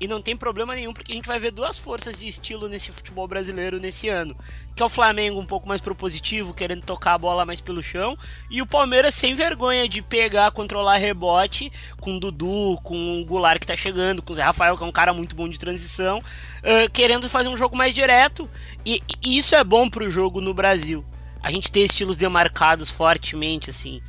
E 0.01 0.07
não 0.07 0.22
tem 0.22 0.36
problema 0.36 0.74
nenhum, 0.74 0.92
porque 0.92 1.11
a 1.11 1.14
gente 1.14 1.26
vai 1.26 1.40
ver 1.40 1.51
duas 1.51 1.76
forças 1.76 2.16
de 2.16 2.28
estilo 2.28 2.68
nesse 2.68 2.92
futebol 2.92 3.26
brasileiro 3.26 3.80
nesse 3.80 4.09
ano. 4.09 4.36
Que 4.76 4.82
é 4.82 4.86
o 4.86 4.88
Flamengo 4.88 5.40
um 5.40 5.44
pouco 5.44 5.66
mais 5.66 5.80
propositivo, 5.80 6.55
querendo 6.55 6.82
tocar 6.82 7.14
a 7.14 7.18
bola 7.18 7.44
mais 7.44 7.61
pelo 7.61 7.82
chão. 7.82 8.16
E 8.49 8.62
o 8.62 8.66
Palmeiras 8.66 9.14
sem 9.14 9.34
vergonha 9.34 9.88
de 9.88 10.01
pegar, 10.01 10.53
controlar 10.53 10.99
rebote 10.99 11.72
com 12.01 12.16
o 12.16 12.20
Dudu, 12.20 12.78
com 12.84 13.20
o 13.20 13.24
Goulart 13.24 13.59
que 13.59 13.66
tá 13.66 13.76
chegando, 13.76 14.22
com 14.22 14.32
o 14.32 14.36
Zé 14.36 14.42
Rafael, 14.42 14.76
que 14.76 14.84
é 14.84 14.86
um 14.86 14.92
cara 14.92 15.12
muito 15.12 15.34
bom 15.34 15.49
de 15.49 15.59
transição. 15.59 16.18
Uh, 16.18 16.90
querendo 16.92 17.28
fazer 17.28 17.49
um 17.49 17.57
jogo 17.57 17.76
mais 17.76 17.92
direto. 17.92 18.49
E, 18.86 19.03
e 19.26 19.36
isso 19.36 19.57
é 19.57 19.64
bom 19.64 19.88
pro 19.88 20.09
jogo 20.09 20.40
no 20.40 20.55
Brasil. 20.55 21.05
A 21.42 21.51
gente 21.51 21.72
ter 21.72 21.80
estilos 21.80 22.16
demarcados 22.16 22.88
fortemente, 22.88 23.70
assim. 23.70 24.01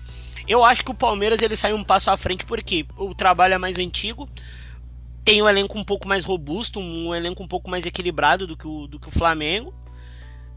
Eu 0.48 0.64
acho 0.64 0.84
que 0.84 0.92
o 0.92 0.96
Palmeiras 0.96 1.42
ele 1.42 1.56
sai 1.56 1.74
um 1.74 1.84
passo 1.84 2.12
à 2.12 2.18
frente 2.18 2.46
porque 2.46 2.86
o 2.98 3.14
trabalho 3.14 3.56
é 3.56 3.58
mais 3.58 3.78
antigo 3.78 4.28
tem 5.24 5.42
um 5.42 5.50
elenco 5.50 5.78
um 5.78 5.84
pouco 5.84 6.08
mais 6.08 6.26
robusto, 6.26 6.80
um 6.80 7.14
elenco 7.14 7.44
um 7.44 7.48
pouco 7.48 7.70
mais 7.70 7.86
equilibrado 7.86 8.48
do 8.48 8.58
que 8.58 8.68
o, 8.68 8.88
do 8.88 9.00
que 9.00 9.08
o 9.08 9.12
Flamengo. 9.12 9.74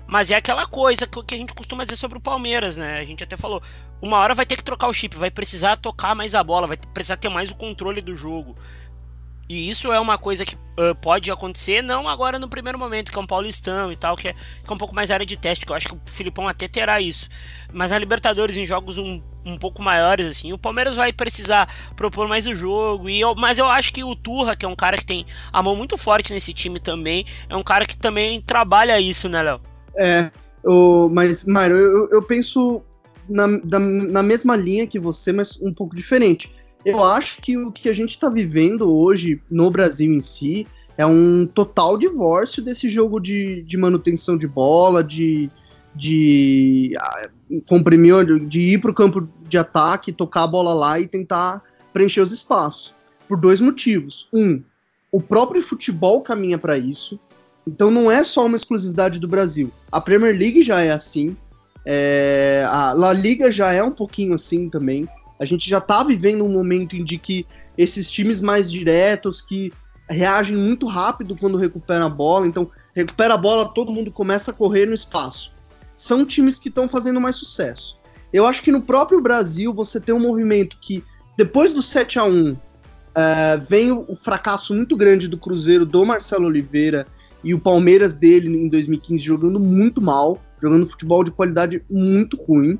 Mas 0.09 0.31
é 0.31 0.35
aquela 0.35 0.67
coisa 0.67 1.07
que, 1.07 1.23
que 1.23 1.35
a 1.35 1.39
gente 1.39 1.55
costuma 1.55 1.85
dizer 1.85 1.97
sobre 1.97 2.19
o 2.19 2.21
Palmeiras, 2.21 2.77
né? 2.77 2.99
A 2.99 3.05
gente 3.05 3.25
até 3.25 3.37
falou, 3.37 3.63
uma 4.01 4.19
hora 4.19 4.35
vai 4.35 4.45
ter 4.45 4.57
que 4.57 4.65
trocar 4.65 4.89
o 4.89 4.93
chip, 4.93 5.17
vai 5.17 5.31
precisar 5.31 5.77
tocar 5.77 6.15
mais 6.15 6.35
a 6.35 6.43
bola, 6.43 6.67
vai 6.67 6.77
precisar 6.77 7.17
ter 7.17 7.29
mais 7.29 7.51
o 7.51 7.55
controle 7.55 8.01
do 8.01 8.15
jogo. 8.15 8.57
E 9.53 9.69
isso 9.69 9.93
é 9.93 10.01
uma 10.01 10.17
coisa 10.17 10.47
que 10.47 10.55
uh, 10.55 10.95
pode 11.03 11.31
acontecer, 11.31 11.83
não 11.83 12.09
agora 12.09 12.39
no 12.39 12.49
primeiro 12.49 12.79
momento, 12.79 13.13
que 13.13 13.19
é 13.19 13.21
um 13.21 13.27
paulistão 13.27 13.93
e 13.93 13.97
tal, 13.97 14.17
que 14.17 14.29
é, 14.29 14.33
que 14.33 14.73
é 14.73 14.73
um 14.73 14.79
pouco 14.79 14.95
mais 14.95 15.11
área 15.11 15.27
de 15.27 15.37
teste, 15.37 15.67
que 15.67 15.71
eu 15.71 15.77
acho 15.77 15.89
que 15.89 15.95
o 15.95 16.01
Filipão 16.07 16.49
até 16.49 16.67
terá 16.67 17.03
isso. 17.03 17.29
Mas 17.71 17.93
a 17.93 17.99
Libertadores 17.99 18.57
em 18.57 18.65
jogos 18.65 18.97
um, 18.97 19.21
um 19.45 19.59
pouco 19.59 19.83
maiores, 19.83 20.27
assim, 20.27 20.55
o 20.55 20.59
Palmeiras 20.59 20.97
vai 20.97 21.13
precisar 21.13 21.69
propor 21.95 22.29
mais 22.29 22.47
o 22.47 22.55
jogo. 22.55 23.11
E 23.11 23.21
eu, 23.21 23.35
mas 23.35 23.59
eu 23.59 23.67
acho 23.67 23.93
que 23.93 24.03
o 24.03 24.17
Turra, 24.17 24.57
que 24.57 24.65
é 24.65 24.69
um 24.69 24.75
cara 24.75 24.97
que 24.97 25.05
tem 25.05 25.27
a 25.53 25.63
mão 25.63 25.77
muito 25.77 25.99
forte 25.99 26.33
nesse 26.33 26.55
time 26.55 26.81
também, 26.81 27.27
é 27.47 27.55
um 27.55 27.63
cara 27.63 27.85
que 27.85 27.99
também 27.99 28.41
trabalha 28.41 28.99
isso, 28.99 29.29
né, 29.29 29.43
Léo? 29.43 29.61
É, 29.99 30.31
o, 30.65 31.11
mas, 31.11 31.45
Mário, 31.45 31.77
eu, 31.77 32.09
eu 32.11 32.23
penso 32.23 32.81
na, 33.29 33.47
da, 33.63 33.79
na 33.79 34.23
mesma 34.23 34.57
linha 34.57 34.87
que 34.87 34.99
você, 34.99 35.31
mas 35.31 35.61
um 35.61 35.75
pouco 35.75 35.95
diferente 35.95 36.51
eu 36.85 37.03
acho 37.05 37.41
que 37.41 37.57
o 37.57 37.71
que 37.71 37.89
a 37.89 37.93
gente 37.93 38.11
está 38.11 38.29
vivendo 38.29 38.93
hoje 38.93 39.41
no 39.51 39.71
Brasil 39.71 40.13
em 40.13 40.21
si 40.21 40.67
é 40.97 41.07
um 41.07 41.47
total 41.47 41.97
divórcio 41.97 42.63
desse 42.63 42.89
jogo 42.89 43.19
de, 43.19 43.63
de 43.63 43.77
manutenção 43.77 44.37
de 44.37 44.47
bola, 44.47 45.03
de, 45.03 45.51
de 45.95 46.93
comprimiu 47.69 48.39
de 48.41 48.75
ir 48.75 48.81
para 48.81 48.91
o 48.91 48.95
campo 48.95 49.29
de 49.49 49.59
ataque, 49.59 50.13
tocar 50.13 50.45
a 50.45 50.47
bola 50.47 50.75
lá 50.75 51.01
e 51.01 51.07
tentar 51.07 51.63
preencher 51.93 52.21
os 52.21 52.33
espaços. 52.33 52.95
Por 53.29 53.41
dois 53.41 53.61
motivos. 53.61 54.29
Um, 54.35 54.63
o 55.11 55.21
próprio 55.21 55.63
futebol 55.63 56.23
caminha 56.23 56.59
para 56.59 56.77
isso. 56.77 57.19
Então 57.67 57.91
não 57.91 58.11
é 58.11 58.25
só 58.25 58.47
uma 58.47 58.57
exclusividade 58.57 59.19
do 59.19 59.29
Brasil. 59.29 59.71
A 59.91 60.01
Premier 60.01 60.37
League 60.37 60.63
já 60.63 60.81
é 60.81 60.91
assim. 60.91 61.37
É, 61.85 62.67
a 62.69 62.93
La 62.93 63.13
Liga 63.13 63.51
já 63.51 63.73
é 63.73 63.83
um 63.83 63.91
pouquinho 63.91 64.35
assim 64.35 64.69
também. 64.69 65.07
A 65.43 65.45
gente 65.45 65.69
já 65.69 65.81
tá 65.81 66.05
vivendo 66.05 66.45
um 66.45 66.53
momento 66.53 66.95
em 66.95 67.05
que 67.05 67.45
esses 67.77 68.09
times 68.09 68.41
mais 68.41 68.71
diretos 68.71 69.43
que 69.43 69.73
reagem 70.09 70.57
muito 70.57 70.87
rápido 70.87 71.35
quando 71.35 71.59
recupera 71.59 72.05
a 72.05 72.09
bola, 72.09 72.47
então 72.47 72.71
recupera 72.95 73.35
a 73.35 73.37
bola, 73.37 73.75
todo 73.75 73.91
mundo 73.91 74.13
começa 74.13 74.53
a 74.53 74.55
correr 74.55 74.87
no 74.87 74.95
espaço. 74.95 75.53
São 75.97 76.25
times 76.25 76.61
que 76.61 76.69
estão 76.69 76.89
fazendo 76.89 77.21
mais 77.21 77.35
sucesso. 77.35 77.99
Eu 78.33 78.47
acho 78.47 78.63
que 78.63 78.71
no 78.71 78.83
próprio 78.83 79.21
Brasil 79.21 79.75
você 79.75 79.99
tem 79.99 80.15
um 80.15 80.21
movimento 80.21 80.79
que, 80.81 81.03
depois 81.37 81.73
do 81.73 81.83
7 81.83 82.21
a 82.21 82.25
1 82.25 82.57
é, 83.17 83.57
vem 83.57 83.91
o, 83.91 84.15
fracasso 84.15 84.73
muito 84.73 84.97
grande 84.97 85.27
do 85.27 85.37
Cruzeiro, 85.37 85.85
do 85.85 86.07
Marcelo 86.07 86.47
Oliveira 86.47 87.05
e 87.43 87.53
o 87.53 87.59
Palmeiras 87.59 88.15
dele 88.15 88.47
em 88.47 88.69
2015 88.69 89.21
jogando 89.21 89.59
muito 89.59 90.01
mal, 90.01 90.41
jogando 90.63 90.87
futebol 90.87 91.25
de 91.25 91.33
qualidade 91.33 91.85
muito 91.91 92.41
ruim. 92.45 92.79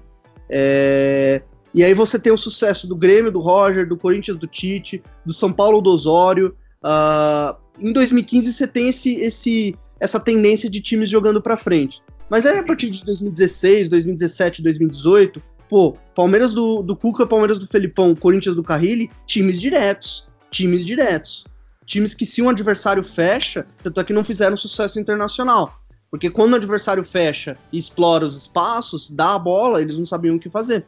É, 0.49 1.43
e 1.75 1.83
aí 1.83 1.95
você 1.95 2.19
tem 2.19 2.33
o 2.33 2.37
sucesso 2.37 2.87
do 2.87 2.97
Grêmio, 2.97 3.33
do 3.33 3.41
Roger, 3.41 3.89
do 3.89 3.97
Corinthians, 3.97 4.37
do 4.37 4.47
Tite, 4.47 5.03
do 5.25 5.33
São 5.33 5.53
Paulo, 5.53 5.81
do 5.81 5.91
Osório. 5.91 6.55
Uh, 6.85 7.57
em 7.79 7.93
2015 7.93 8.53
você 8.53 8.67
tem 8.67 8.89
esse, 8.89 9.15
esse, 9.17 9.75
essa 9.99 10.21
tendência 10.21 10.69
de 10.69 10.81
times 10.81 11.09
jogando 11.09 11.41
para 11.41 11.57
frente. 11.57 12.03
Mas 12.29 12.45
aí 12.45 12.59
a 12.59 12.63
partir 12.63 12.91
de 12.91 13.05
2016, 13.05 13.89
2017, 13.89 14.63
2018, 14.63 15.43
pô, 15.69 15.97
Palmeiras 16.15 16.53
do, 16.53 16.83
do 16.83 16.95
Cuca, 16.95 17.27
Palmeiras 17.27 17.59
do 17.59 17.67
Felipão, 17.67 18.15
Corinthians 18.15 18.55
do 18.55 18.63
Carrilli, 18.63 19.11
times 19.27 19.61
diretos. 19.61 20.27
Times 20.51 20.85
diretos. 20.85 21.47
Times 21.87 22.15
que 22.15 22.27
se 22.27 22.43
um 22.43 22.51
adversário 22.51 23.03
fecha, 23.03 23.67
tanto 23.83 23.99
é 23.99 24.05
que 24.05 24.13
não 24.13 24.23
fizeram 24.23 24.57
sucesso 24.57 25.01
internacional. 25.01 25.83
Porque 26.11 26.29
quando 26.29 26.53
o 26.53 26.57
adversário 26.57 27.03
fecha 27.03 27.57
e 27.73 27.79
explora 27.79 28.27
os 28.27 28.37
espaços, 28.37 29.09
dá 29.09 29.35
a 29.35 29.39
bola, 29.39 29.81
eles 29.81 29.97
não 29.97 30.05
sabiam 30.05 30.37
o 30.37 30.39
que 30.39 30.51
fazer. 30.51 30.87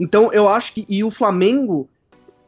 Então 0.00 0.32
eu 0.32 0.48
acho 0.48 0.72
que. 0.72 0.86
E 0.88 1.04
o 1.04 1.10
Flamengo, 1.10 1.86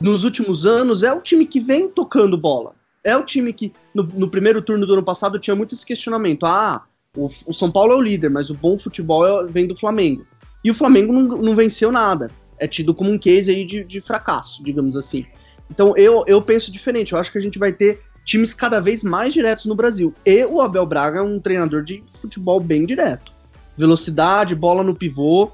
nos 0.01 0.25
últimos 0.25 0.65
anos, 0.65 1.03
é 1.03 1.13
o 1.13 1.21
time 1.21 1.45
que 1.45 1.61
vem 1.61 1.89
tocando 1.89 2.39
bola. 2.39 2.75
É 3.05 3.17
o 3.17 3.25
time 3.25 3.53
que, 3.53 3.73
no, 3.95 4.03
no 4.05 4.31
primeiro 4.31 4.63
turno 4.63 4.87
do 4.87 4.95
ano 4.95 5.03
passado, 5.03 5.39
tinha 5.39 5.55
muito 5.55 5.75
esse 5.75 5.85
questionamento. 5.85 6.47
Ah, 6.47 6.85
o, 7.15 7.27
o 7.47 7.53
São 7.53 7.71
Paulo 7.71 7.93
é 7.93 7.97
o 7.97 8.01
líder, 8.01 8.31
mas 8.31 8.49
o 8.49 8.55
bom 8.55 8.79
futebol 8.79 9.27
é, 9.27 9.47
vem 9.47 9.67
do 9.67 9.77
Flamengo. 9.77 10.25
E 10.65 10.71
o 10.71 10.75
Flamengo 10.75 11.13
não, 11.13 11.23
não 11.37 11.55
venceu 11.55 11.93
nada. 11.93 12.31
É 12.59 12.67
tido 12.67 12.95
como 12.95 13.11
um 13.11 13.19
case 13.19 13.51
aí 13.51 13.65
de, 13.67 13.85
de 13.85 14.01
fracasso, 14.01 14.63
digamos 14.63 14.97
assim. 14.97 15.27
Então 15.71 15.97
eu, 15.97 16.25
eu 16.27 16.41
penso 16.41 16.73
diferente. 16.73 17.13
Eu 17.13 17.19
acho 17.19 17.31
que 17.31 17.39
a 17.39 17.41
gente 17.41 17.59
vai 17.59 17.73
ter 17.73 18.01
times 18.25 18.55
cada 18.55 18.81
vez 18.81 19.03
mais 19.03 19.35
diretos 19.35 19.65
no 19.67 19.75
Brasil. 19.75 20.15
E 20.25 20.45
o 20.47 20.61
Abel 20.61 20.87
Braga 20.87 21.19
é 21.19 21.23
um 21.23 21.41
treinador 21.41 21.83
de 21.83 22.03
futebol 22.07 22.61
bem 22.61 22.87
direto. 22.87 23.33
Velocidade, 23.77 24.55
bola 24.55 24.85
no 24.85 24.95
pivô, 24.95 25.51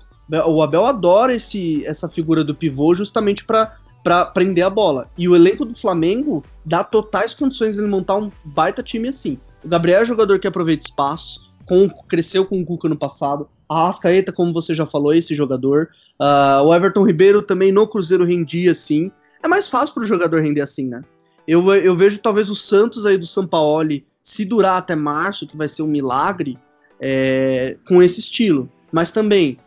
o 0.46 0.62
Abel 0.62 0.84
adora 0.84 1.34
esse, 1.34 1.84
essa 1.86 2.08
figura 2.08 2.44
do 2.44 2.54
pivô 2.54 2.94
justamente 2.94 3.44
para 3.44 3.76
para 4.02 4.24
prender 4.24 4.64
a 4.64 4.70
bola. 4.70 5.10
E 5.18 5.28
o 5.28 5.34
elenco 5.34 5.64
do 5.64 5.74
Flamengo 5.74 6.42
dá 6.64 6.82
totais 6.84 7.34
condições 7.34 7.74
de 7.74 7.82
ele 7.82 7.90
montar 7.90 8.16
um 8.16 8.30
baita 8.44 8.82
time 8.82 9.08
assim. 9.08 9.38
O 9.62 9.68
Gabriel 9.68 10.00
é 10.00 10.04
jogador 10.04 10.38
que 10.38 10.46
aproveita 10.46 10.86
espaços, 10.86 11.50
com, 11.66 11.88
cresceu 12.08 12.46
com 12.46 12.60
o 12.60 12.64
Cuca 12.64 12.88
no 12.88 12.96
passado. 12.96 13.48
A 13.68 13.88
Rascaeta, 13.88 14.32
como 14.32 14.52
você 14.52 14.74
já 14.74 14.86
falou, 14.86 15.12
é 15.12 15.18
esse 15.18 15.34
jogador. 15.34 15.90
Uh, 16.18 16.64
o 16.64 16.74
Everton 16.74 17.04
Ribeiro 17.04 17.42
também 17.42 17.70
no 17.70 17.86
Cruzeiro 17.86 18.24
rendia 18.24 18.72
assim. 18.72 19.10
É 19.42 19.48
mais 19.48 19.68
fácil 19.68 19.94
para 19.94 20.04
o 20.04 20.06
jogador 20.06 20.40
render 20.40 20.62
assim, 20.62 20.86
né? 20.86 21.02
Eu, 21.46 21.70
eu 21.74 21.96
vejo 21.96 22.18
talvez 22.18 22.50
o 22.50 22.54
Santos 22.54 23.04
aí 23.06 23.16
do 23.16 23.26
Sampaoli, 23.26 24.04
se 24.22 24.44
durar 24.44 24.78
até 24.78 24.94
março, 24.94 25.46
que 25.46 25.56
vai 25.56 25.68
ser 25.68 25.82
um 25.82 25.86
milagre, 25.86 26.58
é, 27.00 27.76
com 27.86 28.02
esse 28.02 28.20
estilo. 28.20 28.70
Mas 28.92 29.10
também, 29.10 29.58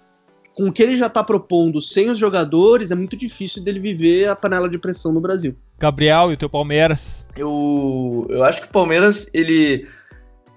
com 0.55 0.67
o 0.67 0.73
que 0.73 0.83
ele 0.83 0.95
já 0.95 1.07
está 1.07 1.23
propondo 1.23 1.81
sem 1.81 2.09
os 2.09 2.17
jogadores, 2.17 2.91
é 2.91 2.95
muito 2.95 3.15
difícil 3.15 3.63
dele 3.63 3.79
viver 3.79 4.27
a 4.27 4.35
panela 4.35 4.69
de 4.69 4.77
pressão 4.77 5.11
no 5.11 5.21
Brasil. 5.21 5.55
Gabriel, 5.79 6.31
e 6.31 6.33
o 6.33 6.37
teu 6.37 6.49
Palmeiras? 6.49 7.25
Eu, 7.35 8.27
eu 8.29 8.43
acho 8.43 8.61
que 8.61 8.67
o 8.67 8.71
Palmeiras, 8.71 9.29
ele. 9.33 9.87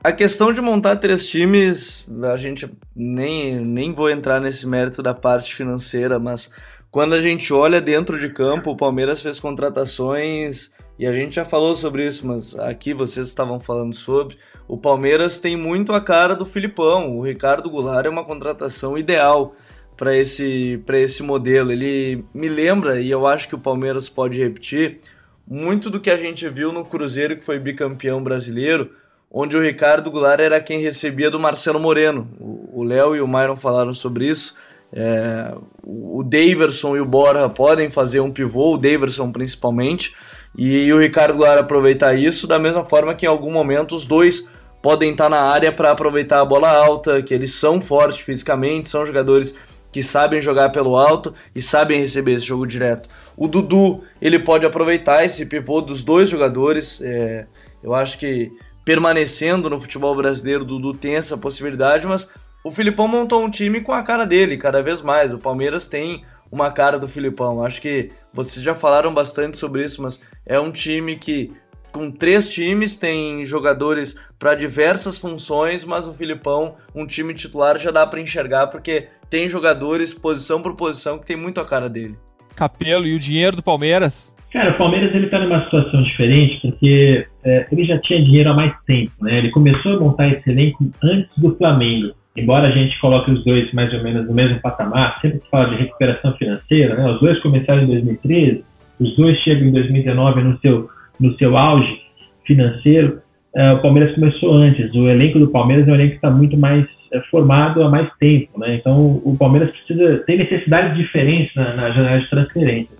A 0.02 0.12
questão 0.12 0.52
de 0.52 0.60
montar 0.60 0.96
três 0.96 1.26
times, 1.26 2.06
a 2.30 2.36
gente 2.36 2.70
nem, 2.94 3.64
nem 3.64 3.94
vou 3.94 4.10
entrar 4.10 4.38
nesse 4.38 4.66
mérito 4.66 5.02
da 5.02 5.14
parte 5.14 5.54
financeira, 5.54 6.18
mas 6.18 6.52
quando 6.90 7.14
a 7.14 7.20
gente 7.20 7.54
olha 7.54 7.80
dentro 7.80 8.20
de 8.20 8.28
campo, 8.28 8.70
o 8.70 8.76
Palmeiras 8.76 9.22
fez 9.22 9.40
contratações, 9.40 10.74
e 10.98 11.06
a 11.06 11.12
gente 11.12 11.36
já 11.36 11.44
falou 11.44 11.74
sobre 11.74 12.06
isso, 12.06 12.26
mas 12.26 12.56
aqui 12.58 12.92
vocês 12.92 13.26
estavam 13.26 13.58
falando 13.58 13.94
sobre. 13.94 14.36
O 14.68 14.78
Palmeiras 14.78 15.40
tem 15.40 15.56
muito 15.56 15.92
a 15.92 16.00
cara 16.00 16.36
do 16.36 16.46
Filipão. 16.46 17.16
O 17.16 17.22
Ricardo 17.22 17.68
Goulart 17.68 18.06
é 18.06 18.08
uma 18.08 18.24
contratação 18.24 18.96
ideal 18.96 19.54
para 19.96 20.16
esse, 20.16 20.82
esse 20.94 21.22
modelo. 21.22 21.72
Ele 21.72 22.24
me 22.34 22.48
lembra, 22.48 23.00
e 23.00 23.10
eu 23.10 23.26
acho 23.26 23.48
que 23.48 23.54
o 23.54 23.58
Palmeiras 23.58 24.08
pode 24.08 24.38
repetir, 24.38 24.98
muito 25.46 25.90
do 25.90 26.00
que 26.00 26.10
a 26.10 26.16
gente 26.16 26.48
viu 26.48 26.72
no 26.72 26.84
Cruzeiro, 26.84 27.36
que 27.36 27.44
foi 27.44 27.58
bicampeão 27.58 28.22
brasileiro, 28.22 28.90
onde 29.30 29.56
o 29.56 29.62
Ricardo 29.62 30.10
Goulart 30.10 30.40
era 30.40 30.60
quem 30.60 30.78
recebia 30.78 31.30
do 31.30 31.40
Marcelo 31.40 31.80
Moreno. 31.80 32.28
O 32.38 32.82
Léo 32.82 33.16
e 33.16 33.20
o 33.20 33.28
Myron 33.28 33.56
falaram 33.56 33.92
sobre 33.92 34.28
isso. 34.28 34.56
É, 34.92 35.52
o 35.82 36.22
Daverson 36.22 36.96
e 36.96 37.00
o 37.00 37.04
Borja 37.04 37.48
podem 37.48 37.90
fazer 37.90 38.20
um 38.20 38.30
pivô, 38.30 38.74
o 38.74 38.78
Daverson 38.78 39.32
principalmente, 39.32 40.14
e, 40.56 40.84
e 40.84 40.92
o 40.92 41.00
Ricardo 41.00 41.36
Goulart 41.36 41.60
aproveitar 41.60 42.14
isso 42.14 42.46
da 42.46 42.60
mesma 42.60 42.84
forma 42.84 43.14
que 43.14 43.26
em 43.26 43.28
algum 43.28 43.50
momento 43.50 43.94
os 43.94 44.06
dois 44.06 44.48
podem 44.80 45.10
estar 45.12 45.28
na 45.28 45.40
área 45.40 45.72
para 45.72 45.90
aproveitar 45.90 46.40
a 46.40 46.44
bola 46.44 46.70
alta, 46.70 47.22
que 47.22 47.34
eles 47.34 47.52
são 47.52 47.80
fortes 47.80 48.20
fisicamente, 48.20 48.88
são 48.88 49.04
jogadores 49.04 49.58
que 49.94 50.02
sabem 50.02 50.40
jogar 50.40 50.70
pelo 50.70 50.96
alto 50.96 51.32
e 51.54 51.62
sabem 51.62 52.00
receber 52.00 52.32
esse 52.32 52.44
jogo 52.44 52.66
direto. 52.66 53.08
O 53.36 53.46
Dudu, 53.46 54.02
ele 54.20 54.40
pode 54.40 54.66
aproveitar 54.66 55.24
esse 55.24 55.46
pivô 55.46 55.80
dos 55.80 56.02
dois 56.02 56.28
jogadores. 56.28 57.00
É, 57.00 57.46
eu 57.80 57.94
acho 57.94 58.18
que 58.18 58.50
permanecendo 58.84 59.70
no 59.70 59.80
futebol 59.80 60.12
brasileiro, 60.16 60.64
o 60.64 60.66
Dudu 60.66 60.94
tem 60.94 61.14
essa 61.14 61.38
possibilidade, 61.38 62.08
mas 62.08 62.28
o 62.64 62.72
Filipão 62.72 63.06
montou 63.06 63.44
um 63.44 63.48
time 63.48 63.82
com 63.82 63.92
a 63.92 64.02
cara 64.02 64.26
dele, 64.26 64.56
cada 64.56 64.82
vez 64.82 65.00
mais. 65.00 65.32
O 65.32 65.38
Palmeiras 65.38 65.86
tem 65.86 66.24
uma 66.50 66.72
cara 66.72 66.98
do 66.98 67.06
Filipão. 67.06 67.64
Acho 67.64 67.80
que 67.80 68.10
vocês 68.32 68.64
já 68.64 68.74
falaram 68.74 69.14
bastante 69.14 69.56
sobre 69.56 69.84
isso, 69.84 70.02
mas 70.02 70.22
é 70.44 70.58
um 70.58 70.72
time 70.72 71.14
que 71.14 71.52
com 71.94 72.10
três 72.10 72.48
times, 72.48 72.98
tem 72.98 73.44
jogadores 73.44 74.18
para 74.36 74.56
diversas 74.56 75.16
funções, 75.16 75.84
mas 75.84 76.08
o 76.08 76.12
Filipão, 76.12 76.74
um 76.92 77.06
time 77.06 77.32
titular, 77.32 77.78
já 77.78 77.92
dá 77.92 78.04
para 78.04 78.20
enxergar 78.20 78.66
porque 78.66 79.06
tem 79.34 79.48
jogadores 79.48 80.14
posição 80.14 80.62
por 80.62 80.76
posição 80.76 81.18
que 81.18 81.26
tem 81.26 81.36
muito 81.36 81.60
a 81.60 81.64
cara 81.64 81.88
dele. 81.88 82.14
Capelo, 82.54 83.04
e 83.04 83.16
o 83.16 83.18
dinheiro 83.18 83.56
do 83.56 83.64
Palmeiras? 83.64 84.32
Cara, 84.52 84.70
o 84.70 84.78
Palmeiras 84.78 85.12
ele 85.12 85.26
tá 85.26 85.40
numa 85.40 85.64
situação 85.64 86.04
diferente 86.04 86.60
porque 86.62 87.26
é, 87.42 87.66
ele 87.72 87.84
já 87.84 87.98
tinha 87.98 88.22
dinheiro 88.22 88.50
há 88.50 88.54
mais 88.54 88.72
tempo, 88.86 89.10
né? 89.20 89.38
Ele 89.38 89.50
começou 89.50 89.96
a 89.96 89.98
montar 89.98 90.28
esse 90.28 90.48
elenco 90.48 90.88
antes 91.02 91.36
do 91.36 91.52
Flamengo. 91.56 92.12
Embora 92.36 92.68
a 92.68 92.70
gente 92.70 92.96
coloque 93.00 93.32
os 93.32 93.44
dois 93.44 93.72
mais 93.72 93.92
ou 93.92 94.04
menos 94.04 94.24
no 94.24 94.32
mesmo 94.32 94.60
patamar, 94.60 95.18
sempre 95.20 95.40
se 95.40 95.50
fala 95.50 95.68
de 95.70 95.82
recuperação 95.82 96.32
financeira, 96.36 96.94
né? 96.94 97.10
Os 97.10 97.18
dois 97.18 97.40
começaram 97.40 97.82
em 97.82 97.86
2013, 97.86 98.64
os 99.00 99.16
dois 99.16 99.36
chegam 99.38 99.66
em 99.66 99.72
2019 99.72 100.44
no 100.44 100.60
seu 100.60 100.88
no 101.18 101.36
seu 101.38 101.56
auge 101.56 102.02
financeiro, 102.46 103.20
uh, 103.56 103.74
o 103.74 103.82
Palmeiras 103.82 104.14
começou 104.14 104.52
antes. 104.52 104.94
O 104.94 105.08
elenco 105.08 105.40
do 105.40 105.48
Palmeiras 105.48 105.88
é 105.88 105.90
um 105.90 105.94
elenco 105.96 106.10
que 106.10 106.16
está 106.18 106.30
muito 106.30 106.56
mais 106.56 106.86
formado 107.30 107.82
há 107.82 107.90
mais 107.90 108.08
tempo, 108.18 108.58
né? 108.58 108.76
Então 108.76 109.20
o 109.24 109.36
Palmeiras 109.38 109.70
precisa 109.70 110.18
tem 110.26 110.38
necessidades 110.38 110.96
diferentes 110.96 111.54
na, 111.54 111.74
na 111.74 111.90
janela 111.90 112.20
de 112.20 112.30
transferência. 112.30 112.96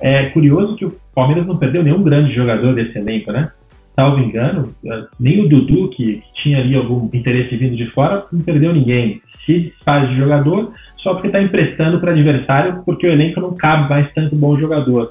É 0.00 0.26
curioso 0.26 0.76
que 0.76 0.84
o 0.84 0.92
Palmeiras 1.14 1.46
não 1.46 1.56
perdeu 1.56 1.82
nenhum 1.82 2.02
grande 2.02 2.34
jogador 2.34 2.74
desse 2.74 2.98
elenco, 2.98 3.32
né? 3.32 3.50
Salvo 3.94 4.22
engano, 4.22 4.74
nem 5.18 5.42
o 5.42 5.48
Dudu, 5.48 5.88
que, 5.88 6.16
que 6.16 6.42
tinha 6.42 6.58
ali 6.58 6.74
algum 6.74 7.08
interesse 7.14 7.56
vindo 7.56 7.76
de 7.76 7.86
fora, 7.86 8.24
não 8.30 8.40
perdeu 8.42 8.74
ninguém. 8.74 9.22
Se 9.46 9.58
desfaz 9.60 10.10
de 10.10 10.16
jogador 10.16 10.72
só 10.98 11.14
porque 11.14 11.28
está 11.28 11.40
emprestando 11.40 11.98
para 12.00 12.10
adversário, 12.10 12.82
porque 12.84 13.06
o 13.06 13.10
elenco 13.10 13.40
não 13.40 13.54
cabe 13.54 13.88
mais 13.88 14.12
tanto 14.12 14.34
bom 14.36 14.58
jogador. 14.58 15.10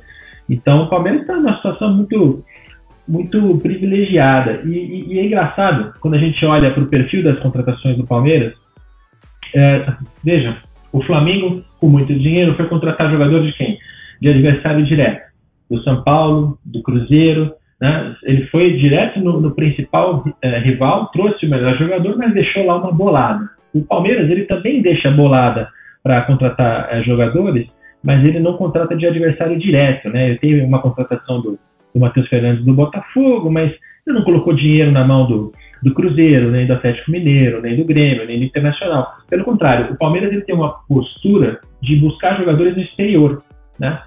Então 0.50 0.80
o 0.80 0.88
Palmeiras 0.88 1.22
está 1.22 1.36
numa 1.36 1.56
situação 1.56 1.94
muito, 1.94 2.44
muito 3.08 3.58
privilegiada. 3.60 4.62
E, 4.66 4.70
e, 4.70 5.14
e, 5.14 5.20
é 5.20 5.26
engraçado, 5.26 5.94
quando 6.00 6.16
a 6.16 6.20
gente 6.20 6.44
olha 6.46 6.72
para 6.72 6.84
o 6.84 6.88
perfil 6.88 7.24
das 7.24 7.40
contratações 7.40 7.98
do 7.98 8.06
Palmeiras, 8.06 8.54
é, 9.54 9.86
veja, 10.24 10.58
o 10.92 11.02
Flamengo, 11.04 11.64
com 11.80 11.88
muito 11.88 12.14
dinheiro, 12.14 12.56
foi 12.56 12.68
contratar 12.68 13.12
jogador 13.12 13.44
de 13.44 13.54
quem? 13.54 13.78
De 14.22 14.30
adversário 14.30 14.86
direto. 14.86 15.24
Do 15.70 15.82
São 15.84 16.04
Paulo, 16.04 16.58
do 16.66 16.82
Cruzeiro. 16.82 17.54
Né? 17.80 18.16
Ele 18.24 18.46
foi 18.48 18.78
direto 18.78 19.20
no, 19.20 19.40
no 19.40 19.52
principal 19.54 20.24
é, 20.42 20.60
rival, 20.60 21.08
trouxe 21.08 21.46
o 21.46 21.50
melhor 21.50 21.78
jogador, 21.78 22.18
mas 22.18 22.34
deixou 22.34 22.66
lá 22.66 22.78
uma 22.78 22.92
bolada. 22.92 23.50
O 23.74 23.82
Palmeiras 23.82 24.30
ele 24.30 24.46
também 24.46 24.82
deixa 24.82 25.12
bolada 25.12 25.68
para 26.02 26.22
contratar 26.22 26.88
é, 26.92 27.04
jogadores, 27.04 27.68
mas 28.02 28.24
ele 28.24 28.40
não 28.40 28.54
contrata 28.58 28.96
de 28.96 29.06
adversário 29.06 29.58
direto, 29.60 30.10
né? 30.10 30.30
Ele 30.30 30.38
teve 30.38 30.62
uma 30.62 30.80
contratação 30.80 31.42
do, 31.42 31.60
do 31.96 32.00
Matheus 32.02 32.28
Fernandes 32.28 32.64
do 32.66 32.74
Botafogo, 32.74 33.50
mas 33.50 33.72
ele 34.06 34.18
não 34.18 34.24
colocou 34.24 34.54
dinheiro 34.54 34.92
na 34.92 35.08
mão 35.08 35.26
do, 35.26 35.52
do 35.82 35.94
Cruzeiro, 35.94 36.52
nem 36.52 36.68
do 36.68 36.74
Atlético 36.74 37.10
Mineiro, 37.10 37.62
nem 37.62 37.78
do 37.78 37.86
Grêmio, 37.86 38.28
nem 38.28 38.38
do 38.38 38.46
Internacional. 38.46 39.08
Pelo 39.30 39.46
contrário, 39.46 39.94
o 39.94 39.98
Palmeiras 39.98 40.32
ele 40.32 40.42
tem 40.42 40.54
uma 40.54 40.74
postura 40.88 41.62
de 41.82 41.96
buscar 41.96 42.38
jogadores 42.38 42.76
no 42.76 42.84
exterior, 42.84 43.42
né? 43.80 44.00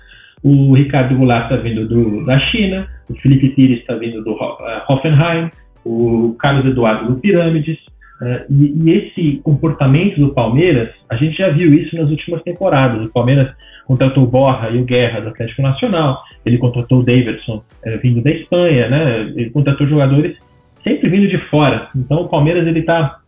O 0.44 0.74
Ricardo 0.74 1.16
Goulart 1.16 1.50
está 1.50 1.56
vindo 1.56 1.88
do, 1.88 2.24
da 2.24 2.38
China, 2.38 2.86
o 3.10 3.14
Felipe 3.16 3.48
Pires 3.48 3.80
está 3.80 3.94
vindo 3.94 4.22
do 4.22 4.32
uh, 4.34 4.56
Hoffenheim, 4.88 5.50
o 5.84 6.36
Carlos 6.38 6.64
Eduardo 6.66 7.12
do 7.12 7.18
Pirâmides, 7.18 7.78
Uh, 8.20 8.52
e, 8.52 8.72
e, 8.84 8.90
esse 8.90 9.36
comportamento 9.44 10.18
do 10.18 10.34
Palmeiras, 10.34 10.90
a 11.08 11.14
gente 11.14 11.38
já 11.38 11.50
viu 11.50 11.72
isso 11.72 11.96
nas 11.96 12.10
últimas 12.10 12.42
temporadas. 12.42 13.04
O 13.04 13.12
Palmeiras 13.12 13.54
contratou 13.86 14.24
o 14.24 14.26
Borra 14.26 14.70
e 14.70 14.78
o 14.78 14.84
Guerra 14.84 15.20
do 15.20 15.28
Atlético 15.28 15.62
Nacional, 15.62 16.22
ele 16.44 16.58
contratou 16.58 16.98
o 16.98 17.02
Davidson 17.04 17.62
uh, 17.86 17.98
vindo 18.02 18.20
da 18.20 18.30
Espanha, 18.30 18.88
né? 18.88 19.32
ele 19.36 19.50
contratou 19.50 19.86
jogadores 19.86 20.36
sempre 20.82 21.08
vindo 21.08 21.28
de 21.28 21.38
fora. 21.46 21.88
Então 21.94 22.22
o 22.22 22.28
Palmeiras 22.28 22.66
ele 22.66 22.80
está 22.80 23.20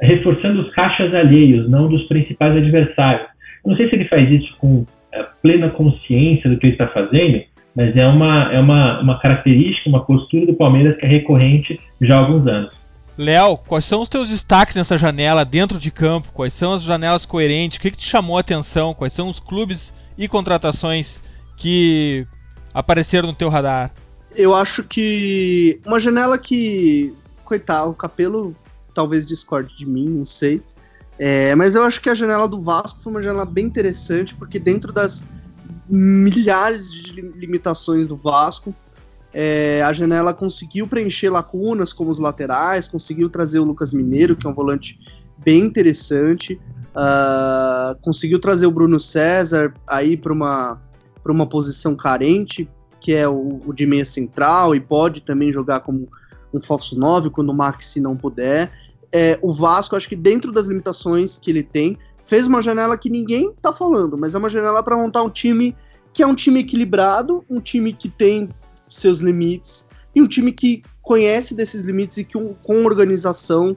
reforçando 0.00 0.60
os 0.60 0.70
caixas 0.74 1.14
alheios, 1.14 1.68
não 1.70 1.88
dos 1.88 2.02
principais 2.04 2.54
adversários. 2.56 3.26
Não 3.64 3.74
sei 3.76 3.88
se 3.88 3.94
ele 3.94 4.04
faz 4.04 4.30
isso 4.30 4.54
com 4.58 4.80
uh, 4.80 4.86
plena 5.42 5.70
consciência 5.70 6.50
do 6.50 6.58
que 6.58 6.66
ele 6.66 6.74
está 6.74 6.86
fazendo, 6.88 7.42
mas 7.74 7.96
é 7.96 8.06
uma, 8.06 8.52
é 8.52 8.60
uma, 8.60 9.00
uma 9.00 9.18
característica, 9.18 9.88
uma 9.88 10.04
postura 10.04 10.46
do 10.46 10.54
Palmeiras 10.54 10.96
que 10.98 11.06
é 11.06 11.08
recorrente 11.08 11.80
já 12.00 12.16
há 12.16 12.18
alguns 12.20 12.46
anos. 12.46 12.83
Léo, 13.16 13.56
quais 13.56 13.84
são 13.84 14.02
os 14.02 14.08
teus 14.08 14.28
destaques 14.28 14.74
nessa 14.74 14.98
janela 14.98 15.44
dentro 15.44 15.78
de 15.78 15.90
campo? 15.90 16.32
Quais 16.32 16.52
são 16.52 16.72
as 16.72 16.82
janelas 16.82 17.24
coerentes? 17.24 17.78
O 17.78 17.80
que, 17.80 17.90
que 17.90 17.96
te 17.96 18.06
chamou 18.06 18.36
a 18.36 18.40
atenção? 18.40 18.92
Quais 18.92 19.12
são 19.12 19.28
os 19.28 19.38
clubes 19.38 19.94
e 20.18 20.26
contratações 20.26 21.22
que 21.56 22.26
apareceram 22.72 23.28
no 23.28 23.34
teu 23.34 23.48
radar? 23.48 23.92
Eu 24.36 24.54
acho 24.54 24.82
que 24.82 25.80
uma 25.86 26.00
janela 26.00 26.36
que, 26.36 27.14
coitado, 27.44 27.90
o 27.90 27.94
Capelo 27.94 28.54
talvez 28.92 29.26
discorde 29.26 29.76
de 29.76 29.86
mim, 29.86 30.08
não 30.08 30.26
sei. 30.26 30.60
É, 31.16 31.54
mas 31.54 31.76
eu 31.76 31.84
acho 31.84 32.00
que 32.00 32.10
a 32.10 32.14
janela 32.14 32.48
do 32.48 32.60
Vasco 32.60 33.00
foi 33.00 33.12
uma 33.12 33.22
janela 33.22 33.44
bem 33.44 33.66
interessante, 33.66 34.34
porque 34.34 34.58
dentro 34.58 34.92
das 34.92 35.24
milhares 35.88 36.90
de 36.90 37.12
limitações 37.12 38.06
do 38.06 38.16
Vasco, 38.16 38.74
é, 39.34 39.82
a 39.82 39.92
janela 39.92 40.32
conseguiu 40.32 40.86
preencher 40.86 41.28
lacunas 41.28 41.92
como 41.92 42.08
os 42.08 42.20
laterais, 42.20 42.86
conseguiu 42.86 43.28
trazer 43.28 43.58
o 43.58 43.64
Lucas 43.64 43.92
Mineiro, 43.92 44.36
que 44.36 44.46
é 44.46 44.50
um 44.50 44.54
volante 44.54 44.96
bem 45.44 45.64
interessante, 45.64 46.54
uh, 46.94 47.98
conseguiu 48.00 48.38
trazer 48.38 48.66
o 48.66 48.70
Bruno 48.70 49.00
César 49.00 49.74
aí 49.88 50.16
para 50.16 50.32
uma, 50.32 50.80
uma 51.26 51.46
posição 51.48 51.96
carente, 51.96 52.70
que 53.00 53.12
é 53.12 53.28
o, 53.28 53.60
o, 53.66 53.72
de 53.72 53.84
meia 53.86 54.04
central, 54.04 54.72
e 54.72 54.80
pode 54.80 55.22
também 55.22 55.52
jogar 55.52 55.80
como 55.80 56.08
um 56.52 56.62
falso 56.62 56.96
9 56.96 57.30
quando 57.30 57.50
o 57.50 57.54
Maxi 57.54 58.00
não 58.00 58.16
puder. 58.16 58.72
É, 59.12 59.36
o 59.42 59.52
Vasco, 59.52 59.96
acho 59.96 60.08
que 60.08 60.16
dentro 60.16 60.52
das 60.52 60.68
limitações 60.68 61.36
que 61.36 61.50
ele 61.50 61.64
tem, 61.64 61.98
fez 62.24 62.46
uma 62.46 62.62
janela 62.62 62.96
que 62.96 63.10
ninguém 63.10 63.52
tá 63.60 63.72
falando, 63.72 64.16
mas 64.16 64.36
é 64.36 64.38
uma 64.38 64.48
janela 64.48 64.80
para 64.80 64.96
montar 64.96 65.24
um 65.24 65.30
time 65.30 65.76
que 66.12 66.22
é 66.22 66.26
um 66.26 66.34
time 66.36 66.60
equilibrado, 66.60 67.44
um 67.50 67.60
time 67.60 67.92
que 67.92 68.08
tem 68.08 68.48
seus 68.88 69.18
limites, 69.18 69.86
e 70.14 70.22
um 70.22 70.28
time 70.28 70.52
que 70.52 70.82
conhece 71.02 71.54
desses 71.54 71.82
limites 71.82 72.18
e 72.18 72.24
que 72.24 72.38
um, 72.38 72.54
com 72.62 72.84
organização 72.84 73.76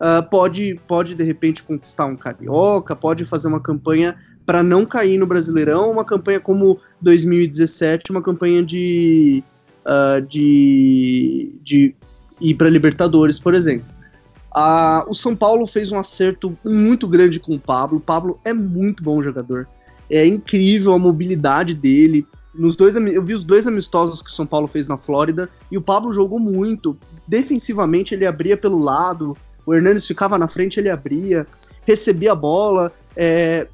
uh, 0.00 0.28
pode, 0.30 0.80
pode 0.86 1.14
de 1.14 1.22
repente 1.24 1.62
conquistar 1.62 2.06
um 2.06 2.16
carioca, 2.16 2.96
pode 2.96 3.24
fazer 3.24 3.48
uma 3.48 3.60
campanha 3.60 4.16
para 4.44 4.62
não 4.62 4.84
cair 4.84 5.18
no 5.18 5.26
Brasileirão, 5.26 5.90
uma 5.90 6.04
campanha 6.04 6.40
como 6.40 6.78
2017, 7.00 8.10
uma 8.10 8.22
campanha 8.22 8.62
de, 8.62 9.42
uh, 9.86 10.20
de, 10.22 11.58
de 11.62 11.94
ir 12.40 12.54
para 12.54 12.68
Libertadores, 12.68 13.38
por 13.38 13.54
exemplo. 13.54 13.92
Uh, 14.56 15.10
o 15.10 15.14
São 15.14 15.34
Paulo 15.34 15.66
fez 15.66 15.90
um 15.90 15.98
acerto 15.98 16.56
muito 16.64 17.08
grande 17.08 17.40
com 17.40 17.54
o 17.54 17.60
Pablo. 17.60 17.98
Pablo 17.98 18.38
é 18.44 18.52
muito 18.52 19.02
bom 19.02 19.20
jogador. 19.20 19.66
É 20.14 20.24
incrível 20.24 20.92
a 20.92 20.98
mobilidade 20.98 21.74
dele. 21.74 22.24
Nos 22.54 22.76
dois, 22.76 22.94
eu 22.94 23.24
vi 23.24 23.34
os 23.34 23.42
dois 23.42 23.66
amistosos 23.66 24.22
que 24.22 24.30
o 24.30 24.32
São 24.32 24.46
Paulo 24.46 24.68
fez 24.68 24.86
na 24.86 24.96
Flórida 24.96 25.50
e 25.72 25.76
o 25.76 25.82
Pablo 25.82 26.12
jogou 26.12 26.38
muito. 26.38 26.96
Defensivamente 27.26 28.14
ele 28.14 28.24
abria 28.24 28.56
pelo 28.56 28.78
lado, 28.78 29.36
o 29.66 29.74
Hernandes 29.74 30.06
ficava 30.06 30.38
na 30.38 30.46
frente, 30.46 30.78
ele 30.78 30.88
abria, 30.88 31.44
recebia 31.84 32.30
a 32.30 32.36
bola. 32.36 32.92
É, 33.16 33.66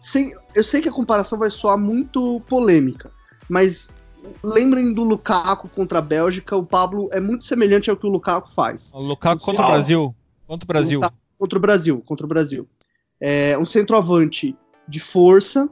sem, 0.00 0.32
eu 0.54 0.64
sei 0.64 0.80
que 0.80 0.88
a 0.88 0.92
comparação 0.92 1.38
vai 1.38 1.50
soar 1.50 1.76
muito 1.76 2.40
polêmica, 2.48 3.10
mas 3.46 3.90
lembrem 4.42 4.94
do 4.94 5.04
Lukaku 5.04 5.68
contra 5.68 5.98
a 5.98 6.02
Bélgica, 6.02 6.56
o 6.56 6.64
Pablo 6.64 7.10
é 7.12 7.20
muito 7.20 7.44
semelhante 7.44 7.90
ao 7.90 7.98
que 7.98 8.06
o 8.06 8.10
Lukaku 8.10 8.50
faz. 8.54 8.94
O 8.94 9.00
Lukaku 9.00 9.44
contra 9.44 9.62
o 9.62 9.68
Brasil. 9.68 10.14
Contra 10.46 10.64
o 10.64 10.68
Brasil. 10.68 11.00
Contra 11.38 11.58
o 11.58 11.60
Brasil, 11.60 12.02
contra 12.06 12.24
o 12.24 12.28
Brasil. 12.28 12.66
É 13.20 13.58
um 13.58 13.64
centroavante 13.66 14.56
de 14.88 15.00
força, 15.00 15.68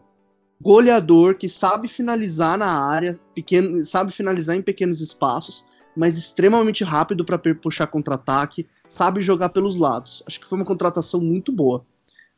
goleador 0.60 1.34
que 1.34 1.48
sabe 1.48 1.88
finalizar 1.88 2.58
na 2.58 2.66
área, 2.66 3.18
pequeno, 3.34 3.84
sabe 3.84 4.12
finalizar 4.12 4.56
em 4.56 4.62
pequenos 4.62 5.00
espaços, 5.00 5.64
mas 5.96 6.16
extremamente 6.16 6.82
rápido 6.82 7.24
para 7.24 7.38
puxar 7.38 7.86
contra-ataque, 7.86 8.66
sabe 8.88 9.20
jogar 9.20 9.50
pelos 9.50 9.76
lados. 9.76 10.22
Acho 10.26 10.40
que 10.40 10.46
foi 10.46 10.58
uma 10.58 10.64
contratação 10.64 11.20
muito 11.20 11.52
boa. 11.52 11.84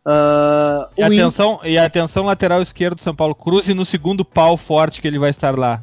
Uh, 0.07 0.87
e, 0.97 1.03
atenção, 1.03 1.55
Inter... 1.55 1.71
e 1.71 1.79
atenção 1.79 2.25
lateral 2.25 2.63
esquerdo 2.63 2.97
do 2.97 3.03
São 3.03 3.15
Paulo, 3.15 3.35
cruze 3.35 3.75
no 3.75 3.85
segundo 3.85 4.25
pau 4.25 4.57
forte 4.57 5.01
que 5.01 5.09
ele 5.09 5.19
vai 5.19 5.31
estar 5.31 5.59
lá. 5.59 5.83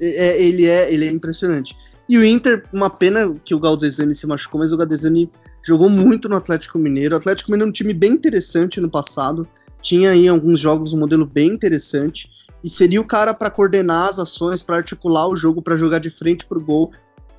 É, 0.00 0.28
é, 0.28 0.42
ele, 0.42 0.66
é, 0.66 0.92
ele 0.92 1.06
é 1.06 1.10
impressionante. 1.10 1.76
E 2.08 2.16
o 2.16 2.24
Inter, 2.24 2.64
uma 2.72 2.88
pena 2.88 3.34
que 3.44 3.54
o 3.54 3.60
Galdesani 3.60 4.14
se 4.14 4.26
machucou, 4.26 4.60
mas 4.60 4.72
o 4.72 4.76
Galdesani 4.76 5.30
jogou 5.62 5.90
muito 5.90 6.28
no 6.28 6.36
Atlético 6.36 6.78
Mineiro. 6.78 7.14
O 7.14 7.18
Atlético 7.18 7.50
Mineiro 7.50 7.68
é 7.68 7.70
um 7.70 7.72
time 7.72 7.92
bem 7.92 8.12
interessante 8.12 8.80
no 8.80 8.90
passado 8.90 9.46
tinha 9.80 10.10
aí 10.10 10.28
alguns 10.28 10.58
jogos 10.58 10.92
um 10.92 10.98
modelo 10.98 11.26
bem 11.26 11.48
interessante 11.48 12.30
e 12.62 12.68
seria 12.68 13.00
o 13.00 13.04
cara 13.04 13.32
para 13.32 13.50
coordenar 13.50 14.08
as 14.08 14.18
ações, 14.18 14.62
para 14.62 14.76
articular 14.76 15.28
o 15.28 15.36
jogo, 15.36 15.62
para 15.62 15.76
jogar 15.76 15.98
de 15.98 16.10
frente 16.10 16.44
pro 16.46 16.60
gol. 16.60 16.92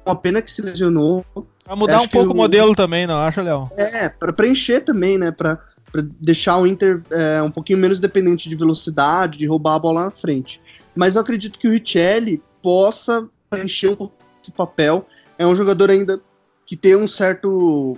Uma 0.05 0.15
pena 0.15 0.41
que 0.41 0.49
se 0.49 0.61
lesionou. 0.61 1.25
Pra 1.63 1.75
mudar 1.75 1.97
Acho 1.97 2.05
um 2.05 2.09
pouco 2.09 2.33
o 2.33 2.35
modelo 2.35 2.73
também, 2.73 3.05
não 3.05 3.17
acha, 3.17 3.41
Léo? 3.41 3.69
É, 3.77 4.09
para 4.09 4.31
preencher 4.31 4.81
também, 4.81 5.17
né? 5.17 5.31
Para 5.31 5.59
deixar 6.19 6.57
o 6.57 6.65
Inter 6.65 7.03
é, 7.11 7.41
um 7.41 7.51
pouquinho 7.51 7.79
menos 7.79 7.99
dependente 7.99 8.47
de 8.49 8.55
velocidade, 8.55 9.37
de 9.37 9.47
roubar 9.47 9.75
a 9.75 9.79
bola 9.79 10.05
na 10.05 10.11
frente. 10.11 10.61
Mas 10.95 11.15
eu 11.15 11.21
acredito 11.21 11.59
que 11.59 11.67
o 11.67 11.71
Richelli 11.71 12.41
possa 12.61 13.27
preencher 13.49 13.89
um 13.89 13.95
pouco 13.95 14.15
esse 14.41 14.51
papel. 14.51 15.05
É 15.37 15.45
um 15.45 15.55
jogador 15.55 15.89
ainda 15.89 16.19
que 16.65 16.77
tem 16.77 16.95
um 16.95 17.07
certo, 17.07 17.97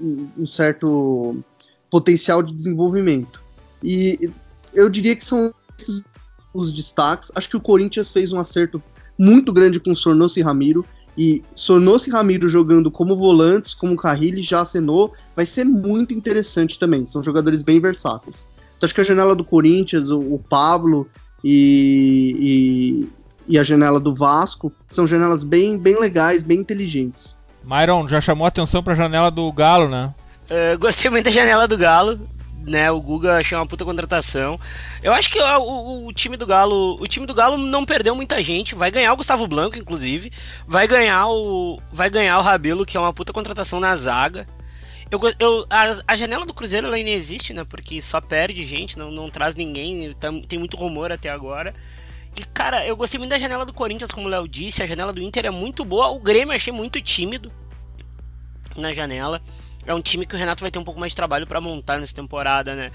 um 0.00 0.46
certo 0.46 1.42
potencial 1.90 2.42
de 2.42 2.52
desenvolvimento. 2.54 3.41
E 3.82 4.30
eu 4.72 4.88
diria 4.88 5.16
que 5.16 5.24
são 5.24 5.52
esses 5.78 6.04
os 6.54 6.72
destaques. 6.72 7.32
Acho 7.34 7.48
que 7.48 7.56
o 7.56 7.60
Corinthians 7.60 8.08
fez 8.08 8.32
um 8.32 8.38
acerto 8.38 8.82
muito 9.18 9.52
grande 9.52 9.80
com 9.80 9.92
o 9.92 9.96
Sornoso 9.96 10.38
e 10.38 10.42
Ramiro. 10.42 10.84
E 11.16 11.42
Sornoso 11.54 12.08
e 12.08 12.12
Ramiro 12.12 12.48
jogando 12.48 12.90
como 12.90 13.16
volantes, 13.16 13.74
como 13.74 13.96
Carrilli, 13.96 14.42
já 14.42 14.62
acenou, 14.62 15.12
vai 15.36 15.44
ser 15.44 15.64
muito 15.64 16.14
interessante 16.14 16.78
também. 16.78 17.04
São 17.04 17.22
jogadores 17.22 17.62
bem 17.62 17.80
versáteis. 17.80 18.48
Então 18.76 18.86
acho 18.86 18.94
que 18.94 19.00
a 19.00 19.04
janela 19.04 19.34
do 19.34 19.44
Corinthians, 19.44 20.10
o, 20.10 20.18
o 20.18 20.38
Pablo 20.38 21.08
e, 21.44 23.06
e, 23.46 23.54
e, 23.54 23.58
a 23.58 23.62
janela 23.62 24.00
do 24.00 24.14
Vasco 24.14 24.72
são 24.88 25.06
janelas 25.06 25.44
bem, 25.44 25.78
bem 25.78 25.98
legais, 25.98 26.42
bem 26.42 26.60
inteligentes. 26.60 27.36
Myron, 27.62 28.08
já 28.08 28.20
chamou 28.20 28.46
atenção 28.46 28.82
para 28.82 28.94
a 28.94 28.96
janela 28.96 29.30
do 29.30 29.52
Galo, 29.52 29.88
né? 29.88 30.12
Uh, 30.50 30.78
gostei 30.78 31.10
muito 31.10 31.26
da 31.26 31.30
janela 31.30 31.68
do 31.68 31.76
Galo 31.76 32.18
né? 32.66 32.90
O 32.90 33.00
Guga 33.00 33.38
achou 33.38 33.58
uma 33.58 33.66
puta 33.66 33.84
contratação. 33.84 34.58
Eu 35.02 35.12
acho 35.12 35.30
que 35.30 35.40
o, 35.40 36.06
o, 36.06 36.12
time 36.12 36.36
do 36.36 36.46
Galo, 36.46 37.00
o 37.00 37.06
time 37.06 37.26
do 37.26 37.34
Galo 37.34 37.56
não 37.56 37.84
perdeu 37.84 38.14
muita 38.14 38.42
gente. 38.42 38.74
Vai 38.74 38.90
ganhar 38.90 39.12
o 39.12 39.16
Gustavo 39.16 39.46
Blanco, 39.46 39.78
inclusive. 39.78 40.30
Vai 40.66 40.86
ganhar 40.86 41.26
o, 41.28 41.80
vai 41.90 42.08
ganhar 42.08 42.38
o 42.38 42.42
Rabelo, 42.42 42.86
que 42.86 42.96
é 42.96 43.00
uma 43.00 43.12
puta 43.12 43.32
contratação 43.32 43.80
na 43.80 43.94
zaga. 43.96 44.46
Eu, 45.10 45.20
eu, 45.38 45.66
a, 45.68 46.12
a 46.12 46.16
janela 46.16 46.46
do 46.46 46.54
Cruzeiro 46.54 46.86
ela 46.86 46.96
ainda 46.96 47.10
existe, 47.10 47.52
né? 47.52 47.64
Porque 47.64 48.00
só 48.00 48.20
perde 48.20 48.64
gente, 48.64 48.98
não, 48.98 49.10
não 49.10 49.28
traz 49.28 49.54
ninguém. 49.54 50.14
Tá, 50.14 50.28
tem 50.48 50.58
muito 50.58 50.76
rumor 50.76 51.12
até 51.12 51.28
agora. 51.28 51.74
E, 52.34 52.44
cara, 52.46 52.86
eu 52.86 52.96
gostei 52.96 53.18
muito 53.18 53.30
da 53.30 53.38
janela 53.38 53.66
do 53.66 53.74
Corinthians, 53.74 54.10
como 54.10 54.26
o 54.26 54.30
Léo 54.30 54.48
disse. 54.48 54.82
A 54.82 54.86
janela 54.86 55.12
do 55.12 55.22
Inter 55.22 55.46
é 55.46 55.50
muito 55.50 55.84
boa. 55.84 56.08
O 56.08 56.20
Grêmio 56.20 56.54
achei 56.54 56.72
muito 56.72 57.00
tímido 57.00 57.52
na 58.76 58.94
janela. 58.94 59.42
É 59.86 59.94
um 59.94 60.00
time 60.00 60.24
que 60.24 60.34
o 60.34 60.38
Renato 60.38 60.60
vai 60.60 60.70
ter 60.70 60.78
um 60.78 60.84
pouco 60.84 61.00
mais 61.00 61.12
de 61.12 61.16
trabalho 61.16 61.46
para 61.46 61.60
montar 61.60 61.98
nessa 61.98 62.14
temporada, 62.14 62.74
né? 62.74 62.90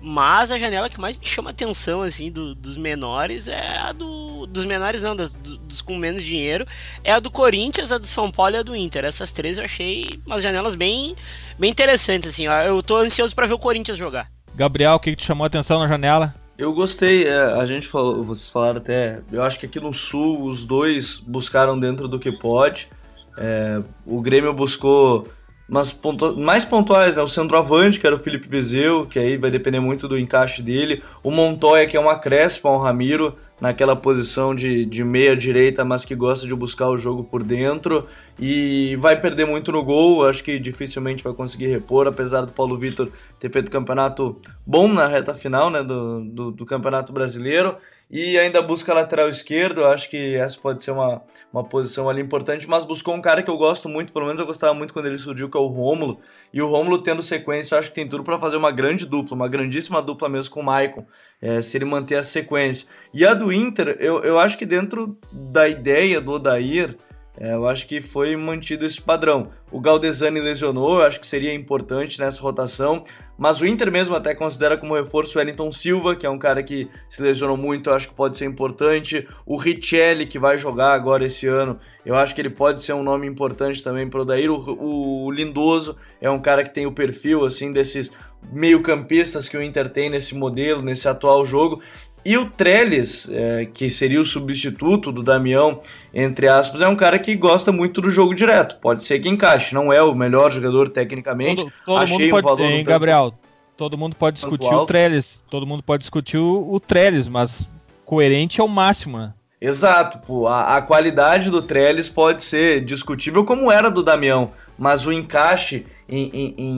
Mas 0.00 0.50
a 0.50 0.58
janela 0.58 0.90
que 0.90 1.00
mais 1.00 1.16
me 1.16 1.24
chama 1.24 1.50
atenção, 1.50 2.02
assim, 2.02 2.30
do, 2.30 2.54
dos 2.54 2.76
menores 2.76 3.46
é 3.46 3.78
a 3.78 3.92
do. 3.92 4.32
Dos 4.46 4.64
menores 4.64 5.02
não, 5.02 5.14
dos, 5.14 5.34
dos, 5.34 5.80
com 5.80 5.96
menos 5.96 6.22
dinheiro. 6.22 6.66
É 7.04 7.12
a 7.12 7.20
do 7.20 7.30
Corinthians, 7.30 7.92
a 7.92 7.98
do 7.98 8.06
São 8.06 8.30
Paulo 8.30 8.56
e 8.56 8.58
a 8.58 8.62
do 8.62 8.74
Inter. 8.74 9.04
Essas 9.04 9.30
três 9.30 9.58
eu 9.58 9.64
achei 9.64 10.20
umas 10.26 10.42
janelas 10.42 10.74
bem, 10.74 11.14
bem 11.56 11.70
interessantes, 11.70 12.28
assim. 12.28 12.48
Ó. 12.48 12.62
Eu 12.62 12.82
tô 12.82 12.96
ansioso 12.96 13.34
para 13.34 13.46
ver 13.46 13.54
o 13.54 13.58
Corinthians 13.58 13.96
jogar. 13.96 14.28
Gabriel, 14.54 14.94
o 14.94 14.98
que, 14.98 15.10
que 15.10 15.16
te 15.16 15.24
chamou 15.24 15.44
a 15.44 15.46
atenção 15.46 15.78
na 15.78 15.86
janela? 15.86 16.34
Eu 16.58 16.72
gostei, 16.72 17.26
é, 17.26 17.38
a 17.54 17.64
gente 17.64 17.86
falou, 17.86 18.24
vocês 18.24 18.50
falaram 18.50 18.78
até. 18.78 19.20
Eu 19.30 19.42
acho 19.42 19.58
que 19.58 19.66
aqui 19.66 19.78
no 19.78 19.94
Sul 19.94 20.44
os 20.44 20.66
dois 20.66 21.20
buscaram 21.20 21.78
dentro 21.78 22.08
do 22.08 22.18
que 22.18 22.32
pode. 22.32 22.90
É, 23.38 23.80
o 24.04 24.20
Grêmio 24.20 24.52
buscou 24.52 25.28
mas 25.68 25.92
pontu... 25.92 26.36
mais 26.36 26.64
pontuais, 26.64 27.16
né? 27.16 27.22
O 27.22 27.28
centroavante, 27.28 28.00
que 28.00 28.06
era 28.06 28.16
o 28.16 28.18
Felipe 28.18 28.48
Vizeu, 28.48 29.06
que 29.06 29.18
aí 29.18 29.36
vai 29.36 29.50
depender 29.50 29.80
muito 29.80 30.08
do 30.08 30.18
encaixe 30.18 30.62
dele. 30.62 31.02
O 31.22 31.30
Montoya, 31.30 31.86
que 31.86 31.96
é 31.96 32.00
um 32.00 32.10
acréscimo 32.10 32.70
ao 32.70 32.78
Ramiro, 32.78 33.36
naquela 33.62 33.94
posição 33.94 34.52
de, 34.52 34.84
de 34.84 35.04
meia 35.04 35.36
direita, 35.36 35.84
mas 35.84 36.04
que 36.04 36.16
gosta 36.16 36.48
de 36.48 36.52
buscar 36.52 36.88
o 36.88 36.98
jogo 36.98 37.22
por 37.22 37.44
dentro. 37.44 38.08
E 38.36 38.96
vai 38.96 39.20
perder 39.20 39.46
muito 39.46 39.70
no 39.70 39.84
gol, 39.84 40.26
acho 40.26 40.42
que 40.42 40.58
dificilmente 40.58 41.22
vai 41.22 41.32
conseguir 41.32 41.68
repor, 41.68 42.08
apesar 42.08 42.40
do 42.40 42.50
Paulo 42.50 42.76
Vitor 42.76 43.08
ter 43.38 43.52
feito 43.52 43.70
campeonato 43.70 44.36
bom 44.66 44.88
na 44.88 45.06
reta 45.06 45.32
final 45.32 45.70
né, 45.70 45.80
do, 45.80 46.24
do, 46.24 46.50
do 46.50 46.66
Campeonato 46.66 47.12
Brasileiro 47.12 47.76
e 48.12 48.38
ainda 48.38 48.60
busca 48.60 48.92
lateral 48.92 49.28
esquerdo. 49.30 49.86
Acho 49.86 50.10
que 50.10 50.34
essa 50.34 50.60
pode 50.60 50.82
ser 50.82 50.90
uma, 50.90 51.22
uma 51.50 51.64
posição 51.64 52.10
ali 52.10 52.20
importante, 52.20 52.68
mas 52.68 52.84
buscou 52.84 53.14
um 53.14 53.22
cara 53.22 53.42
que 53.42 53.50
eu 53.50 53.56
gosto 53.56 53.88
muito, 53.88 54.12
pelo 54.12 54.26
menos 54.26 54.38
eu 54.38 54.46
gostava 54.46 54.74
muito 54.74 54.92
quando 54.92 55.06
ele 55.06 55.16
surgiu, 55.16 55.48
que 55.48 55.56
é 55.56 55.60
o 55.60 55.66
Rômulo. 55.66 56.20
E 56.52 56.60
o 56.60 56.66
Rômulo 56.68 56.98
tendo 56.98 57.22
sequência, 57.22 57.78
acho 57.78 57.88
que 57.88 57.94
tem 57.94 58.08
tudo 58.08 58.22
para 58.22 58.38
fazer 58.38 58.56
uma 58.56 58.70
grande 58.70 59.06
dupla, 59.06 59.34
uma 59.34 59.48
grandíssima 59.48 60.02
dupla 60.02 60.28
mesmo 60.28 60.52
com 60.52 60.60
o 60.60 60.64
Maicon, 60.64 61.06
é, 61.42 61.60
se 61.60 61.76
ele 61.76 61.84
manter 61.84 62.14
a 62.14 62.22
sequência. 62.22 62.88
E 63.12 63.26
a 63.26 63.34
do 63.34 63.52
Inter, 63.52 63.96
eu, 63.98 64.22
eu 64.22 64.38
acho 64.38 64.56
que 64.56 64.64
dentro 64.64 65.18
da 65.32 65.68
ideia 65.68 66.20
do 66.20 66.30
Odair, 66.30 66.96
é, 67.36 67.54
eu 67.54 67.66
acho 67.66 67.88
que 67.88 68.00
foi 68.00 68.36
mantido 68.36 68.84
esse 68.84 69.00
padrão. 69.00 69.50
O 69.70 69.80
Galdesani 69.80 70.38
lesionou, 70.38 70.98
eu 70.98 71.06
acho 71.06 71.18
que 71.18 71.26
seria 71.26 71.52
importante 71.52 72.20
nessa 72.20 72.42
rotação, 72.42 73.02
mas 73.38 73.60
o 73.60 73.66
Inter 73.66 73.90
mesmo 73.90 74.14
até 74.14 74.34
considera 74.34 74.76
como 74.76 74.94
reforço 74.94 75.36
o 75.36 75.40
Wellington 75.40 75.72
Silva, 75.72 76.14
que 76.14 76.26
é 76.26 76.30
um 76.30 76.38
cara 76.38 76.62
que 76.62 76.90
se 77.08 77.22
lesionou 77.22 77.56
muito, 77.56 77.88
eu 77.88 77.94
acho 77.94 78.10
que 78.10 78.14
pode 78.14 78.36
ser 78.36 78.44
importante. 78.44 79.26
O 79.46 79.56
Richelli, 79.56 80.26
que 80.26 80.38
vai 80.38 80.58
jogar 80.58 80.92
agora 80.92 81.24
esse 81.24 81.48
ano, 81.48 81.78
eu 82.04 82.14
acho 82.14 82.34
que 82.34 82.40
ele 82.42 82.50
pode 82.50 82.82
ser 82.82 82.92
um 82.92 83.02
nome 83.02 83.26
importante 83.26 83.82
também 83.82 84.08
para 84.08 84.20
o 84.20 84.24
Daír. 84.26 84.50
O 84.50 85.30
Lindoso 85.30 85.96
é 86.20 86.30
um 86.30 86.38
cara 86.38 86.62
que 86.62 86.74
tem 86.74 86.86
o 86.86 86.92
perfil 86.92 87.46
assim 87.46 87.72
desses 87.72 88.14
meio-campistas 88.50 89.48
que 89.48 89.56
o 89.56 89.62
Inter 89.62 89.88
tem 89.88 90.10
nesse 90.10 90.34
modelo, 90.34 90.82
nesse 90.82 91.08
atual 91.08 91.44
jogo. 91.44 91.80
E 92.24 92.36
o 92.38 92.48
Trellis, 92.48 93.28
é, 93.32 93.66
que 93.66 93.90
seria 93.90 94.20
o 94.20 94.24
substituto 94.24 95.10
do 95.10 95.22
Damião, 95.22 95.80
entre 96.14 96.46
aspas, 96.46 96.80
é 96.80 96.86
um 96.86 96.94
cara 96.94 97.18
que 97.18 97.34
gosta 97.34 97.72
muito 97.72 98.00
do 98.00 98.10
jogo 98.10 98.34
direto. 98.34 98.78
Pode 98.80 99.02
ser 99.02 99.18
que 99.18 99.28
encaixe, 99.28 99.74
não 99.74 99.92
é 99.92 100.00
o 100.02 100.14
melhor 100.14 100.50
jogador 100.52 100.88
tecnicamente. 100.88 101.62
Todo, 101.62 101.72
todo 101.84 101.98
Achei 101.98 102.30
mundo 102.30 102.42
pode, 102.42 102.62
hein, 102.62 102.84
Gabriel, 102.84 103.34
todo 103.76 103.98
mundo 103.98 104.14
pode 104.14 104.36
discutir 104.36 104.72
o 104.72 104.86
Trellis, 104.86 105.42
todo 105.50 105.66
mundo 105.66 105.82
pode 105.82 106.02
discutir 106.02 106.38
o, 106.38 106.72
o 106.72 106.78
Trellis, 106.78 107.26
mas 107.26 107.68
coerente 108.04 108.60
é 108.60 108.64
o 108.64 108.68
máximo, 108.68 109.18
né? 109.18 109.32
Exato, 109.60 110.18
pô, 110.26 110.46
a, 110.46 110.76
a 110.76 110.82
qualidade 110.82 111.50
do 111.50 111.62
Trellis 111.62 112.08
pode 112.08 112.42
ser 112.42 112.84
discutível 112.84 113.44
como 113.44 113.70
era 113.70 113.90
do 113.90 114.02
Damião, 114.02 114.52
mas 114.82 115.06
o 115.06 115.12
encaixe 115.12 115.86
em, 116.08 116.28
em, 116.34 116.54
em, 116.58 116.74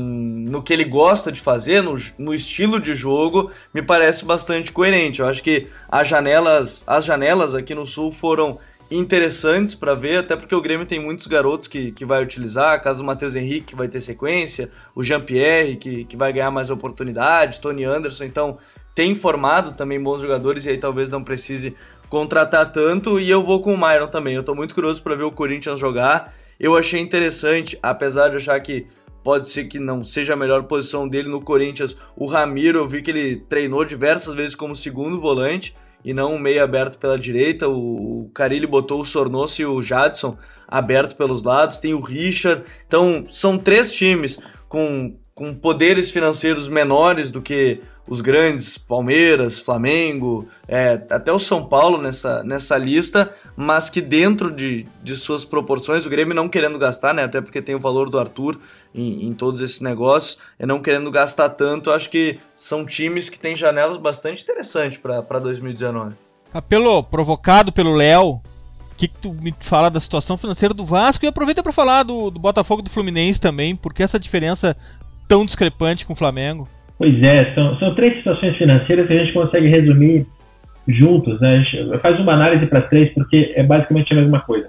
no 0.51 0.63
que 0.63 0.75
ele 0.75 0.85
gosta 0.85 1.33
de 1.33 1.41
fazer, 1.41 1.83
no, 1.83 1.95
no, 2.19 2.35
estilo 2.35 2.79
de 2.79 2.93
jogo, 2.95 3.51
me 3.73 3.81
parece 3.81 4.27
bastante 4.27 4.71
coerente. 4.71 5.21
Eu 5.21 5.27
acho 5.27 5.43
que 5.43 5.69
as 5.89 6.07
janelas, 6.07 6.85
as 6.87 7.07
janelas 7.07 7.55
aqui 7.55 7.75
no 7.75 7.87
Sul 7.87 8.13
foram 8.13 8.59
interessantes 8.91 9.75
para 9.75 9.95
ver, 9.95 10.19
até 10.19 10.37
porque 10.37 10.55
o 10.55 10.61
Grêmio 10.61 10.85
tem 10.85 11.01
muitos 11.01 11.27
garotos 11.27 11.67
que, 11.67 11.93
que 11.93 12.05
vai 12.05 12.23
utilizar, 12.23 12.83
caso 12.83 12.99
do 12.99 13.07
Matheus 13.07 13.37
Henrique 13.37 13.69
que 13.69 13.75
vai 13.75 13.89
ter 13.89 14.03
sequência, 14.03 14.71
o 14.95 15.03
Jean-Pierre 15.03 15.77
que, 15.77 16.05
que 16.05 16.15
vai 16.15 16.31
ganhar 16.31 16.51
mais 16.51 16.69
oportunidade, 16.69 17.59
Tony 17.59 17.85
Anderson, 17.85 18.25
então 18.25 18.59
tem 18.95 19.15
formado 19.15 19.73
também 19.73 19.99
bons 19.99 20.21
jogadores 20.21 20.67
e 20.67 20.69
aí 20.69 20.77
talvez 20.77 21.09
não 21.09 21.25
precise 21.25 21.75
contratar 22.11 22.71
tanto 22.71 23.19
e 23.19 23.31
eu 23.31 23.43
vou 23.43 23.63
com 23.63 23.73
o 23.73 23.79
Myron 23.79 24.09
também. 24.09 24.35
Eu 24.35 24.45
tô 24.45 24.55
muito 24.55 24.75
curioso 24.75 25.03
para 25.03 25.15
ver 25.15 25.25
o 25.25 25.33
Corinthians 25.33 25.81
jogar. 25.81 26.44
Eu 26.59 26.77
achei 26.77 27.01
interessante, 27.01 27.79
apesar 27.83 28.29
de 28.29 28.37
achar 28.37 28.61
que 28.61 28.87
pode 29.25 29.49
ser 29.49 29.65
que 29.65 29.79
não 29.79 30.05
seja 30.05 30.35
a 30.35 30.37
melhor 30.37 30.65
posição 30.65 31.09
dele 31.09 31.29
no 31.29 31.41
Corinthians. 31.41 31.99
O 32.15 32.27
Ramiro, 32.27 32.79
eu 32.79 32.89
vi 32.89 33.01
que 33.01 33.11
ele 33.11 33.37
treinou 33.37 33.85
diversas 33.85 34.35
vezes 34.35 34.55
como 34.55 34.77
segundo 34.77 35.21
volante 35.21 35.75
e 36.05 36.13
não 36.13 36.35
um 36.35 36.39
meio 36.39 36.63
aberto 36.63 36.99
pela 36.99 37.19
direita. 37.19 37.67
O 37.67 38.31
Carilli 38.35 38.67
botou 38.67 39.01
o 39.01 39.07
Sornoso 39.07 39.63
e 39.63 39.65
o 39.65 39.81
Jadson 39.81 40.37
aberto 40.69 41.17
pelos 41.17 41.43
lados. 41.43 41.79
Tem 41.79 41.95
o 41.95 42.01
Richard. 42.01 42.65
Então, 42.87 43.25
são 43.31 43.57
três 43.57 43.91
times 43.91 44.39
com, 44.69 45.17
com 45.35 45.55
poderes 45.55 46.11
financeiros 46.11 46.69
menores 46.69 47.31
do 47.31 47.41
que 47.41 47.81
os 48.07 48.21
grandes, 48.21 48.77
Palmeiras, 48.77 49.59
Flamengo, 49.59 50.47
é, 50.69 51.01
até 51.09 51.33
o 51.33 51.39
São 51.39 51.65
Paulo 51.65 52.01
nessa, 52.01 52.43
nessa 52.43 52.77
lista, 52.77 53.33
mas 53.57 53.89
que 53.89 54.03
dentro 54.03 54.51
de, 54.51 54.87
de 55.03 55.17
suas 55.17 55.45
proporções, 55.45 56.05
o 56.05 56.11
Grêmio 56.11 56.35
não 56.35 56.49
querendo 56.49 56.79
gastar, 56.79 57.15
né, 57.15 57.25
até 57.25 57.41
porque 57.41 57.63
tem 57.63 57.75
o 57.75 57.79
valor 57.79 58.11
do 58.11 58.19
Arthur 58.19 58.59
em, 58.95 59.27
em 59.27 59.33
todos 59.33 59.61
esses 59.61 59.81
negócios, 59.81 60.39
e 60.61 60.67
não 60.67 60.81
querendo 60.81 61.11
gastar 61.11 61.49
tanto, 61.51 61.91
acho 61.91 62.11
que 62.11 62.39
são 62.55 62.85
times 62.85 63.31
que 63.31 63.39
têm 63.39 63.57
janelas 63.57 63.97
bastante 63.97 64.43
interessantes 64.43 64.99
para 64.99 65.39
2019. 65.39 66.15
Apelo 66.53 67.03
provocado 67.03 67.73
pelo 67.73 67.95
Léo, 67.95 68.35
o 68.35 68.43
que, 68.97 69.09
que, 69.09 69.17
tu 69.17 69.33
me 69.33 69.53
fala 69.61 69.91
da 69.91 69.99
situação 69.99 70.37
financeira 70.37 70.75
do 70.75 70.85
Vasco 70.85 71.25
e 71.25 71.29
aproveita 71.29 71.63
para 71.63 71.73
falar 71.73 72.03
do, 72.05 72.31
do 72.31 72.39
Botafogo 72.39 72.81
e 72.81 72.85
do 72.85 72.91
Fluminense 72.91 73.41
também, 73.41 73.75
porque 73.75 74.03
essa 74.03 74.21
diferença 74.21 74.77
tão 75.27 75.45
discrepante 75.45 76.07
com 76.07 76.13
o 76.13 76.17
Flamengo? 76.17 76.69
Pois 76.99 77.21
é, 77.23 77.53
são, 77.55 77.77
são 77.79 77.95
três 77.95 78.17
situações 78.19 78.57
financeiras 78.57 79.07
que 79.07 79.13
a 79.13 79.23
gente 79.23 79.33
consegue 79.33 79.69
resumir 79.69 80.27
juntos, 80.87 81.41
né? 81.41 81.55
A 81.55 81.59
gente 81.59 81.99
faz 81.99 82.21
uma 82.21 82.35
análise 82.35 82.67
para 82.67 82.83
três 82.83 83.13
porque 83.13 83.53
é 83.57 83.63
basicamente 83.63 84.13
a 84.13 84.17
mesma 84.17 84.41
coisa. 84.41 84.69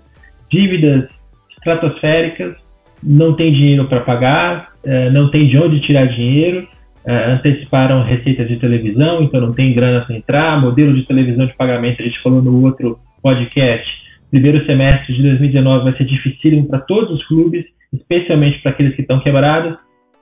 Dívidas 0.49 1.09
estratosféricas, 1.51 2.55
não 3.03 3.36
tem 3.36 3.51
dinheiro 3.51 3.88
para 3.88 4.01
pagar, 4.01 4.69
é, 4.84 5.09
não 5.09 5.30
tem 5.30 5.47
de 5.47 5.57
onde 5.57 5.80
tirar 5.80 6.07
dinheiro, 6.07 6.67
é, 7.05 7.32
anteciparam 7.32 8.03
receitas 8.03 8.47
de 8.47 8.57
televisão, 8.57 9.21
então 9.21 9.39
não 9.41 9.51
tem 9.51 9.73
grana 9.73 10.03
para 10.05 10.15
entrar, 10.15 10.59
modelo 10.59 10.93
de 10.93 11.03
televisão 11.03 11.45
de 11.45 11.55
pagamento, 11.55 12.01
a 12.01 12.05
gente 12.05 12.21
falou 12.21 12.41
no 12.41 12.63
outro 12.63 12.97
podcast, 13.21 13.88
primeiro 14.32 14.65
semestre 14.65 15.13
de 15.13 15.21
2019 15.21 15.84
vai 15.84 15.97
ser 15.97 16.05
dificílimo 16.05 16.67
para 16.67 16.80
todos 16.80 17.11
os 17.11 17.28
clubes, 17.28 17.65
especialmente 17.93 18.59
para 18.61 18.71
aqueles 18.71 18.95
que 18.95 19.01
estão 19.01 19.19
quebrados, 19.19 19.78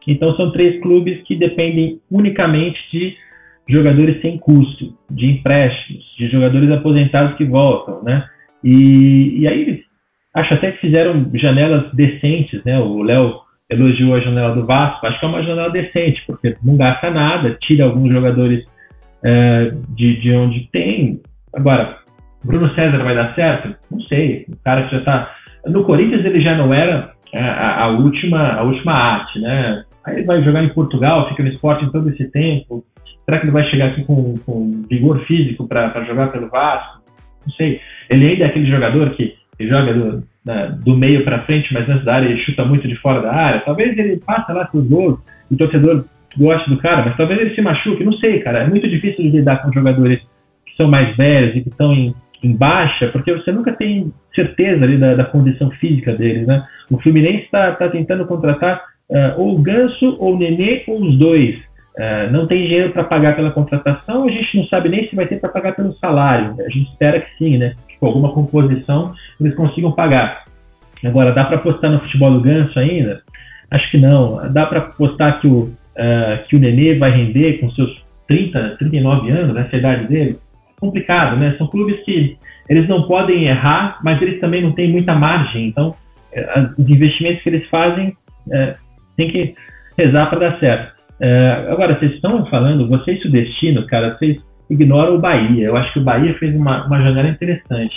então 0.08 0.36
são 0.36 0.52
três 0.52 0.82
clubes 0.82 1.22
que 1.24 1.36
dependem 1.36 2.00
unicamente 2.12 2.80
de 2.92 3.16
jogadores 3.68 4.22
sem 4.22 4.38
custo, 4.38 4.94
de 5.10 5.28
empréstimos, 5.28 6.04
de 6.18 6.28
jogadores 6.30 6.70
aposentados 6.72 7.36
que 7.38 7.46
voltam, 7.46 8.04
né? 8.04 8.26
E, 8.64 9.40
e 9.40 9.48
aí 9.48 9.84
acho 10.34 10.54
até 10.54 10.72
que 10.72 10.82
fizeram 10.82 11.30
janelas 11.34 11.94
decentes, 11.94 12.64
né? 12.64 12.80
O 12.80 13.02
Léo 13.02 13.42
elogiou 13.70 14.16
a 14.16 14.20
janela 14.20 14.54
do 14.54 14.66
Vasco, 14.66 15.06
acho 15.06 15.20
que 15.20 15.26
é 15.26 15.30
uma 15.30 15.44
janela 15.44 15.70
decente, 15.70 16.22
porque 16.28 16.56
não 16.64 16.76
gasta 16.76 17.10
nada, 17.10 17.58
tira 17.62 17.86
alguns 17.86 18.12
jogadores 18.12 18.66
é, 19.24 19.72
de, 19.90 20.20
de 20.20 20.32
onde 20.34 20.70
tem. 20.72 21.22
Agora, 21.54 21.98
Bruno 22.44 22.74
César 22.76 23.04
vai 23.04 23.16
dar 23.16 23.34
certo? 23.36 23.76
Não 23.90 24.00
sei. 24.02 24.46
O 24.50 24.64
cara 24.64 24.84
que 24.84 24.92
já 24.92 24.98
está 24.98 25.36
no 25.66 25.84
Corinthians 25.86 26.26
ele 26.26 26.42
já 26.42 26.58
não 26.58 26.74
era 26.74 27.14
a, 27.34 27.86
a, 27.86 27.88
última 27.90 28.54
a 28.54 28.64
última 28.64 28.94
arte, 28.94 29.40
né? 29.40 29.84
Aí 30.06 30.18
ele 30.18 30.26
vai 30.26 30.44
jogar 30.44 30.64
em 30.64 30.70
Portugal, 30.70 31.30
fica 31.30 31.44
no 31.44 31.50
esporte 31.50 31.90
todo 31.92 32.10
esse 32.10 32.30
tempo. 32.32 32.84
Será 33.26 33.40
que 33.40 33.46
ele 33.46 33.54
vai 33.54 33.64
chegar 33.70 33.88
aqui 33.88 34.04
com, 34.04 34.36
com 34.46 34.84
vigor 34.90 35.26
físico 35.26 35.68
para 35.68 36.04
jogar 36.04 36.28
pelo 36.32 36.50
Vasco? 36.50 37.02
Não 37.46 37.54
sei. 37.54 37.80
Ele 38.10 38.28
ainda 38.28 38.46
é 38.46 38.48
aquele 38.48 38.70
jogador 38.70 39.10
que, 39.12 39.36
joga 39.60 39.94
do, 39.94 40.24
do 40.84 40.98
meio 40.98 41.24
para 41.24 41.44
frente, 41.44 41.74
mas 41.74 41.90
antes 41.90 42.04
da 42.04 42.16
área 42.16 42.28
ele 42.28 42.42
chuta 42.42 42.66
muito 42.66 42.88
de 42.88 42.96
fora 42.96 43.22
da 43.22 43.32
área. 43.32 43.62
Talvez 43.62 43.98
ele 43.98 44.20
passe 44.26 44.52
lá 44.52 44.66
pro 44.66 44.82
gol 44.82 45.20
o 45.50 45.56
torcedor 45.56 46.06
goste 46.38 46.70
do 46.70 46.78
cara, 46.78 47.06
mas 47.06 47.16
talvez 47.16 47.40
ele 47.40 47.56
se 47.56 47.62
machuque. 47.62 48.04
Não 48.04 48.14
sei, 48.14 48.40
cara. 48.40 48.64
É 48.64 48.68
muito 48.68 48.88
difícil 48.90 49.24
de 49.24 49.38
lidar 49.38 49.62
com 49.62 49.72
jogadores 49.72 50.20
que 50.66 50.76
são 50.76 50.90
mais 50.90 51.16
velhos 51.16 51.56
e 51.56 51.62
que 51.62 51.70
estão 51.70 51.94
em, 51.94 52.14
em 52.44 52.56
baixa, 52.56 53.08
porque 53.10 53.32
você 53.32 53.52
nunca 53.52 53.72
tem 53.74 54.12
certeza 54.34 54.84
ali 54.84 54.98
da, 54.98 55.16
da 55.16 55.26
condição 55.26 55.70
física 55.72 56.14
deles, 56.14 56.48
né? 56.48 56.66
O 56.90 57.00
Fluminense 57.00 57.46
está 57.46 57.72
tá 57.74 57.88
tentando 57.88 58.26
contratar 58.26 58.84
uh, 59.10 59.42
ou 59.42 59.58
Ganso 59.60 60.16
ou 60.20 60.38
Nenê 60.38 60.84
ou 60.88 61.02
os 61.02 61.18
dois. 61.18 61.58
Uh, 61.96 62.32
não 62.32 62.48
tem 62.48 62.64
dinheiro 62.64 62.92
para 62.92 63.04
pagar 63.04 63.36
pela 63.36 63.52
contratação, 63.52 64.28
a 64.28 64.32
gente 64.32 64.58
não 64.58 64.66
sabe 64.66 64.90
nem 64.90 65.08
se 65.08 65.16
vai 65.16 65.28
ter 65.28 65.40
para 65.40 65.52
pagar 65.52 65.76
pelo 65.76 65.94
salário. 65.94 66.56
A 66.60 66.70
gente 66.70 66.90
espera 66.90 67.20
que 67.20 67.38
sim, 67.38 67.58
né? 67.58 67.76
Com 68.00 68.08
alguma 68.08 68.32
composição 68.32 69.14
eles 69.40 69.56
consigam 69.56 69.92
pagar. 69.92 70.44
Agora, 71.06 71.34
dá 71.34 71.46
para 71.46 71.58
apostar 71.58 71.92
no 71.92 72.00
futebol 72.00 72.32
do 72.32 72.42
Ganso 72.42 72.80
ainda? 72.80 73.22
Acho 73.70 73.92
que 73.92 73.98
não. 73.98 74.52
Dá 74.52 74.66
para 74.66 74.80
apostar 74.80 75.40
que 75.40 75.48
o, 75.48 75.60
uh, 75.60 76.48
que 76.48 76.56
o 76.56 76.60
Nenê 76.60 76.98
vai 76.98 77.12
render 77.12 77.60
com 77.60 77.70
seus 77.72 78.04
30, 78.28 78.78
39 78.80 79.32
anos, 79.32 79.58
essa 79.58 79.74
é 79.74 79.76
a 79.76 79.80
idade 79.80 80.08
dele? 80.08 80.38
Complicado, 80.80 81.38
né? 81.38 81.56
São 81.58 81.68
clubes 81.68 82.04
que 82.04 82.38
eles 82.70 82.88
não 82.88 83.04
podem 83.04 83.46
errar, 83.46 84.00
mas 84.04 84.22
eles 84.22 84.40
também 84.40 84.62
não 84.62 84.72
têm 84.72 84.90
muita 84.90 85.14
margem. 85.14 85.68
Então, 85.68 85.90
uh, 85.90 86.82
os 86.82 86.90
investimentos 86.90 87.44
que 87.44 87.50
eles 87.50 87.68
fazem 87.68 88.10
uh, 88.48 88.83
tem 89.16 89.30
que 89.30 89.56
rezar 89.98 90.30
para 90.30 90.40
dar 90.40 90.60
certo. 90.60 90.94
Uh, 91.22 91.72
agora, 91.72 91.98
vocês 91.98 92.14
estão 92.14 92.46
falando, 92.48 92.88
vocês 92.88 93.22
sudestinos, 93.22 93.86
cara, 93.86 94.18
vocês 94.18 94.38
ignoram 94.70 95.16
o 95.16 95.20
Bahia. 95.20 95.68
Eu 95.68 95.78
acho 95.78 95.94
que 95.94 96.00
o 96.00 96.04
Bahia 96.04 96.34
fez 96.36 96.56
uma, 96.56 96.86
uma 96.86 97.02
janela 97.02 97.30
interessante. 97.30 97.96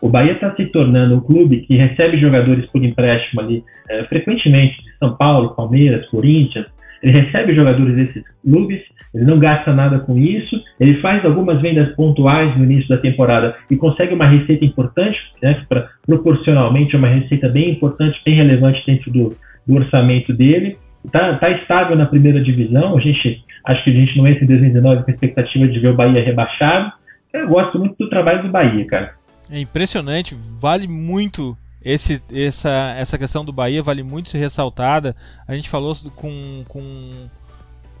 O 0.00 0.08
Bahia 0.08 0.32
está 0.32 0.54
se 0.54 0.66
tornando 0.66 1.14
um 1.14 1.20
clube 1.20 1.60
que 1.60 1.76
recebe 1.76 2.18
jogadores 2.18 2.66
por 2.66 2.82
empréstimo 2.84 3.40
ali 3.40 3.64
é, 3.88 4.04
frequentemente, 4.04 4.76
de 4.82 4.98
São 4.98 5.16
Paulo, 5.16 5.54
Palmeiras, 5.54 6.06
Corinthians. 6.08 6.66
Ele 7.02 7.20
recebe 7.20 7.54
jogadores 7.54 7.94
desses 7.96 8.24
clubes, 8.42 8.80
ele 9.14 9.24
não 9.24 9.38
gasta 9.38 9.72
nada 9.72 9.98
com 9.98 10.16
isso, 10.16 10.60
ele 10.80 11.00
faz 11.00 11.24
algumas 11.24 11.60
vendas 11.60 11.94
pontuais 11.94 12.56
no 12.56 12.64
início 12.64 12.88
da 12.88 12.96
temporada 12.96 13.54
e 13.70 13.76
consegue 13.76 14.14
uma 14.14 14.26
receita 14.26 14.64
importante, 14.64 15.18
né, 15.42 15.54
pra, 15.68 15.88
proporcionalmente 16.06 16.94
é 16.94 16.98
uma 16.98 17.08
receita 17.08 17.48
bem 17.48 17.72
importante, 17.72 18.20
bem 18.24 18.36
relevante 18.36 18.82
dentro 18.86 19.10
do, 19.12 19.36
do 19.66 19.74
orçamento 19.74 20.32
dele. 20.32 20.76
Está 21.04 21.36
tá 21.36 21.50
estável 21.50 21.96
na 21.96 22.06
primeira 22.06 22.42
divisão, 22.42 22.96
a 22.96 23.00
gente 23.00 23.44
acho 23.66 23.84
que 23.84 23.90
a 23.90 23.94
gente 23.94 24.16
não 24.16 24.26
entra 24.26 24.44
em 24.44 24.46
2019 24.46 25.04
com 25.04 25.10
a 25.10 25.14
expectativa 25.14 25.68
de 25.68 25.78
ver 25.78 25.88
o 25.88 25.96
Bahia 25.96 26.24
rebaixado. 26.24 26.92
Eu 27.32 27.48
gosto 27.48 27.78
muito 27.78 27.96
do 27.98 28.08
trabalho 28.08 28.42
do 28.42 28.48
Bahia, 28.48 28.86
cara. 28.86 29.14
É 29.50 29.58
impressionante, 29.58 30.36
vale 30.58 30.88
muito 30.88 31.56
esse, 31.84 32.22
essa, 32.32 32.94
essa 32.96 33.18
questão 33.18 33.44
do 33.44 33.52
Bahia, 33.52 33.82
vale 33.82 34.02
muito 34.02 34.30
ser 34.30 34.38
ressaltada. 34.38 35.14
A 35.46 35.54
gente 35.54 35.68
falou 35.68 35.94
com, 36.16 36.64
com. 36.66 37.28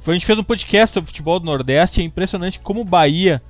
A 0.06 0.12
gente 0.12 0.26
fez 0.26 0.38
um 0.38 0.44
podcast 0.44 0.94
sobre 0.94 1.08
futebol 1.08 1.38
do 1.38 1.46
Nordeste, 1.46 2.00
é 2.00 2.04
impressionante 2.04 2.60
como 2.60 2.80
o 2.80 2.84
Bahia 2.84 3.42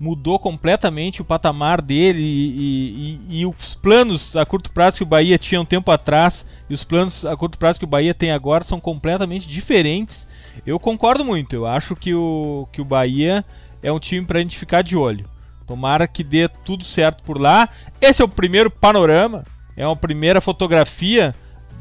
mudou 0.00 0.38
completamente 0.38 1.20
o 1.20 1.24
patamar 1.26 1.82
dele 1.82 2.22
e, 2.22 3.20
e, 3.28 3.40
e, 3.40 3.46
os 3.46 3.74
planos 3.74 4.34
a 4.34 4.46
curto 4.46 4.72
prazo 4.72 4.96
que 4.96 5.02
o 5.02 5.06
Bahia 5.06 5.36
tinha 5.36 5.60
um 5.60 5.64
tempo 5.64 5.90
atrás 5.90 6.46
e 6.70 6.74
os 6.74 6.82
planos 6.82 7.26
a 7.26 7.36
curto 7.36 7.58
prazo 7.58 7.78
que 7.78 7.84
o 7.84 7.88
Bahia 7.88 8.14
tem 8.14 8.30
agora 8.30 8.64
são 8.64 8.80
completamente 8.80 9.46
diferentes. 9.46 10.26
Eu 10.64 10.80
concordo 10.80 11.22
muito, 11.22 11.54
eu 11.54 11.66
acho 11.66 11.94
que 11.94 12.14
o, 12.14 12.66
que 12.72 12.80
o 12.80 12.84
Bahia 12.84 13.44
é 13.82 13.92
um 13.92 13.98
time 13.98 14.24
para 14.24 14.38
a 14.38 14.42
gente 14.42 14.58
ficar 14.58 14.80
de 14.80 14.96
olho. 14.96 15.28
Tomara 15.66 16.08
que 16.08 16.24
dê 16.24 16.48
tudo 16.48 16.82
certo 16.82 17.22
por 17.22 17.38
lá. 17.38 17.68
Esse 18.00 18.22
é 18.22 18.24
o 18.24 18.28
primeiro 18.28 18.70
panorama, 18.70 19.44
é 19.76 19.86
uma 19.86 19.94
primeira 19.96 20.40
fotografia 20.40 21.34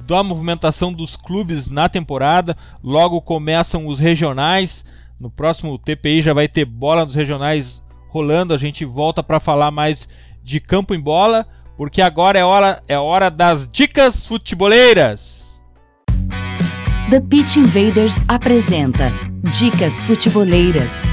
da 0.06 0.22
movimentação 0.22 0.92
dos 0.92 1.16
clubes 1.16 1.70
na 1.70 1.88
temporada. 1.88 2.56
Logo 2.84 3.22
começam 3.22 3.88
os 3.88 3.98
regionais. 3.98 4.84
No 5.18 5.30
próximo 5.30 5.78
TPI 5.78 6.22
já 6.22 6.34
vai 6.34 6.48
ter 6.48 6.66
bola 6.66 7.06
nos 7.06 7.16
regionais 7.16 7.82
rolando. 8.10 8.54
A 8.54 8.58
gente 8.58 8.84
volta 8.84 9.24
para 9.24 9.40
falar 9.40 9.72
mais 9.72 10.10
de 10.44 10.60
campo 10.60 10.94
em 10.94 11.00
bola, 11.00 11.48
porque 11.78 12.02
agora 12.02 12.38
é 12.38 12.44
hora, 12.44 12.84
é 12.88 12.98
hora 12.98 13.30
das 13.30 13.70
dicas 13.70 14.28
futeboleiras. 14.28 15.64
The 17.10 17.22
Pitch 17.22 17.56
Invaders 17.56 18.22
apresenta 18.28 19.12
Dicas 19.52 20.00
Futeboleiras. 20.02 21.04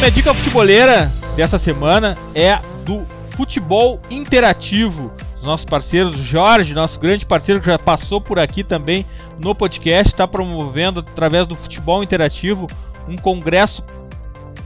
Minha 0.00 0.10
dica 0.10 0.32
futeboleira 0.32 1.12
dessa 1.36 1.58
semana 1.58 2.16
é 2.34 2.58
do 2.86 3.06
futebol 3.36 4.00
interativo. 4.10 5.12
Os 5.36 5.42
nossos 5.42 5.66
parceiros, 5.66 6.16
Jorge, 6.16 6.72
nosso 6.72 6.98
grande 6.98 7.26
parceiro 7.26 7.60
que 7.60 7.66
já 7.66 7.78
passou 7.78 8.18
por 8.18 8.38
aqui 8.38 8.64
também 8.64 9.04
no 9.38 9.54
podcast, 9.54 10.08
está 10.08 10.26
promovendo 10.26 11.00
através 11.00 11.46
do 11.46 11.54
futebol 11.54 12.02
interativo 12.02 12.66
um 13.06 13.14
congresso 13.14 13.84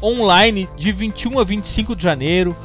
online 0.01 0.69
de 0.77 0.93
21 0.93 1.41
a 1.41 1.45
25 1.45 1.97
de 1.97 2.05
janeiro. 2.05 2.57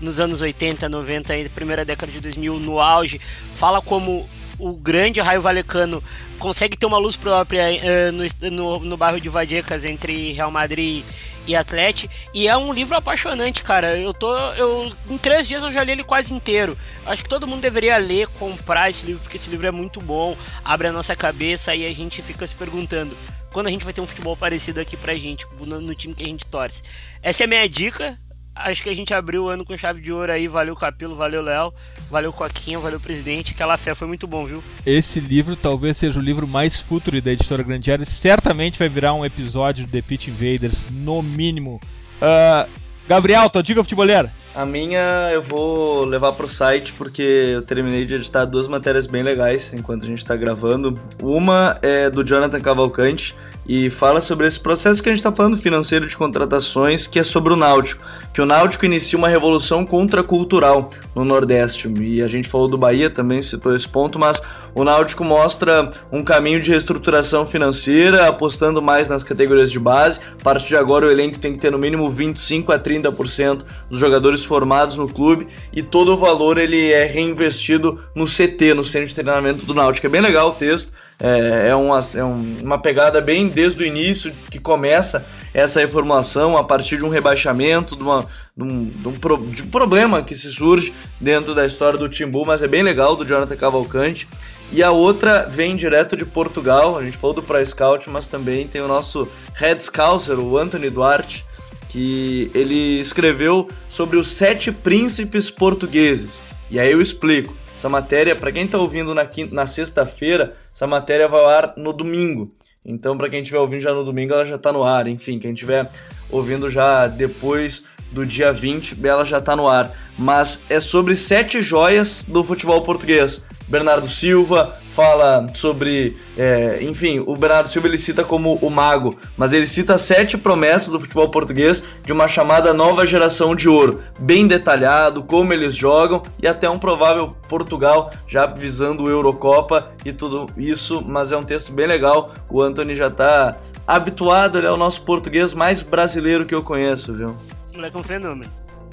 nos 0.00 0.18
anos 0.18 0.40
80, 0.40 0.88
90 0.88 1.36
e 1.36 1.48
primeira 1.50 1.84
década 1.84 2.10
de 2.10 2.20
2000 2.20 2.58
no 2.58 2.80
auge, 2.80 3.20
fala 3.54 3.82
como 3.82 4.28
o 4.60 4.74
grande 4.74 5.20
Raio 5.20 5.42
Valecano 5.42 6.02
consegue 6.38 6.76
ter 6.76 6.86
uma 6.86 6.98
luz 6.98 7.16
própria 7.16 7.64
uh, 7.64 8.12
no, 8.12 8.50
no, 8.50 8.78
no 8.80 8.96
bairro 8.96 9.20
de 9.20 9.28
Vadecas 9.28 9.84
entre 9.84 10.32
Real 10.32 10.50
Madrid 10.50 11.04
e 11.46 11.56
Atlético. 11.56 12.12
E 12.32 12.46
é 12.46 12.56
um 12.56 12.72
livro 12.72 12.96
apaixonante, 12.96 13.62
cara. 13.62 13.96
Eu 13.98 14.12
tô. 14.12 14.32
Eu, 14.54 14.92
em 15.08 15.18
três 15.18 15.48
dias 15.48 15.62
eu 15.62 15.72
já 15.72 15.82
li 15.82 15.92
ele 15.92 16.04
quase 16.04 16.34
inteiro. 16.34 16.76
Acho 17.06 17.22
que 17.22 17.28
todo 17.28 17.46
mundo 17.46 17.60
deveria 17.60 17.96
ler, 17.96 18.28
comprar 18.28 18.90
esse 18.90 19.06
livro, 19.06 19.22
porque 19.22 19.36
esse 19.36 19.50
livro 19.50 19.66
é 19.66 19.72
muito 19.72 20.00
bom, 20.00 20.36
abre 20.64 20.88
a 20.88 20.92
nossa 20.92 21.16
cabeça 21.16 21.74
e 21.74 21.86
a 21.86 21.94
gente 21.94 22.22
fica 22.22 22.46
se 22.46 22.54
perguntando. 22.54 23.16
Quando 23.52 23.66
a 23.66 23.70
gente 23.70 23.84
vai 23.84 23.92
ter 23.92 24.00
um 24.00 24.06
futebol 24.06 24.36
parecido 24.36 24.80
aqui 24.80 24.96
pra 24.96 25.14
gente, 25.14 25.44
no, 25.58 25.80
no 25.80 25.94
time 25.94 26.14
que 26.14 26.22
a 26.22 26.26
gente 26.26 26.46
torce. 26.46 26.84
Essa 27.20 27.42
é 27.42 27.46
a 27.46 27.48
minha 27.48 27.68
dica 27.68 28.16
acho 28.54 28.82
que 28.82 28.90
a 28.90 28.94
gente 28.94 29.12
abriu 29.14 29.44
o 29.44 29.48
ano 29.48 29.64
com 29.64 29.76
chave 29.76 30.00
de 30.00 30.12
ouro 30.12 30.30
aí. 30.30 30.48
Valeu, 30.48 30.76
Capilo, 30.76 31.14
valeu, 31.14 31.42
Léo, 31.42 31.72
valeu, 32.10 32.32
Coquinha, 32.32 32.78
valeu, 32.78 33.00
presidente. 33.00 33.52
Aquela 33.54 33.76
fé 33.76 33.94
foi 33.94 34.08
muito 34.08 34.26
bom, 34.26 34.46
viu? 34.46 34.62
Esse 34.84 35.20
livro 35.20 35.56
talvez 35.56 35.96
seja 35.96 36.18
o 36.18 36.22
livro 36.22 36.46
mais 36.46 36.80
futuro 36.80 37.20
da 37.20 37.32
editora 37.32 37.62
Grandiária. 37.62 38.04
Certamente 38.04 38.78
vai 38.78 38.88
virar 38.88 39.14
um 39.14 39.24
episódio 39.24 39.86
do 39.86 39.90
The 39.90 40.02
Pit 40.02 40.30
Invaders, 40.30 40.86
no 40.90 41.22
mínimo. 41.22 41.80
Uh, 42.20 42.68
Gabriel, 43.08 43.50
tua 43.50 43.62
dica 43.62 43.82
futebolera? 43.82 44.32
A 44.54 44.66
minha 44.66 45.30
eu 45.32 45.42
vou 45.42 46.04
levar 46.04 46.32
pro 46.32 46.48
site 46.48 46.92
porque 46.92 47.22
eu 47.22 47.62
terminei 47.62 48.04
de 48.04 48.16
editar 48.16 48.44
duas 48.44 48.66
matérias 48.66 49.06
bem 49.06 49.22
legais 49.22 49.72
enquanto 49.72 50.04
a 50.04 50.06
gente 50.06 50.24
tá 50.24 50.36
gravando. 50.36 50.98
Uma 51.22 51.78
é 51.82 52.10
do 52.10 52.24
Jonathan 52.24 52.60
Cavalcante 52.60 53.34
e 53.72 53.88
fala 53.88 54.20
sobre 54.20 54.48
esse 54.48 54.58
processo 54.58 55.00
que 55.00 55.08
a 55.08 55.12
gente 55.12 55.20
está 55.20 55.30
falando 55.30 55.56
financeiro 55.56 56.04
de 56.04 56.16
contratações, 56.16 57.06
que 57.06 57.20
é 57.20 57.22
sobre 57.22 57.52
o 57.52 57.56
Náutico. 57.56 58.02
Que 58.34 58.42
o 58.42 58.44
Náutico 58.44 58.84
inicia 58.84 59.16
uma 59.16 59.28
revolução 59.28 59.86
contracultural 59.86 60.90
no 61.14 61.24
Nordeste. 61.24 61.88
E 62.00 62.20
a 62.20 62.26
gente 62.26 62.48
falou 62.48 62.66
do 62.66 62.76
Bahia 62.76 63.08
também, 63.08 63.40
citou 63.44 63.72
esse 63.76 63.88
ponto, 63.88 64.18
mas 64.18 64.42
o 64.74 64.82
Náutico 64.82 65.22
mostra 65.22 65.88
um 66.10 66.24
caminho 66.24 66.60
de 66.60 66.72
reestruturação 66.72 67.46
financeira, 67.46 68.26
apostando 68.26 68.82
mais 68.82 69.08
nas 69.08 69.22
categorias 69.22 69.70
de 69.70 69.78
base. 69.78 70.18
A 70.40 70.42
partir 70.42 70.66
de 70.66 70.76
agora, 70.76 71.06
o 71.06 71.10
elenco 71.12 71.38
tem 71.38 71.52
que 71.52 71.60
ter 71.60 71.70
no 71.70 71.78
mínimo 71.78 72.10
25 72.10 72.72
a 72.72 72.78
30% 72.78 73.62
dos 73.88 74.00
jogadores 74.00 74.44
formados 74.44 74.96
no 74.96 75.08
clube 75.08 75.46
e 75.72 75.80
todo 75.80 76.14
o 76.14 76.16
valor 76.16 76.58
ele 76.58 76.90
é 76.90 77.04
reinvestido 77.04 78.00
no 78.16 78.24
CT, 78.24 78.74
no 78.74 78.82
centro 78.82 79.06
de 79.06 79.14
treinamento 79.14 79.64
do 79.64 79.74
Náutico. 79.74 80.08
É 80.08 80.10
bem 80.10 80.20
legal 80.20 80.48
o 80.48 80.54
texto. 80.54 80.92
É, 81.20 81.68
é, 81.68 81.74
uma, 81.74 82.00
é 82.14 82.24
uma 82.24 82.78
pegada 82.78 83.20
bem 83.20 83.48
desde 83.48 83.82
o 83.82 83.86
início 83.86 84.32
que 84.50 84.58
começa 84.58 85.26
essa 85.52 85.80
reformulação 85.80 86.56
a 86.56 86.64
partir 86.64 86.96
de 86.96 87.04
um 87.04 87.08
rebaixamento, 87.08 87.94
de, 87.94 88.02
uma, 88.02 88.26
de, 88.56 88.62
um, 88.64 88.84
de, 88.86 89.08
um 89.08 89.12
pro, 89.12 89.36
de 89.36 89.62
um 89.62 89.66
problema 89.66 90.22
que 90.22 90.34
se 90.34 90.50
surge 90.50 90.94
dentro 91.20 91.54
da 91.54 91.66
história 91.66 91.98
do 91.98 92.08
Timbu, 92.08 92.46
mas 92.46 92.62
é 92.62 92.68
bem 92.68 92.82
legal, 92.82 93.16
do 93.16 93.24
Jonathan 93.24 93.56
Cavalcante. 93.56 94.28
E 94.72 94.82
a 94.82 94.92
outra 94.92 95.46
vem 95.46 95.74
direto 95.74 96.16
de 96.16 96.24
Portugal, 96.24 96.96
a 96.96 97.02
gente 97.02 97.16
falou 97.16 97.34
do 97.34 97.42
Pro 97.42 97.64
Scout, 97.66 98.08
mas 98.08 98.28
também 98.28 98.68
tem 98.68 98.80
o 98.80 98.88
nosso 98.88 99.28
Head 99.54 99.82
Scouser, 99.82 100.38
o 100.38 100.56
Anthony 100.56 100.88
Duarte, 100.88 101.44
que 101.88 102.50
ele 102.54 103.00
escreveu 103.00 103.68
sobre 103.88 104.16
os 104.16 104.28
sete 104.28 104.70
príncipes 104.70 105.50
portugueses. 105.50 106.40
E 106.70 106.78
aí 106.78 106.92
eu 106.92 107.02
explico. 107.02 107.52
Essa 107.74 107.88
matéria, 107.88 108.36
para 108.36 108.52
quem 108.52 108.64
está 108.64 108.78
ouvindo 108.78 109.14
na, 109.14 109.28
na 109.52 109.66
sexta-feira, 109.66 110.54
essa 110.74 110.86
matéria 110.86 111.28
vai 111.28 111.40
ao 111.40 111.48
ar 111.48 111.74
no 111.76 111.92
domingo. 111.92 112.52
Então, 112.84 113.16
para 113.16 113.28
quem 113.28 113.40
estiver 113.40 113.58
ouvindo 113.58 113.80
já 113.80 113.92
no 113.92 114.04
domingo, 114.04 114.32
ela 114.32 114.44
já 114.44 114.56
está 114.56 114.72
no 114.72 114.82
ar. 114.82 115.06
Enfim, 115.06 115.38
quem 115.38 115.52
estiver 115.52 115.90
ouvindo 116.30 116.68
já 116.70 117.06
depois 117.06 117.84
do 118.10 118.26
dia 118.26 118.52
20, 118.52 118.96
ela 119.06 119.24
já 119.24 119.38
está 119.38 119.54
no 119.54 119.68
ar. 119.68 119.92
Mas 120.18 120.62
é 120.68 120.80
sobre 120.80 121.16
sete 121.16 121.62
joias 121.62 122.22
do 122.26 122.42
futebol 122.42 122.82
português. 122.82 123.44
Bernardo 123.68 124.08
Silva, 124.08 124.76
fala 125.00 125.46
sobre, 125.54 126.18
é, 126.36 126.78
enfim, 126.82 127.24
o 127.26 127.34
Bernardo 127.34 127.70
Silva 127.70 127.88
ele 127.88 127.96
cita 127.96 128.22
como 128.22 128.56
o 128.56 128.68
mago, 128.68 129.16
mas 129.34 129.54
ele 129.54 129.66
cita 129.66 129.96
sete 129.96 130.36
promessas 130.36 130.90
do 130.90 131.00
futebol 131.00 131.30
português 131.30 131.86
de 132.04 132.12
uma 132.12 132.28
chamada 132.28 132.74
nova 132.74 133.06
geração 133.06 133.56
de 133.56 133.66
ouro, 133.66 134.02
bem 134.18 134.46
detalhado, 134.46 135.22
como 135.22 135.54
eles 135.54 135.74
jogam 135.74 136.22
e 136.42 136.46
até 136.46 136.68
um 136.68 136.78
provável 136.78 137.34
Portugal 137.48 138.12
já 138.28 138.44
visando 138.44 139.04
o 139.04 139.08
Eurocopa 139.08 139.90
e 140.04 140.12
tudo 140.12 140.46
isso, 140.54 141.02
mas 141.02 141.32
é 141.32 141.36
um 141.38 141.44
texto 141.44 141.72
bem 141.72 141.86
legal. 141.86 142.34
O 142.50 142.60
Anthony 142.60 142.94
já 142.94 143.10
tá 143.10 143.56
habituado, 143.86 144.58
ele 144.58 144.66
é 144.66 144.70
o 144.70 144.76
nosso 144.76 145.02
português 145.06 145.54
mais 145.54 145.80
brasileiro 145.80 146.44
que 146.44 146.54
eu 146.54 146.62
conheço, 146.62 147.14
viu? 147.14 147.34
Moleque 147.74 147.96
é 147.96 148.00
um 148.00 148.04
fenômeno. 148.04 148.50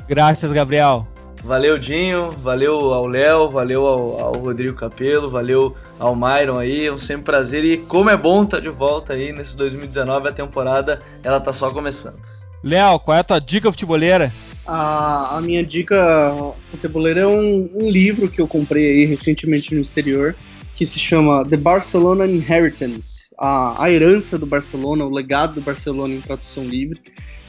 Graças, 0.07 0.53
Gabriel. 0.53 1.05
Valeu, 1.43 1.77
Dinho. 1.77 2.31
Valeu 2.31 2.93
ao 2.93 3.07
Léo. 3.07 3.49
Valeu 3.49 3.85
ao, 3.85 4.19
ao, 4.19 4.33
Rodrigo 4.37 4.75
Capelo. 4.75 5.29
Valeu 5.29 5.75
ao 5.99 6.15
Myron 6.15 6.59
aí. 6.59 6.85
É 6.85 6.91
um 6.91 6.97
sempre 6.97 7.23
prazer. 7.23 7.63
E 7.63 7.77
como 7.77 8.09
é 8.09 8.17
bom 8.17 8.43
estar 8.43 8.57
tá 8.57 8.63
de 8.63 8.69
volta 8.69 9.13
aí 9.13 9.31
nesse 9.31 9.55
2019. 9.55 10.29
A 10.29 10.31
temporada 10.31 11.01
ela 11.23 11.39
tá 11.39 11.53
só 11.53 11.71
começando. 11.71 12.19
Léo, 12.63 12.99
qual 12.99 13.15
é 13.17 13.21
a 13.21 13.23
tua 13.23 13.39
dica 13.39 13.71
futeboleira? 13.71 14.33
A, 14.65 15.37
a 15.37 15.41
minha 15.41 15.65
dica 15.65 16.33
futeboleira 16.69 17.21
é 17.21 17.27
um, 17.27 17.69
um 17.73 17.89
livro 17.89 18.27
que 18.27 18.41
eu 18.41 18.47
comprei 18.47 18.85
aí 18.91 19.05
recentemente 19.05 19.73
no 19.73 19.79
exterior 19.79 20.35
que 20.77 20.85
se 20.85 20.99
chama 20.99 21.43
The 21.43 21.57
Barcelona 21.57 22.27
Inheritance, 22.27 23.27
a, 23.37 23.83
a 23.83 23.91
herança 23.91 24.37
do 24.37 24.45
Barcelona, 24.45 25.03
o 25.03 25.11
legado 25.11 25.55
do 25.55 25.61
Barcelona 25.61 26.13
em 26.13 26.21
tradução 26.21 26.63
livre. 26.63 27.01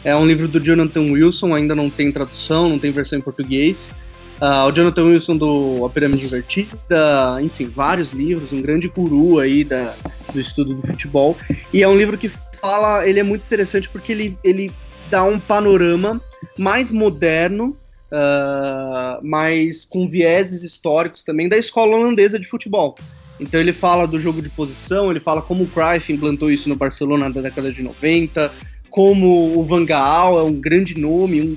É 0.03 0.17
um 0.17 0.27
livro 0.27 0.49
do 0.49 0.59
Jonathan 0.59 1.13
Wilson, 1.13 1.55
ainda 1.55 1.75
não 1.75 1.91
tem 1.91 2.11
tradução, 2.11 2.71
não 2.71 2.79
tem 2.79 2.91
versão 2.91 3.19
em 3.19 3.23
português. 3.23 3.93
Uh, 4.41 4.67
o 4.69 4.73
Jonathan 4.73 5.05
Wilson 5.05 5.37
do 5.37 5.85
A 5.85 5.91
Pirâmide 5.91 6.25
Invertida, 6.25 7.39
enfim, 7.43 7.67
vários 7.67 8.13
livros, 8.13 8.51
um 8.51 8.63
grande 8.63 8.89
guru 8.89 9.41
aí 9.41 9.63
da, 9.63 9.95
do 10.33 10.41
estudo 10.41 10.75
do 10.75 10.87
futebol. 10.87 11.37
E 11.73 11.83
é 11.83 11.89
um 11.89 11.99
livro 11.99 12.17
que 12.17 12.31
fala, 12.61 13.07
ele 13.07 13.21
é 13.21 13.23
muito 13.23 13.43
interessante 13.43 13.91
porque 13.91 14.13
ele, 14.13 14.39
ele 14.43 14.71
dá 15.11 15.25
um 15.25 15.39
panorama 15.39 16.19
mais 16.57 16.93
moderno, 16.93 17.77
uh, 18.13 19.27
mais 19.27 19.85
com 19.85 20.09
vieses 20.09 20.63
históricos 20.63 21.23
também, 21.23 21.49
da 21.49 21.57
escola 21.57 21.97
holandesa 21.97 22.39
de 22.39 22.47
futebol. 22.47 22.97
Então 23.41 23.61
ele 23.61 23.73
fala 23.73 24.07
do 24.07 24.19
jogo 24.19 24.43
de 24.43 24.51
posição, 24.51 25.11
ele 25.11 25.21
fala 25.21 25.41
como 25.41 25.65
o 25.65 25.69
Cruyff 25.69 26.13
implantou 26.13 26.51
isso 26.51 26.69
no 26.69 26.77
Barcelona 26.77 27.29
na 27.29 27.41
década 27.41 27.71
de 27.71 27.83
90, 27.83 28.53
como 28.91 29.59
o 29.59 29.65
Van 29.65 29.85
Gaal 29.85 30.39
é 30.41 30.43
um 30.43 30.55
grande 30.55 30.99
nome, 30.99 31.41
um 31.41 31.57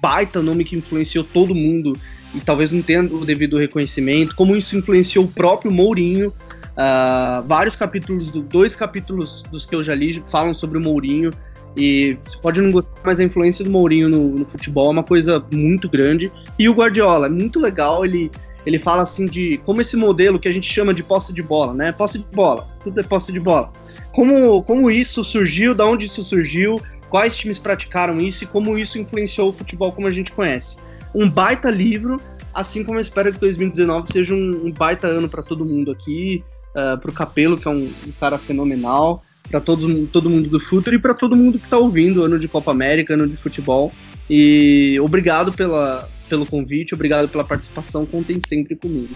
baita 0.00 0.40
nome 0.40 0.64
que 0.64 0.76
influenciou 0.76 1.24
todo 1.24 1.54
mundo 1.54 1.98
e 2.34 2.40
talvez 2.40 2.72
não 2.72 2.80
tenha 2.80 3.02
o 3.02 3.24
devido 3.24 3.58
reconhecimento, 3.58 4.34
como 4.34 4.56
isso 4.56 4.76
influenciou 4.76 5.24
o 5.24 5.28
próprio 5.28 5.70
Mourinho. 5.70 6.32
Uh, 6.72 7.46
vários 7.46 7.76
capítulos, 7.76 8.30
do, 8.30 8.40
dois 8.40 8.74
capítulos 8.74 9.42
dos 9.50 9.66
que 9.66 9.74
eu 9.74 9.82
já 9.82 9.94
li 9.94 10.22
falam 10.30 10.54
sobre 10.54 10.78
o 10.78 10.80
Mourinho. 10.80 11.30
E 11.76 12.18
você 12.24 12.38
pode 12.38 12.60
não 12.60 12.70
gostar, 12.70 12.92
mas 13.04 13.18
a 13.18 13.24
influência 13.24 13.64
do 13.64 13.70
Mourinho 13.70 14.08
no, 14.08 14.38
no 14.38 14.46
futebol 14.46 14.88
é 14.88 14.92
uma 14.92 15.04
coisa 15.04 15.44
muito 15.50 15.88
grande. 15.88 16.30
E 16.58 16.68
o 16.68 16.74
Guardiola, 16.74 17.26
é 17.26 17.30
muito 17.30 17.58
legal, 17.58 18.04
ele, 18.04 18.30
ele 18.66 18.78
fala 18.78 19.02
assim 19.02 19.26
de 19.26 19.58
como 19.64 19.80
esse 19.80 19.96
modelo 19.96 20.38
que 20.38 20.48
a 20.48 20.52
gente 20.52 20.70
chama 20.70 20.92
de 20.92 21.02
posse 21.02 21.32
de 21.32 21.42
bola, 21.42 21.72
né? 21.72 21.92
Posse 21.92 22.18
de 22.18 22.26
bola, 22.26 22.68
tudo 22.82 23.00
é 23.00 23.02
posse 23.02 23.32
de 23.32 23.40
bola 23.40 23.72
como, 24.12 24.62
como 24.62 24.90
isso 24.90 25.24
surgiu, 25.24 25.74
da 25.74 25.86
onde 25.86 26.06
isso 26.06 26.22
surgiu, 26.22 26.80
quais 27.08 27.36
times 27.36 27.58
praticaram 27.58 28.18
isso 28.18 28.44
e 28.44 28.46
como 28.46 28.78
isso 28.78 28.98
influenciou 28.98 29.48
o 29.48 29.52
futebol 29.52 29.90
como 29.92 30.06
a 30.06 30.10
gente 30.10 30.30
conhece. 30.32 30.76
Um 31.14 31.28
baita 31.28 31.70
livro, 31.70 32.20
assim 32.54 32.84
como 32.84 32.98
eu 32.98 33.02
espero 33.02 33.32
que 33.32 33.40
2019 33.40 34.12
seja 34.12 34.34
um, 34.34 34.66
um 34.66 34.72
baita 34.72 35.06
ano 35.06 35.28
para 35.28 35.42
todo 35.42 35.64
mundo 35.64 35.90
aqui, 35.90 36.44
uh, 36.70 36.98
para 36.98 37.10
o 37.10 37.14
Capelo, 37.14 37.58
que 37.58 37.66
é 37.66 37.70
um, 37.70 37.90
um 38.06 38.12
cara 38.20 38.38
fenomenal, 38.38 39.22
para 39.48 39.60
todo, 39.60 40.06
todo 40.06 40.30
mundo 40.30 40.48
do 40.48 40.60
futuro 40.60 40.96
e 40.96 40.98
para 40.98 41.14
todo 41.14 41.36
mundo 41.36 41.58
que 41.58 41.64
está 41.64 41.78
ouvindo, 41.78 42.24
ano 42.24 42.38
de 42.38 42.48
Copa 42.48 42.70
América, 42.70 43.14
ano 43.14 43.28
de 43.28 43.36
futebol. 43.36 43.92
E 44.28 44.98
obrigado 45.00 45.52
pela, 45.52 46.08
pelo 46.28 46.46
convite, 46.46 46.94
obrigado 46.94 47.28
pela 47.28 47.44
participação, 47.44 48.06
contem 48.06 48.40
sempre 48.40 48.74
comigo. 48.74 49.14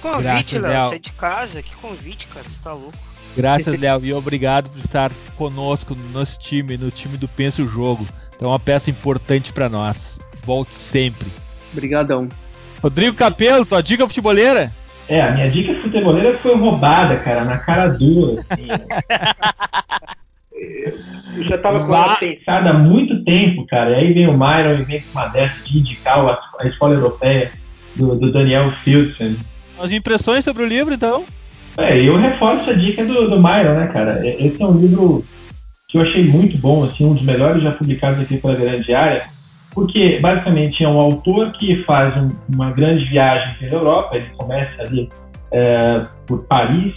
Convite, 0.00 0.58
Léo, 0.58 0.88
você 0.88 0.94
é 0.96 0.98
de 0.98 1.12
casa? 1.12 1.62
Que 1.62 1.74
convite, 1.76 2.26
cara, 2.28 2.48
você 2.48 2.62
tá 2.62 2.72
louco. 2.72 2.98
Graças, 3.36 3.66
Léo, 3.80 4.04
e 4.04 4.12
obrigado 4.12 4.70
por 4.70 4.78
estar 4.78 5.10
conosco 5.36 5.94
no 5.94 6.08
nosso 6.10 6.38
time, 6.38 6.76
no 6.76 6.90
time 6.90 7.16
do 7.16 7.26
Pensa 7.28 7.62
o 7.62 7.68
Jogo. 7.68 8.06
Então 8.34 8.48
é 8.48 8.52
uma 8.52 8.60
peça 8.60 8.90
importante 8.90 9.52
para 9.52 9.68
nós. 9.68 10.18
Volte 10.44 10.74
sempre. 10.74 11.26
Obrigadão. 11.72 12.28
Rodrigo 12.82 13.16
Capelo, 13.16 13.66
tua 13.66 13.82
dica 13.82 14.06
futeboleira? 14.06 14.72
É, 15.08 15.22
a 15.22 15.30
minha 15.32 15.50
dica 15.50 15.74
futeboleira 15.80 16.36
foi 16.38 16.54
roubada, 16.54 17.16
cara, 17.16 17.44
na 17.44 17.58
cara 17.58 17.88
dura. 17.88 18.42
Assim. 18.50 18.68
eu 21.36 21.44
já 21.44 21.56
tava 21.58 21.80
com 21.80 21.94
ela 21.94 22.16
pensada 22.16 22.70
há 22.70 22.74
muito 22.74 23.24
tempo, 23.24 23.66
cara. 23.66 23.90
E 23.90 23.94
aí 23.94 24.12
vem 24.12 24.28
o 24.28 24.32
Myron 24.32 24.78
e 24.78 24.84
vem 24.84 25.00
com 25.00 25.18
uma 25.18 25.28
dessa 25.28 25.62
de 25.64 25.78
indicar 25.78 26.18
a, 26.60 26.66
escola 26.66 26.94
europeia 26.94 27.50
do, 27.96 28.14
do 28.16 28.30
Daniel 28.30 28.70
Filson. 28.70 29.34
As 29.80 29.92
impressões 29.92 30.44
sobre 30.44 30.62
o 30.62 30.66
livro, 30.66 30.92
então? 30.92 31.24
É, 31.78 31.98
eu 32.00 32.16
reforço 32.16 32.70
a 32.70 32.74
dica 32.74 33.04
do, 33.04 33.30
do 33.30 33.36
Myron, 33.36 33.74
né, 33.74 33.88
cara? 33.88 34.20
Esse 34.26 34.62
é 34.62 34.66
um 34.66 34.76
livro 34.78 35.24
que 35.88 35.96
eu 35.96 36.02
achei 36.02 36.22
muito 36.24 36.58
bom, 36.58 36.84
assim, 36.84 37.06
um 37.06 37.14
dos 37.14 37.22
melhores 37.22 37.62
já 37.62 37.70
publicados 37.70 38.20
aqui 38.20 38.36
pela 38.36 38.54
Grande 38.54 38.92
Área, 38.92 39.22
porque 39.78 40.18
basicamente 40.20 40.82
é 40.82 40.88
um 40.88 40.98
autor 40.98 41.52
que 41.52 41.84
faz 41.84 42.12
um, 42.16 42.32
uma 42.52 42.72
grande 42.72 43.04
viagem 43.04 43.54
pela 43.60 43.74
Europa, 43.74 44.16
ele 44.16 44.26
começa 44.36 44.82
ali 44.82 45.08
é, 45.52 46.04
por 46.26 46.42
Paris 46.46 46.96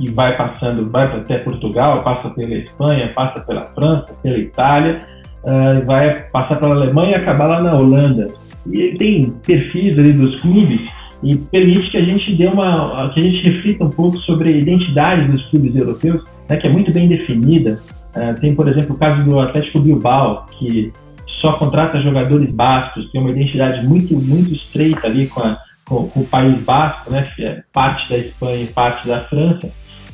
e 0.00 0.08
vai 0.08 0.36
passando, 0.36 0.90
vai 0.90 1.04
até 1.04 1.38
Portugal, 1.38 2.02
passa 2.02 2.28
pela 2.30 2.54
Espanha, 2.54 3.12
passa 3.14 3.40
pela 3.42 3.66
França, 3.66 4.08
pela 4.20 4.36
Itália, 4.36 5.00
é, 5.44 5.80
vai 5.82 6.20
passar 6.32 6.56
pela 6.56 6.74
Alemanha 6.74 7.12
e 7.12 7.14
acabar 7.14 7.46
lá 7.46 7.62
na 7.62 7.76
Holanda. 7.76 8.26
E 8.66 8.80
ele 8.80 8.98
tem 8.98 9.30
perfis 9.46 9.96
ali 9.96 10.12
dos 10.12 10.40
clubes 10.40 10.90
e 11.22 11.36
permite 11.36 11.88
que 11.88 11.98
a 11.98 12.04
gente 12.04 12.34
dê 12.34 12.48
uma 12.48 13.12
que 13.14 13.20
a 13.20 13.22
gente 13.22 13.48
reflita 13.48 13.84
um 13.84 13.90
pouco 13.90 14.18
sobre 14.22 14.48
a 14.48 14.56
identidade 14.56 15.30
dos 15.30 15.44
clubes 15.50 15.76
europeus, 15.76 16.24
né, 16.48 16.56
que 16.56 16.66
é 16.66 16.72
muito 16.72 16.92
bem 16.92 17.06
definida. 17.06 17.78
Uh, 18.08 18.40
tem, 18.40 18.56
por 18.56 18.66
exemplo, 18.66 18.96
o 18.96 18.98
caso 18.98 19.22
do 19.22 19.38
Atlético 19.38 19.78
Bilbao, 19.78 20.46
que 20.58 20.92
só 21.40 21.52
contrata 21.52 22.00
jogadores 22.00 22.50
bascos, 22.50 23.10
tem 23.10 23.20
uma 23.20 23.30
identidade 23.30 23.86
muito 23.86 24.14
muito 24.16 24.52
estreita 24.52 25.06
ali 25.06 25.26
com, 25.26 25.40
a, 25.40 25.58
com, 25.84 26.08
com 26.08 26.20
o 26.20 26.26
país 26.26 26.58
basco, 26.62 27.10
né, 27.10 27.26
que 27.34 27.44
é 27.44 27.62
parte 27.72 28.08
da 28.08 28.18
Espanha 28.18 28.62
e 28.62 28.66
parte 28.66 29.06
da 29.06 29.20
França. 29.20 29.70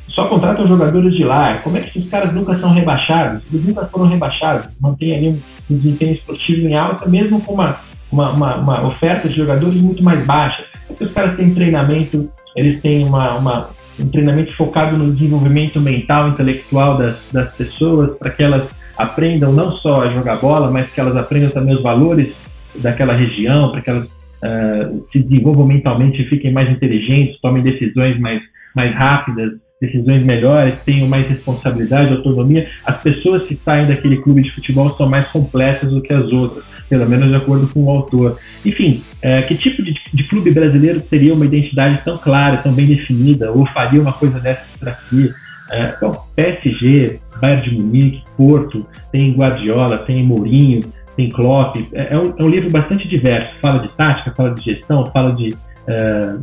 só 0.07 0.25
contratam 0.25 0.67
jogadores 0.67 1.15
de 1.15 1.23
lá. 1.23 1.57
Como 1.57 1.77
é 1.77 1.81
que 1.81 1.97
esses 1.97 2.09
caras 2.09 2.33
nunca 2.33 2.57
são 2.59 2.71
rebaixados? 2.71 3.41
Eles 3.51 3.65
nunca 3.65 3.85
foram 3.85 4.07
rebaixados. 4.07 4.67
Mantém 4.79 5.15
ali 5.15 5.29
um, 5.29 5.39
um 5.69 5.77
desempenho 5.77 6.13
esportivo 6.13 6.67
em 6.67 6.75
alta, 6.75 7.07
mesmo 7.07 7.41
com 7.41 7.53
uma, 7.53 7.77
uma, 8.11 8.31
uma, 8.31 8.55
uma, 8.55 8.87
oferta 8.87 9.27
de 9.27 9.35
jogadores 9.35 9.81
muito 9.81 10.03
mais 10.03 10.25
baixa. 10.25 10.63
Porque 10.87 11.03
os 11.03 11.11
caras 11.11 11.35
têm 11.35 11.53
treinamento, 11.53 12.29
eles 12.55 12.81
têm 12.81 13.03
uma, 13.03 13.35
uma, 13.35 13.69
um 13.99 14.07
treinamento 14.09 14.53
focado 14.55 14.97
no 14.97 15.11
desenvolvimento 15.11 15.81
mental, 15.81 16.29
intelectual 16.29 16.97
das, 16.97 17.17
das 17.31 17.53
pessoas, 17.53 18.17
para 18.17 18.31
que 18.31 18.43
elas 18.43 18.63
aprendam 18.97 19.51
não 19.51 19.71
só 19.73 20.03
a 20.03 20.09
jogar 20.09 20.37
bola, 20.37 20.71
mas 20.71 20.91
que 20.91 20.99
elas 20.99 21.15
aprendam 21.15 21.49
também 21.49 21.73
os 21.73 21.81
valores 21.81 22.33
daquela 22.75 23.13
região, 23.13 23.71
para 23.71 23.81
que 23.81 23.89
elas 23.89 24.05
uh, 24.05 25.05
se 25.11 25.19
desenvolvam 25.19 25.65
mentalmente 25.65 26.23
fiquem 26.25 26.51
mais 26.51 26.69
inteligentes, 26.69 27.39
tomem 27.41 27.63
decisões 27.63 28.19
mais, 28.19 28.41
mais 28.75 28.93
rápidas, 28.95 29.53
decisões 29.81 30.23
melhores, 30.23 30.73
tenham 30.85 31.07
mais 31.07 31.27
responsabilidade, 31.27 32.13
autonomia. 32.13 32.67
As 32.85 33.01
pessoas 33.01 33.43
que 33.43 33.59
saem 33.63 33.87
daquele 33.87 34.17
clube 34.17 34.41
de 34.41 34.51
futebol 34.51 34.95
são 34.95 35.07
mais 35.07 35.27
completas 35.27 35.91
do 35.91 36.01
que 36.01 36.13
as 36.13 36.31
outras, 36.31 36.63
pelo 36.89 37.07
menos 37.07 37.27
de 37.27 37.35
acordo 37.35 37.67
com 37.67 37.83
o 37.83 37.89
autor. 37.89 38.37
Enfim, 38.65 39.03
é, 39.21 39.41
que 39.41 39.55
tipo 39.55 39.83
de, 39.83 39.93
de, 40.13 40.23
clube 40.23 40.51
brasileiro 40.51 41.01
teria 41.01 41.33
uma 41.33 41.45
identidade 41.45 41.99
tão 42.03 42.17
clara, 42.17 42.57
tão 42.57 42.73
bem 42.73 42.85
definida, 42.85 43.51
ou 43.51 43.65
faria 43.67 44.01
uma 44.01 44.13
coisa 44.13 44.39
dessa 44.39 44.63
para 44.79 44.95
si? 45.09 45.29
É, 45.71 45.95
bom, 45.99 46.15
PSG, 46.35 47.19
Bayern 47.39 47.69
de 47.69 47.75
Munique, 47.75 48.23
Porto, 48.37 48.85
tem 49.11 49.33
Guardiola, 49.33 49.99
tem 49.99 50.23
Mourinho, 50.23 50.81
tem 51.15 51.29
Klopp. 51.29 51.77
É, 51.93 52.13
é, 52.13 52.17
um, 52.17 52.33
é 52.37 52.43
um 52.43 52.49
livro 52.49 52.69
bastante 52.69 53.07
diverso. 53.07 53.55
Fala 53.61 53.79
de 53.79 53.89
tática, 53.95 54.33
fala 54.35 54.53
de 54.53 54.63
gestão, 54.63 55.05
fala 55.07 55.33
de 55.33 55.55
é, 55.87 56.35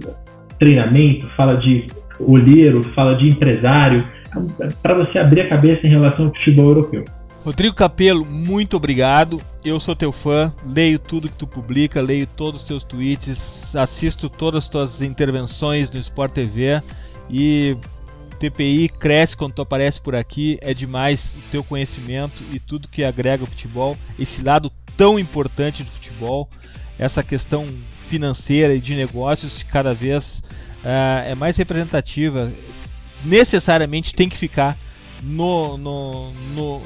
treinamento, 0.59 1.27
fala 1.37 1.57
de 1.57 1.87
olheiro, 2.21 2.83
fala 2.95 3.17
de 3.17 3.29
empresário, 3.29 4.07
para 4.83 4.95
você 4.95 5.19
abrir 5.19 5.41
a 5.43 5.49
cabeça 5.49 5.87
em 5.87 5.91
relação 5.91 6.27
ao 6.27 6.35
futebol 6.35 6.69
europeu. 6.69 7.05
Rodrigo 7.45 7.75
Capello, 7.75 8.25
muito 8.25 8.77
obrigado. 8.77 9.41
Eu 9.65 9.81
sou 9.81 9.97
teu 9.97 10.13
fã, 10.13 10.53
leio 10.65 10.99
tudo 10.99 11.29
que 11.29 11.35
tu 11.35 11.47
publica, 11.47 12.01
leio 12.01 12.27
todos 12.27 12.63
os 12.63 12.69
teus 12.69 12.85
tweets, 12.85 13.75
assisto 13.75 14.29
todas 14.29 14.65
as 14.65 14.69
tuas 14.69 15.03
intervenções 15.03 15.91
no 15.91 15.99
Sport 15.99 16.33
TV 16.33 16.81
e 17.29 17.77
TPI 18.43 18.89
cresce 18.89 19.37
quando 19.37 19.53
tu 19.53 19.63
aparece 19.63 20.01
por 20.01 20.17
aqui, 20.17 20.59
é 20.61 20.75
demais 20.75 21.37
o 21.37 21.51
teu 21.53 21.63
conhecimento 21.63 22.43
e 22.53 22.59
tudo 22.59 22.89
que 22.89 23.05
agrega 23.05 23.45
o 23.45 23.47
futebol, 23.47 23.97
esse 24.19 24.43
lado 24.43 24.73
tão 24.97 25.17
importante 25.17 25.85
do 25.85 25.91
futebol, 25.91 26.49
essa 26.99 27.23
questão 27.23 27.69
financeira 28.09 28.75
e 28.75 28.81
de 28.81 28.97
negócios 28.97 29.63
cada 29.63 29.95
vez 29.95 30.43
uh, 30.85 31.31
é 31.31 31.35
mais 31.37 31.57
representativa, 31.57 32.51
necessariamente 33.25 34.13
tem 34.13 34.29
que 34.29 34.37
ficar 34.37 34.77
no, 35.23 35.79
no, 35.79 36.33
no, 36.53 36.83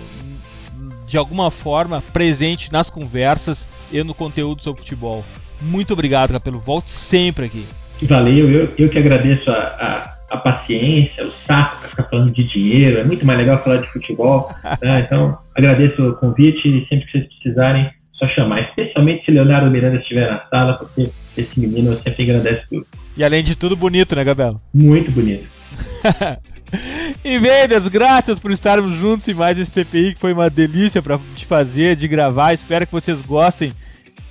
de 1.07 1.17
alguma 1.17 1.51
forma 1.51 2.03
presente 2.13 2.71
nas 2.71 2.91
conversas 2.91 3.67
e 3.91 4.03
no 4.03 4.13
conteúdo 4.13 4.63
sobre 4.63 4.83
futebol. 4.83 5.25
Muito 5.63 5.95
obrigado, 5.95 6.33
Capelo. 6.33 6.61
Volte 6.61 6.91
sempre 6.91 7.47
aqui. 7.47 7.65
Valeu, 8.03 8.51
eu, 8.51 8.75
eu 8.77 8.91
que 8.91 8.99
agradeço 8.99 9.51
a, 9.51 9.55
a, 9.55 10.16
a 10.31 10.37
paciência, 10.37 11.25
o 11.25 11.31
saco 11.31 11.79
para 11.81 11.89
ficar 11.89 12.03
falando 12.05 12.33
de 12.33 12.45
dinheiro. 12.45 12.99
É 12.99 13.05
muito 13.05 13.25
mais 13.25 13.39
legal 13.39 13.59
falar 13.63 13.79
de 13.79 13.93
futebol. 13.93 14.51
Né? 14.83 15.01
Então, 15.07 15.39
agradeço 15.55 16.03
o 16.03 16.17
convite 16.17 16.67
e 16.67 16.87
sempre 16.89 17.07
que 17.07 17.13
vocês 17.13 17.27
precisarem, 17.29 17.91
só 18.15 18.27
chamar. 18.29 18.63
Especialmente 18.63 19.25
se 19.25 19.31
Leonardo 19.31 19.71
Miranda 19.71 19.99
estiver 19.99 20.31
na 20.31 20.43
sala, 20.49 20.75
porque 20.75 21.11
esse 21.37 21.61
menino 21.61 21.97
sempre 21.97 22.25
agradece 22.25 22.65
tudo. 22.69 22.87
E 23.17 23.25
além 23.25 23.43
de 23.43 23.57
tudo, 23.57 23.77
bonito, 23.77 24.17
né, 24.17 24.25
Gabriel? 24.25 24.57
Muito 24.75 25.11
bonito. 25.11 25.47
Invaders, 27.25 27.89
graças 27.89 28.39
por 28.39 28.51
estarmos 28.51 28.97
juntos 28.97 29.29
em 29.29 29.35
mais 29.35 29.59
esse 29.59 29.71
TPI, 29.71 30.15
que 30.15 30.21
foi 30.21 30.33
uma 30.33 30.51
delícia 30.51 31.01
para 31.01 31.19
de 31.35 31.47
fazer, 31.47 31.97
de 31.97 32.09
gravar. 32.09 32.53
Espero 32.53 32.87
que 32.87 32.93
vocês 32.93 33.23
gostem 33.23 33.73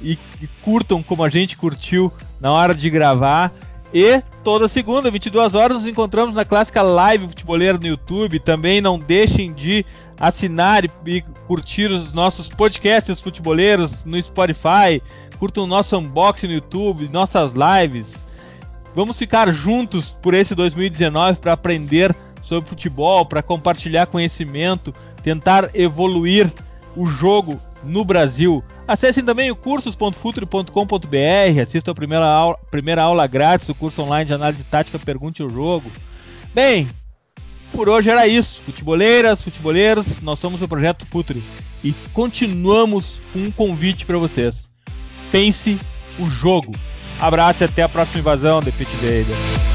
e, 0.01 0.17
e 0.41 0.47
curtam 0.61 1.01
como 1.01 1.23
a 1.23 1.29
gente 1.29 1.57
curtiu 1.57 2.11
na 2.39 2.51
hora 2.51 2.75
de 2.75 2.89
gravar. 2.89 3.51
E 3.95 4.21
toda 4.43 4.67
segunda, 4.67 5.09
22 5.09 5.55
horas, 5.55 5.77
nos 5.77 5.87
encontramos 5.87 6.35
na 6.35 6.43
clássica 6.43 6.81
live 6.81 7.29
futeboleira 7.29 7.77
no 7.77 7.87
YouTube. 7.87 8.39
Também 8.39 8.81
não 8.81 8.99
deixem 8.99 9.53
de 9.53 9.85
assinar 10.19 10.83
e 10.83 11.21
curtir 11.47 11.89
os 11.89 12.11
nossos 12.11 12.49
podcasts 12.49 13.21
futeboleiros 13.21 14.03
no 14.03 14.21
Spotify. 14.21 15.01
Curtam 15.39 15.63
o 15.63 15.67
nosso 15.67 15.97
unboxing 15.97 16.47
no 16.47 16.53
YouTube, 16.53 17.07
nossas 17.07 17.53
lives 17.53 18.25
Vamos 18.95 19.17
ficar 19.17 19.51
juntos 19.51 20.15
por 20.21 20.33
esse 20.33 20.55
2019 20.55 21.39
para 21.39 21.51
aprender 21.51 22.15
sobre 22.41 22.69
futebol, 22.69 23.25
para 23.25 23.43
compartilhar 23.43 24.05
conhecimento, 24.05 24.93
tentar 25.21 25.69
evoluir 25.73 26.49
o 26.95 27.05
jogo 27.05 27.59
no 27.83 28.05
Brasil. 28.05 28.63
Acessem 28.87 29.23
também 29.23 29.49
o 29.49 29.55
cursos.futre.com.br, 29.55 31.61
assistam 31.61 31.91
a 31.91 31.95
primeira 31.95 32.25
aula, 32.25 32.57
primeira 32.69 33.01
aula 33.01 33.25
grátis 33.25 33.65
do 33.65 33.73
curso 33.73 34.03
online 34.03 34.25
de 34.25 34.33
análise 34.33 34.63
tática 34.63 34.99
Pergunte 34.99 35.41
o 35.41 35.49
Jogo. 35.49 35.91
Bem, 36.53 36.87
por 37.71 37.89
hoje 37.89 38.11
era 38.11 38.27
isso. 38.27 38.61
Futeboleiras, 38.61 39.41
futeboleiros, 39.41 40.21
nós 40.21 40.39
somos 40.39 40.61
o 40.61 40.67
Projeto 40.67 41.05
Futre 41.07 41.43
e 41.83 41.93
continuamos 42.13 43.19
com 43.33 43.39
um 43.39 43.51
convite 43.51 44.05
para 44.05 44.19
vocês. 44.19 44.69
Pense 45.31 45.79
o 46.19 46.29
jogo. 46.29 46.71
Abraço 47.19 47.63
e 47.63 47.65
até 47.65 47.81
a 47.81 47.89
próxima 47.89 48.19
invasão, 48.19 48.61
The 48.61 48.71
Pit 48.71 48.91
Vader. 48.97 49.74